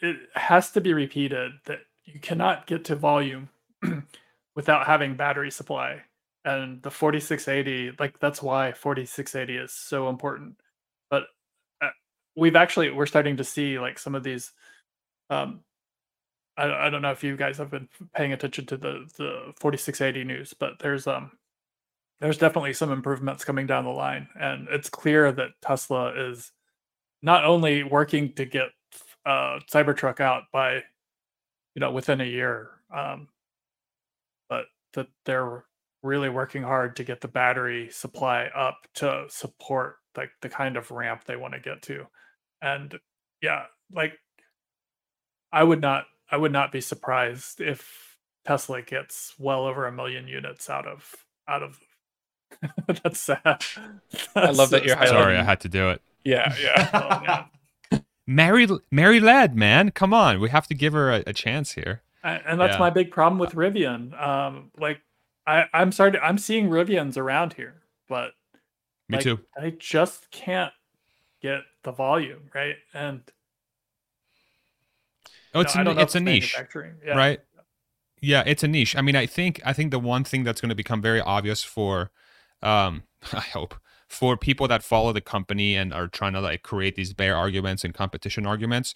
[0.00, 3.50] it has to be repeated that you cannot get to volume
[4.56, 6.00] without having battery supply.
[6.46, 10.56] And the 4680 like that's why 4680 is so important
[12.36, 14.52] we've actually we're starting to see like some of these
[15.30, 15.60] um
[16.56, 20.24] I, I don't know if you guys have been paying attention to the the 4680
[20.24, 21.32] news but there's um
[22.20, 26.52] there's definitely some improvements coming down the line and it's clear that tesla is
[27.22, 28.68] not only working to get
[29.26, 30.76] uh cybertruck out by
[31.74, 33.28] you know within a year um
[34.48, 35.64] but that they're
[36.02, 40.90] really working hard to get the battery supply up to support like the kind of
[40.90, 42.06] ramp they want to get to
[42.62, 42.98] and
[43.42, 44.12] yeah like
[45.52, 48.16] i would not i would not be surprised if
[48.46, 51.14] tesla gets well over a million units out of
[51.48, 51.78] out of
[53.02, 53.38] that's sad
[54.34, 56.02] I love that you're That's- Sorry, I had to do it.
[56.24, 56.90] Yeah, yeah.
[57.92, 58.04] oh, man.
[58.26, 60.40] Mary Mary Led, man, come on.
[60.40, 62.02] We have to give her a, a chance here.
[62.24, 62.78] A- and that's Yeah.
[62.80, 65.00] my big problem with rivian um like
[65.46, 68.32] i i'm starting i'm seeing rivians around here but
[69.10, 69.40] Me like, too.
[69.60, 70.72] I just can't
[71.42, 73.22] get the volume right, and
[75.52, 76.56] Oh, it's no, a, it's a niche.
[77.04, 77.16] Yeah.
[77.16, 77.40] right
[78.20, 80.68] yeah it's a niche i mean i think i think the one thing that's going
[80.68, 82.10] to become very obvious for
[82.62, 83.74] um i hope
[84.10, 87.84] for people that follow the company and are trying to like create these bear arguments
[87.84, 88.92] and competition arguments,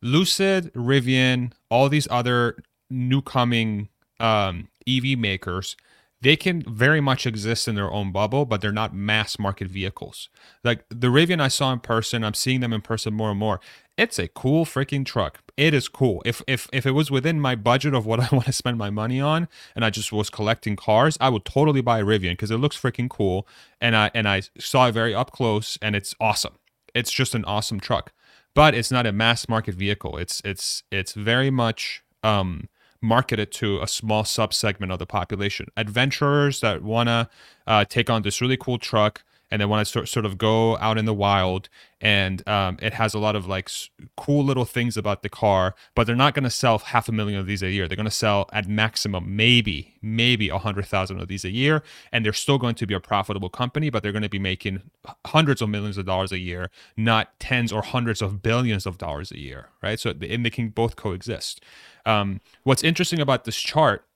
[0.00, 3.88] Lucid, Rivian, all these other new coming
[4.20, 5.76] um, EV makers,
[6.22, 10.28] they can very much exist in their own bubble, but they're not mass market vehicles.
[10.62, 13.60] Like the Rivian I saw in person, I'm seeing them in person more and more.
[13.98, 15.40] It's a cool freaking truck.
[15.56, 16.22] It is cool.
[16.24, 18.88] If if if it was within my budget of what I want to spend my
[18.88, 22.52] money on, and I just was collecting cars, I would totally buy a Rivian because
[22.52, 23.46] it looks freaking cool,
[23.80, 26.54] and I and I saw it very up close, and it's awesome.
[26.94, 28.12] It's just an awesome truck,
[28.54, 30.18] but it's not a mass market vehicle.
[30.18, 32.68] It's it's it's very much um
[33.02, 35.68] marketed to a small subsegment of the population.
[35.76, 37.28] Adventurers that want to
[37.66, 39.22] uh, take on this really cool truck
[39.52, 41.68] and they want to sort, sort of go out in the wild
[42.00, 43.70] and um, it has a lot of like
[44.16, 47.38] cool little things about the car but they're not going to sell half a million
[47.38, 47.86] of these a year.
[47.86, 51.82] They're going to sell at maximum maybe maybe a hundred thousand of these a year
[52.10, 54.80] and they're still going to be a profitable company but they're going to be making
[55.26, 59.30] hundreds of millions of dollars a year not tens or hundreds of billions of dollars
[59.30, 60.00] a year right?
[60.00, 61.62] So and they can both coexist.
[62.06, 64.06] Um, what's interesting about this chart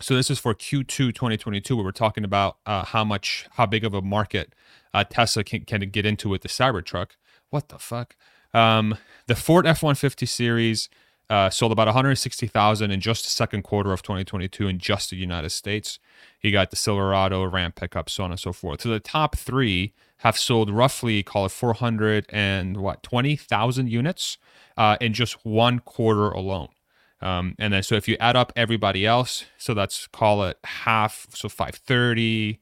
[0.00, 3.84] so this is for Q2 2022, where we're talking about uh, how much, how big
[3.84, 4.54] of a market
[4.92, 7.10] uh, Tesla can, can get into with the Cybertruck.
[7.50, 8.16] What the fuck?
[8.52, 8.96] Um,
[9.26, 10.88] the Ford F-150 series
[11.28, 15.50] uh, sold about 160,000 in just the second quarter of 2022 in just the United
[15.50, 16.00] States.
[16.42, 18.80] You got the Silverado, Ram pickup, so on and so forth.
[18.80, 24.38] So the top three have sold roughly, call it 400 and what, 20,000 units
[24.76, 26.68] uh, in just one quarter alone.
[27.22, 31.28] Um, and then so if you add up everybody else, so that's call it half,
[31.34, 32.58] so 530,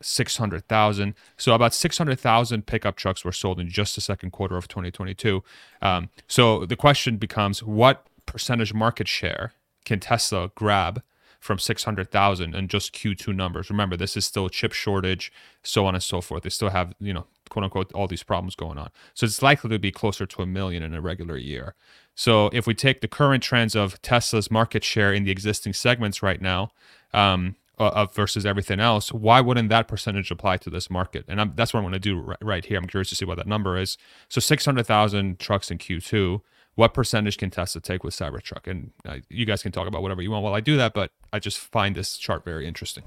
[0.00, 1.14] 600,000.
[1.36, 5.42] So about 600,000 pickup trucks were sold in just the second quarter of 2022.
[5.82, 9.52] Um, so the question becomes what percentage market share
[9.84, 11.02] can Tesla grab
[11.40, 13.70] from 600,000 and just Q2 numbers?
[13.70, 16.42] Remember, this is still chip shortage, so on and so forth.
[16.42, 18.90] They still have, you know, quote unquote, all these problems going on.
[19.14, 21.74] So it's likely to be closer to a million in a regular year.
[22.14, 26.22] So if we take the current trends of Tesla's market share in the existing segments
[26.22, 26.72] right now,
[27.14, 31.24] um, uh, versus everything else, why wouldn't that percentage apply to this market?
[31.28, 32.78] And I'm, that's what I'm going to do right, right, here.
[32.78, 33.96] I'm curious to see what that number is.
[34.28, 36.40] So 600,000 trucks in Q2.
[36.74, 38.68] What percentage can Tesla take with Cybertruck?
[38.68, 41.10] And uh, you guys can talk about whatever you want while I do that, but
[41.32, 43.04] I just find this chart very interesting.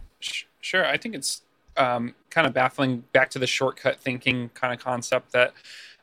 [0.59, 0.85] Sure.
[0.85, 1.41] I think it's
[1.77, 5.53] um, kind of baffling back to the shortcut thinking kind of concept that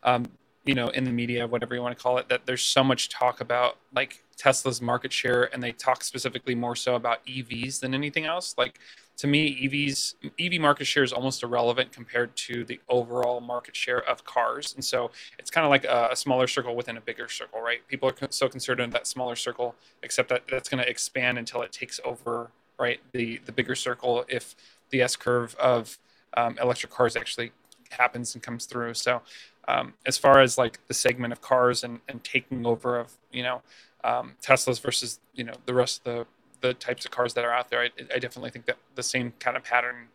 [0.03, 0.27] um,
[0.65, 3.09] you know in the media whatever you want to call it that there's so much
[3.09, 7.93] talk about like tesla's market share and they talk specifically more so about evs than
[7.93, 8.55] anything else.
[8.56, 8.78] Like
[9.19, 14.09] to me evs ev market share is almost irrelevant compared to the overall market share
[14.09, 14.74] of cars.
[14.74, 17.86] And so it's kind of like a, a smaller circle within a bigger circle right?
[17.89, 21.62] People are so concerned in that smaller circle except that that's going to expand until
[21.62, 24.55] it takes over right the the bigger circle if
[24.90, 25.98] the s curve of
[26.36, 27.51] um, electric cars actually
[27.90, 28.94] happens and comes through.
[28.94, 29.23] So
[29.66, 33.43] um, as far as like the segment of cars and, and taking over of you
[33.43, 33.62] know
[34.04, 36.26] um, Teslas versus you know the rest of the
[36.60, 39.32] the types of cars that are out there, I, I definitely think that the same
[39.38, 40.08] kind of pattern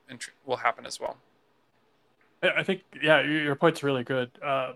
[0.46, 1.18] will happen as well.
[2.42, 4.32] I think yeah, your point's really good.
[4.44, 4.74] Uh,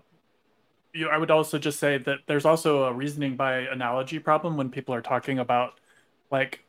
[0.94, 4.70] you, I would also just say that there's also a reasoning by analogy problem when
[4.70, 5.74] people are talking about
[6.30, 6.64] like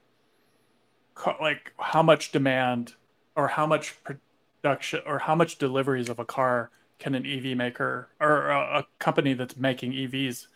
[1.42, 2.94] like how much demand
[3.36, 8.10] or how much production or how much deliveries of a car can an EV maker
[8.20, 10.48] or a, a company that's making EVs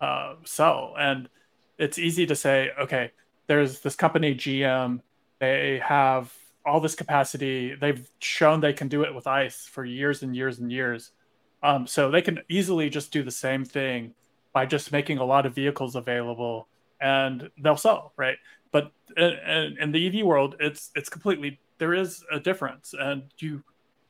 [0.00, 0.94] uh, sell?
[0.98, 1.28] And
[1.78, 3.12] it's easy to say, okay,
[3.46, 5.00] there's this company GM.
[5.40, 6.32] They have
[6.64, 7.74] all this capacity.
[7.74, 11.12] They've shown they can do it with ICE for years and years and years.
[11.62, 14.14] Um, so they can easily just do the same thing
[14.52, 16.68] by just making a lot of vehicles available,
[17.00, 18.36] and they'll sell, right?
[18.70, 23.62] But in, in the EV world, it's it's completely there is a difference, and you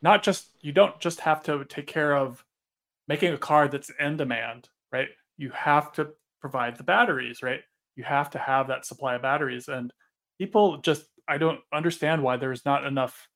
[0.02, 2.44] not just you don't just have to take care of
[3.06, 5.08] making a car that's in demand, right?
[5.38, 6.10] You have to
[6.40, 7.60] provide the batteries, right?
[7.96, 9.92] You have to have that supply of batteries, and
[10.38, 13.28] people just I don't understand why there's not enough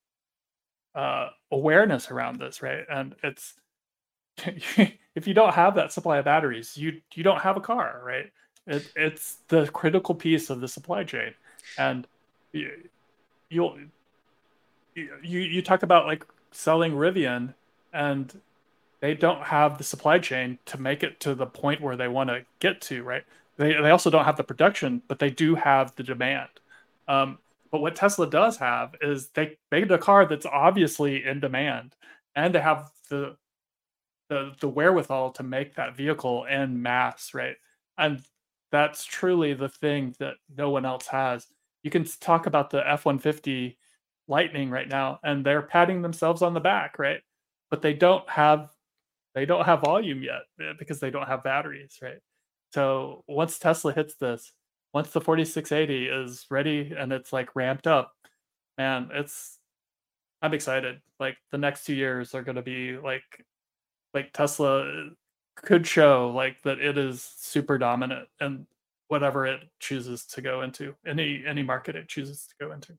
[0.95, 2.85] uh, awareness around this, right?
[2.91, 3.55] And it's
[5.15, 8.31] if you don't have that supply of batteries, you you don't have a car, right?
[8.67, 11.35] It, it's the critical piece of the supply chain,
[11.79, 12.07] and
[12.53, 12.71] you,
[13.51, 13.79] you'll
[14.95, 17.55] you you talk about like selling Rivian
[17.93, 18.41] and
[19.03, 22.31] they don't have the supply chain to make it to the point where they want
[22.31, 23.25] to get to, right?
[23.59, 26.49] They, they also don't have the production, but they do have the demand.
[27.09, 27.39] Um,
[27.71, 31.95] but what Tesla does have is they made a car that's obviously in demand,
[32.35, 33.37] and they have the
[34.29, 37.57] the the wherewithal to make that vehicle in mass, right?
[37.99, 38.23] And
[38.71, 41.47] that's truly the thing that no one else has.
[41.83, 43.79] You can talk about the F one fifty
[44.29, 47.21] Lightning right now, and they're patting themselves on the back, right?
[47.73, 48.71] but they don't have
[49.35, 52.19] they don't have volume yet eh, because they don't have batteries, right?
[52.73, 54.53] So once Tesla hits this,
[54.95, 58.13] once the 4680 is ready and it's like ramped up,
[58.79, 59.59] man, it's
[60.43, 61.01] I'm excited.
[61.21, 63.23] Like the next two years are going to be like
[64.15, 65.09] like Tesla eh,
[65.57, 68.67] could show like that it is super dominant and
[69.09, 72.95] whatever it chooses to go into any any market it chooses to go into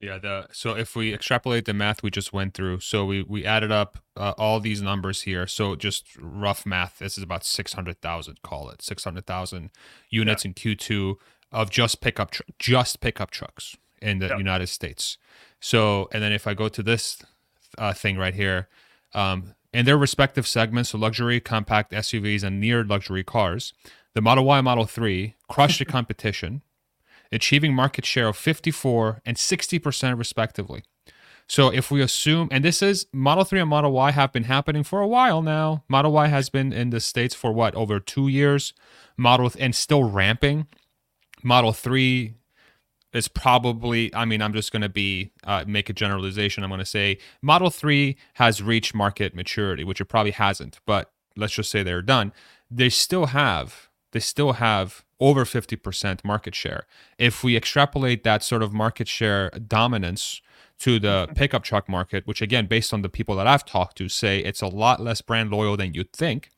[0.00, 3.44] yeah the so if we extrapolate the math we just went through so we we
[3.44, 5.46] added up uh, all these numbers here.
[5.46, 9.70] So just rough math this is about 600000 call it 600000
[10.10, 10.48] units yeah.
[10.48, 11.16] in q2
[11.52, 15.18] of just pickup tr- just pickup trucks in the united states.
[15.60, 17.22] So and then if i go to this
[17.78, 18.68] uh, thing right here
[19.14, 23.74] um, in their respective segments, so luxury, compact SUVs, and near luxury cars,
[24.14, 26.62] the Model Y and Model 3 crushed the competition,
[27.32, 30.82] achieving market share of 54 and 60% respectively.
[31.48, 34.82] So if we assume, and this is Model 3 and Model Y have been happening
[34.82, 35.84] for a while now.
[35.88, 38.74] Model Y has been in the States for what, over two years?
[39.16, 40.66] Model and still ramping.
[41.42, 42.34] Model 3
[43.12, 46.78] is probably i mean i'm just going to be uh, make a generalization i'm going
[46.78, 51.70] to say model 3 has reached market maturity which it probably hasn't but let's just
[51.70, 52.30] say they're done
[52.70, 56.86] they still have they still have over 50% market share
[57.18, 60.42] if we extrapolate that sort of market share dominance
[60.78, 61.34] to the mm-hmm.
[61.34, 64.60] pickup truck market which again based on the people that i've talked to say it's
[64.60, 66.50] a lot less brand loyal than you'd think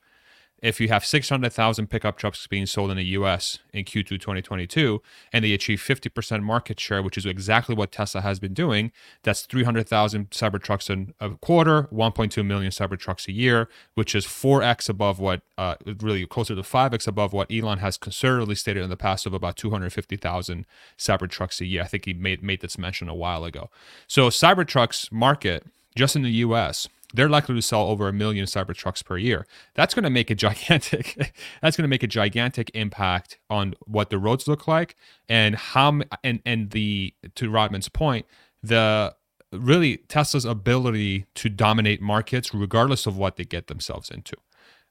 [0.61, 5.01] if you have 600,000 pickup trucks being sold in the US in Q2 2022
[5.33, 8.91] and they achieve 50% market share, which is exactly what Tesla has been doing,
[9.23, 15.21] that's 300,000 Cybertrucks in a quarter, 1.2 million Cybertrucks a year, which is 4x above
[15.21, 19.27] what, uh, really closer to 5x above what Elon has conservatively stated in the past
[19.27, 20.67] of about 250,000
[20.99, 21.83] Cybertrucks a year.
[21.83, 23.71] I think he made, made this mention a while ago.
[24.07, 25.65] So Cybertrucks market
[25.95, 29.47] just in the US they're likely to sell over a million Cybertrucks per year.
[29.75, 31.33] That's going to make a gigantic.
[31.63, 34.97] that's going to make a gigantic impact on what the roads look like
[35.29, 38.27] and how and and the to Rodman's point,
[38.63, 39.15] the
[39.53, 44.37] really Tesla's ability to dominate markets regardless of what they get themselves into.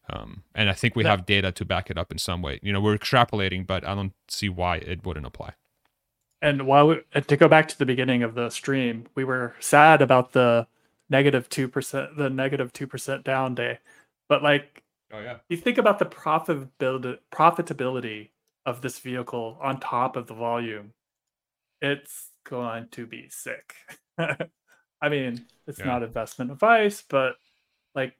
[0.09, 2.59] Um, and I think we have data to back it up in some way.
[2.63, 5.53] You know, we're extrapolating, but I don't see why it wouldn't apply.
[6.41, 10.01] And while we, to go back to the beginning of the stream, we were sad
[10.01, 10.67] about the
[11.09, 13.79] negative two percent, the negative two percent down day.
[14.29, 18.29] But like, oh yeah, you think about the profitability profitability
[18.65, 20.93] of this vehicle on top of the volume,
[21.81, 23.73] it's going to be sick.
[24.19, 25.85] I mean, it's yeah.
[25.85, 27.35] not investment advice, but
[27.93, 28.15] like,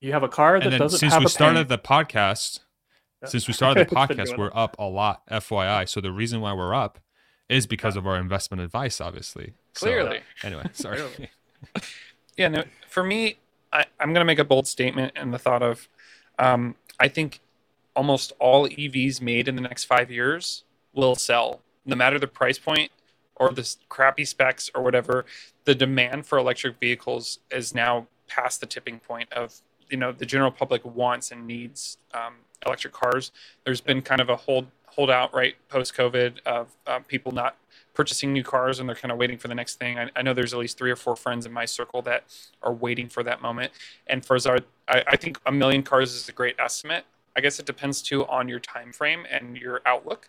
[0.00, 2.60] you have a car that doesn't since we started the podcast.
[3.24, 5.88] Since we started the podcast, we're up a lot, FYI.
[5.88, 6.98] So the reason why we're up
[7.48, 9.54] is because of our investment advice, obviously.
[9.74, 10.20] Clearly.
[10.40, 11.00] So, anyway, sorry.
[12.36, 13.38] yeah, no, for me,
[13.72, 15.88] I, am going to make a bold statement in the thought of
[16.38, 17.40] um, I think
[17.94, 20.64] almost all EVs made in the next five years
[20.94, 22.90] will sell, no matter the price point
[23.36, 25.24] or the crappy specs or whatever.
[25.64, 29.60] The demand for electric vehicles is now past the tipping point of
[29.90, 32.34] you know the general public wants and needs um,
[32.64, 33.30] electric cars.
[33.64, 37.56] There's been kind of a hold holdout right post COVID of uh, people not
[37.94, 39.98] purchasing new cars and they're kind of waiting for the next thing.
[39.98, 42.24] I, I, know there's at least three or four friends in my circle that
[42.62, 43.72] are waiting for that moment.
[44.06, 47.04] And Farzad, I, I think a million cars is a great estimate.
[47.36, 50.28] I guess it depends too on your time frame and your outlook.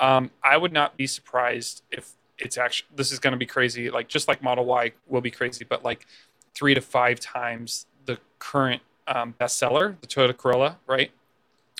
[0.00, 3.90] Um, I would not be surprised if it's actually this is going to be crazy.
[3.90, 6.06] Like just like Model Y will be crazy, but like
[6.54, 11.10] three to five times the current um, bestseller, the Toyota Corolla, right?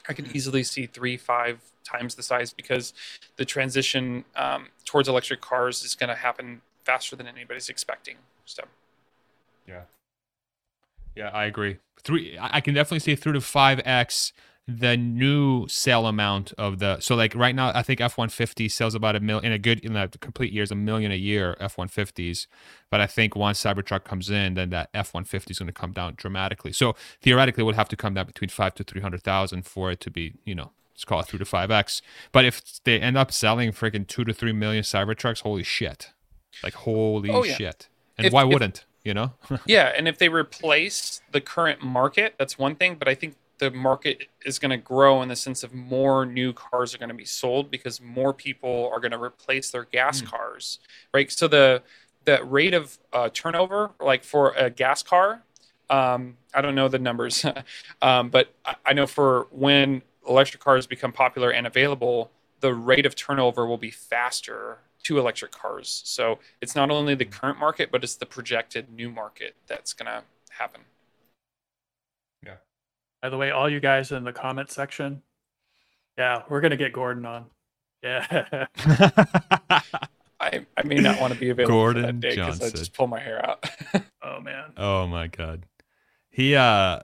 [0.09, 2.93] I could easily see three, five times the size because
[3.37, 8.17] the transition um, towards electric cars is going to happen faster than anybody's expecting.
[8.45, 8.65] So,
[9.67, 9.83] yeah,
[11.15, 11.79] yeah, I agree.
[12.03, 14.33] Three, I can definitely see three to five x
[14.67, 18.67] the new sale amount of the so like right now I think F one fifty
[18.69, 21.17] sells about a million in a good in a complete year is a million a
[21.17, 22.47] year F one fifties,
[22.91, 25.73] but I think once Cybertruck comes in, then that F one fifty is going to
[25.73, 26.73] come down dramatically.
[26.73, 29.91] So theoretically, it would have to come down between five to three hundred thousand for
[29.91, 32.03] it to be you know let's call it three to five x.
[32.33, 36.11] But if they end up selling freaking two to three million Cybertrucks, holy shit,
[36.63, 37.55] like holy oh, yeah.
[37.55, 39.33] shit, and if, why wouldn't you know?
[39.67, 42.97] yeah, and if they replace the current market, that's one thing.
[42.97, 46.53] But I think the market is going to grow in the sense of more new
[46.53, 50.21] cars are going to be sold because more people are going to replace their gas
[50.21, 50.27] mm.
[50.27, 50.79] cars,
[51.13, 51.31] right?
[51.31, 51.83] So the
[52.25, 55.43] the rate of uh, turnover, like for a gas car,
[55.91, 57.45] um, I don't know the numbers,
[58.03, 58.55] um, but
[58.87, 62.31] I know for when electric cars become popular and available,
[62.61, 66.03] the rate of turnover will be faster to electric cars.
[66.05, 70.07] So it's not only the current market, but it's the projected new market that's going
[70.07, 70.83] to happen.
[72.45, 72.57] Yeah.
[73.23, 75.23] By the way, all you guys in the comment section,
[76.17, 77.47] yeah, we're gonna get Gordon on.
[78.03, 78.67] Yeah.
[80.41, 82.93] I, I may not want to be available for Gordon that day because I just
[82.93, 83.65] pull my hair out.
[84.23, 84.73] oh man.
[84.77, 85.67] oh my god.
[86.31, 87.01] He uh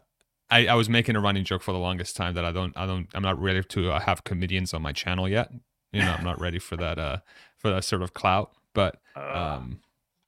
[0.50, 2.86] I, I was making a running joke for the longest time that I don't I
[2.86, 5.50] don't I'm not ready to uh, have comedians on my channel yet.
[5.92, 7.18] You know, I'm not ready for that uh
[7.56, 9.80] for that sort of clout, but Uh, um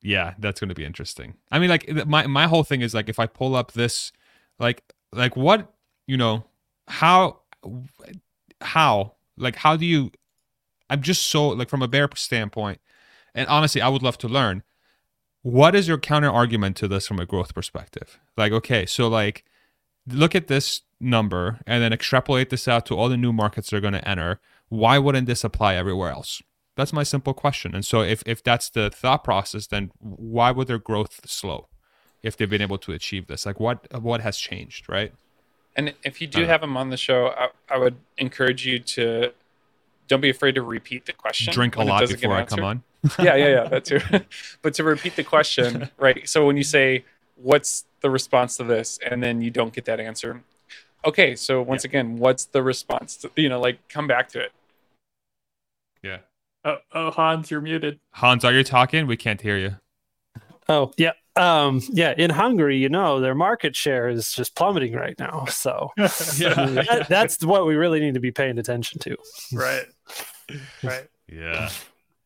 [0.03, 1.35] yeah that's going to be interesting.
[1.51, 4.13] I mean like my my whole thing is like if i pull up this
[4.59, 4.83] like
[5.13, 5.73] like what
[6.07, 6.45] you know
[6.89, 7.41] how
[8.61, 10.11] how like how do you
[10.91, 12.81] i'm just so like from a bear standpoint
[13.35, 14.63] and honestly i would love to learn
[15.43, 18.19] what is your counter argument to this from a growth perspective?
[18.37, 19.45] Like okay so like
[20.09, 23.81] look at this number and then extrapolate this out to all the new markets they're
[23.81, 26.43] going to enter why wouldn't this apply everywhere else
[26.77, 27.75] that's my simple question.
[27.75, 31.69] And so if if that's the thought process, then why would their growth slow
[32.23, 33.45] if they've been able to achieve this?
[33.45, 35.13] Like what what has changed, right?
[35.77, 36.47] And if you do Uh.
[36.47, 39.33] have them on the show, I, I would encourage you to
[40.09, 41.53] don't be afraid to repeat the question.
[41.53, 42.83] Drink a lot before I come on.
[43.19, 44.01] yeah, yeah, yeah, that too.
[44.63, 46.29] but to repeat the question, right?
[46.29, 47.05] So when you say,
[47.43, 50.43] "What's the response to this?" and then you don't get that answer,
[51.05, 51.37] okay.
[51.37, 53.17] So once again, what's the response?
[53.19, 54.53] To, you know, like come back to it.
[56.03, 56.19] Yeah.
[56.65, 58.01] oh, oh, Hans, you're muted.
[58.13, 59.07] Hans, are you talking?
[59.07, 59.77] We can't hear you.
[60.69, 61.13] Oh, yeah.
[61.35, 65.47] Um, yeah, in Hungary, you know, their market share is just plummeting right now.
[65.47, 69.17] So that, that's what we really need to be paying attention to.
[69.53, 69.87] right.
[70.83, 71.09] Right.
[71.29, 71.71] Yeah.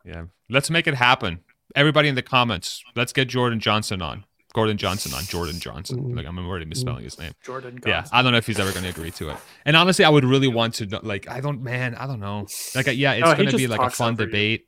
[0.05, 0.25] Yeah.
[0.49, 1.41] Let's make it happen.
[1.75, 4.25] Everybody in the comments, let's get Jordan Johnson on.
[4.57, 5.99] Gordon Johnson on Jordan Johnson.
[5.99, 6.17] Mm.
[6.17, 7.33] Like I'm already misspelling his name.
[7.45, 7.79] Jordan.
[7.87, 8.09] Yeah, Gonz.
[8.11, 9.37] I don't know if he's ever going to agree to it.
[9.67, 12.47] And honestly, I would really want to know, like I don't man, I don't know.
[12.75, 14.67] Like yeah, it's he going to be like a fun debate.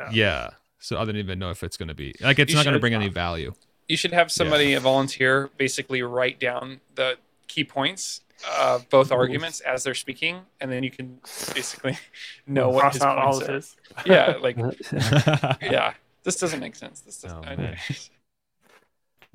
[0.00, 0.10] Yeah.
[0.10, 0.50] Yeah.
[0.78, 2.72] So I don't even know if it's going to be like it's You not going
[2.72, 3.52] to bring any value.
[3.88, 8.22] You should have somebody a volunteer basically write down the key points
[8.58, 11.20] of both arguments as they're speaking, and then you can
[11.54, 11.98] basically
[12.46, 14.02] know what Cross his out all points are.
[14.06, 14.56] Yeah, like
[15.60, 17.00] yeah, this doesn't make sense.
[17.02, 17.44] This doesn't.
[17.44, 17.76] Oh, I- man.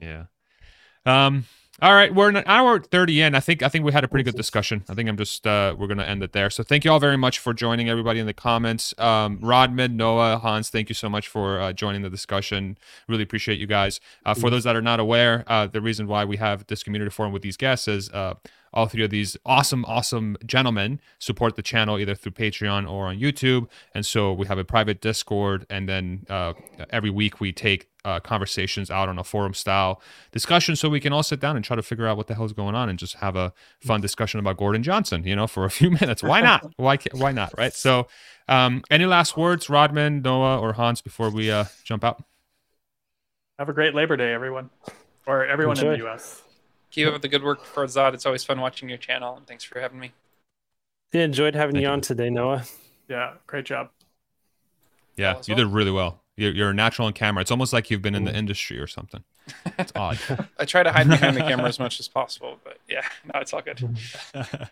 [0.01, 0.25] Yeah.
[1.05, 1.45] Um.
[1.81, 3.35] All right, we're an hour thirty in.
[3.35, 4.83] I think I think we had a pretty good discussion.
[4.89, 6.49] I think I'm just uh, we're gonna end it there.
[6.49, 7.89] So thank you all very much for joining.
[7.89, 12.01] Everybody in the comments, um, Rodman, Noah, Hans, thank you so much for uh, joining
[12.01, 12.77] the discussion.
[13.07, 14.01] Really appreciate you guys.
[14.25, 17.11] Uh, for those that are not aware, uh, the reason why we have this community
[17.11, 18.33] forum with these guests is uh,
[18.73, 23.19] all three of these awesome, awesome gentlemen support the channel either through Patreon or on
[23.19, 23.67] YouTube.
[23.93, 26.53] And so we have a private Discord, and then uh,
[26.89, 30.01] every week we take uh, conversations out on a forum style
[30.31, 32.53] discussion so we can all sit down and try to figure out what the hell's
[32.53, 35.69] going on and just have a fun discussion about Gordon Johnson, you know, for a
[35.79, 36.23] few minutes.
[36.23, 36.71] Why not?
[36.77, 37.73] Why ca- why not, right?
[37.73, 38.07] So,
[38.47, 42.23] um, any last words, Rodman, Noah, or Hans, before we uh, jump out?
[43.59, 44.69] Have a great Labor Day, everyone,
[45.27, 46.43] or everyone in the U.S.
[47.05, 48.13] Keep up the good work Farzad.
[48.13, 50.11] It's always fun watching your channel, and thanks for having me.
[51.11, 51.93] Yeah, enjoyed having Thank you you.
[51.93, 52.63] on today, Noah.
[53.07, 53.89] Yeah, great job.
[55.17, 56.21] Yeah, Well, you did really well.
[56.37, 57.41] You're, you're a natural on camera.
[57.41, 59.23] It's almost like you've been in the industry or something.
[59.77, 60.19] It's odd.
[60.59, 63.03] I try to hide behind the camera as much as possible, but yeah,
[63.33, 63.97] no, it's all good.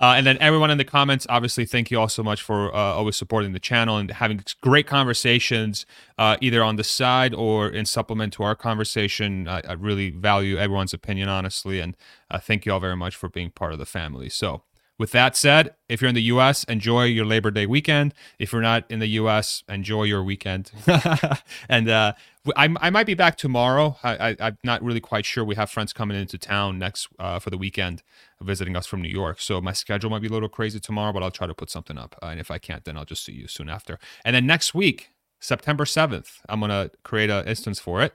[0.00, 2.78] Uh, and then everyone in the comments, obviously, thank you all so much for uh,
[2.78, 5.86] always supporting the channel and having great conversations,
[6.18, 9.48] uh, either on the side or in supplement to our conversation.
[9.48, 11.96] I, I really value everyone's opinion, honestly, and
[12.30, 14.28] uh, thank you all very much for being part of the family.
[14.28, 14.62] So,
[14.98, 18.14] with that said, if you're in the U.S., enjoy your Labor Day weekend.
[18.38, 20.72] If you're not in the U.S., enjoy your weekend.
[21.68, 22.14] and uh,
[22.56, 23.96] I, I might be back tomorrow.
[24.02, 25.44] I, I'm not really quite sure.
[25.44, 28.02] We have friends coming into town next uh, for the weekend,
[28.40, 29.40] visiting us from New York.
[29.40, 31.96] So my schedule might be a little crazy tomorrow, but I'll try to put something
[31.96, 32.16] up.
[32.20, 34.00] Uh, and if I can't, then I'll just see you soon after.
[34.24, 35.10] And then next week,
[35.40, 38.14] September 7th, I'm gonna create an instance for it.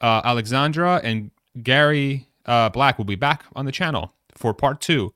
[0.00, 5.12] Uh, Alexandra and Gary uh, Black will be back on the channel for part two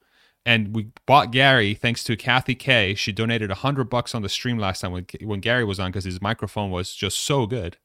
[0.46, 2.94] and we bought Gary thanks to Kathy K.
[2.94, 5.90] She donated a hundred bucks on the stream last time when when Gary was on
[5.90, 7.76] because his microphone was just so good.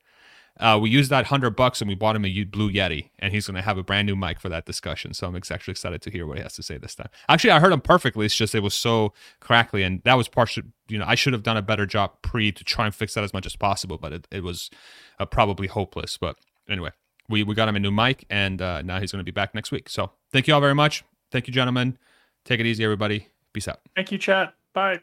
[0.59, 3.47] Uh, we used that hundred bucks and we bought him a Blue Yeti, and he's
[3.47, 5.13] going to have a brand new mic for that discussion.
[5.13, 7.07] So I'm actually excited to hear what he has to say this time.
[7.29, 8.25] Actually, I heard him perfectly.
[8.25, 11.43] It's just it was so crackly, and that was partially, you know, I should have
[11.43, 14.11] done a better job pre to try and fix that as much as possible, but
[14.11, 14.69] it, it was
[15.17, 16.17] uh, probably hopeless.
[16.17, 16.35] But
[16.69, 16.91] anyway,
[17.29, 19.55] we we got him a new mic, and uh, now he's going to be back
[19.55, 19.87] next week.
[19.87, 21.05] So thank you all very much.
[21.31, 21.97] Thank you, gentlemen.
[22.45, 23.27] Take it easy, everybody.
[23.53, 23.79] Peace out.
[23.95, 24.53] Thank you, chat.
[24.73, 24.99] Bye.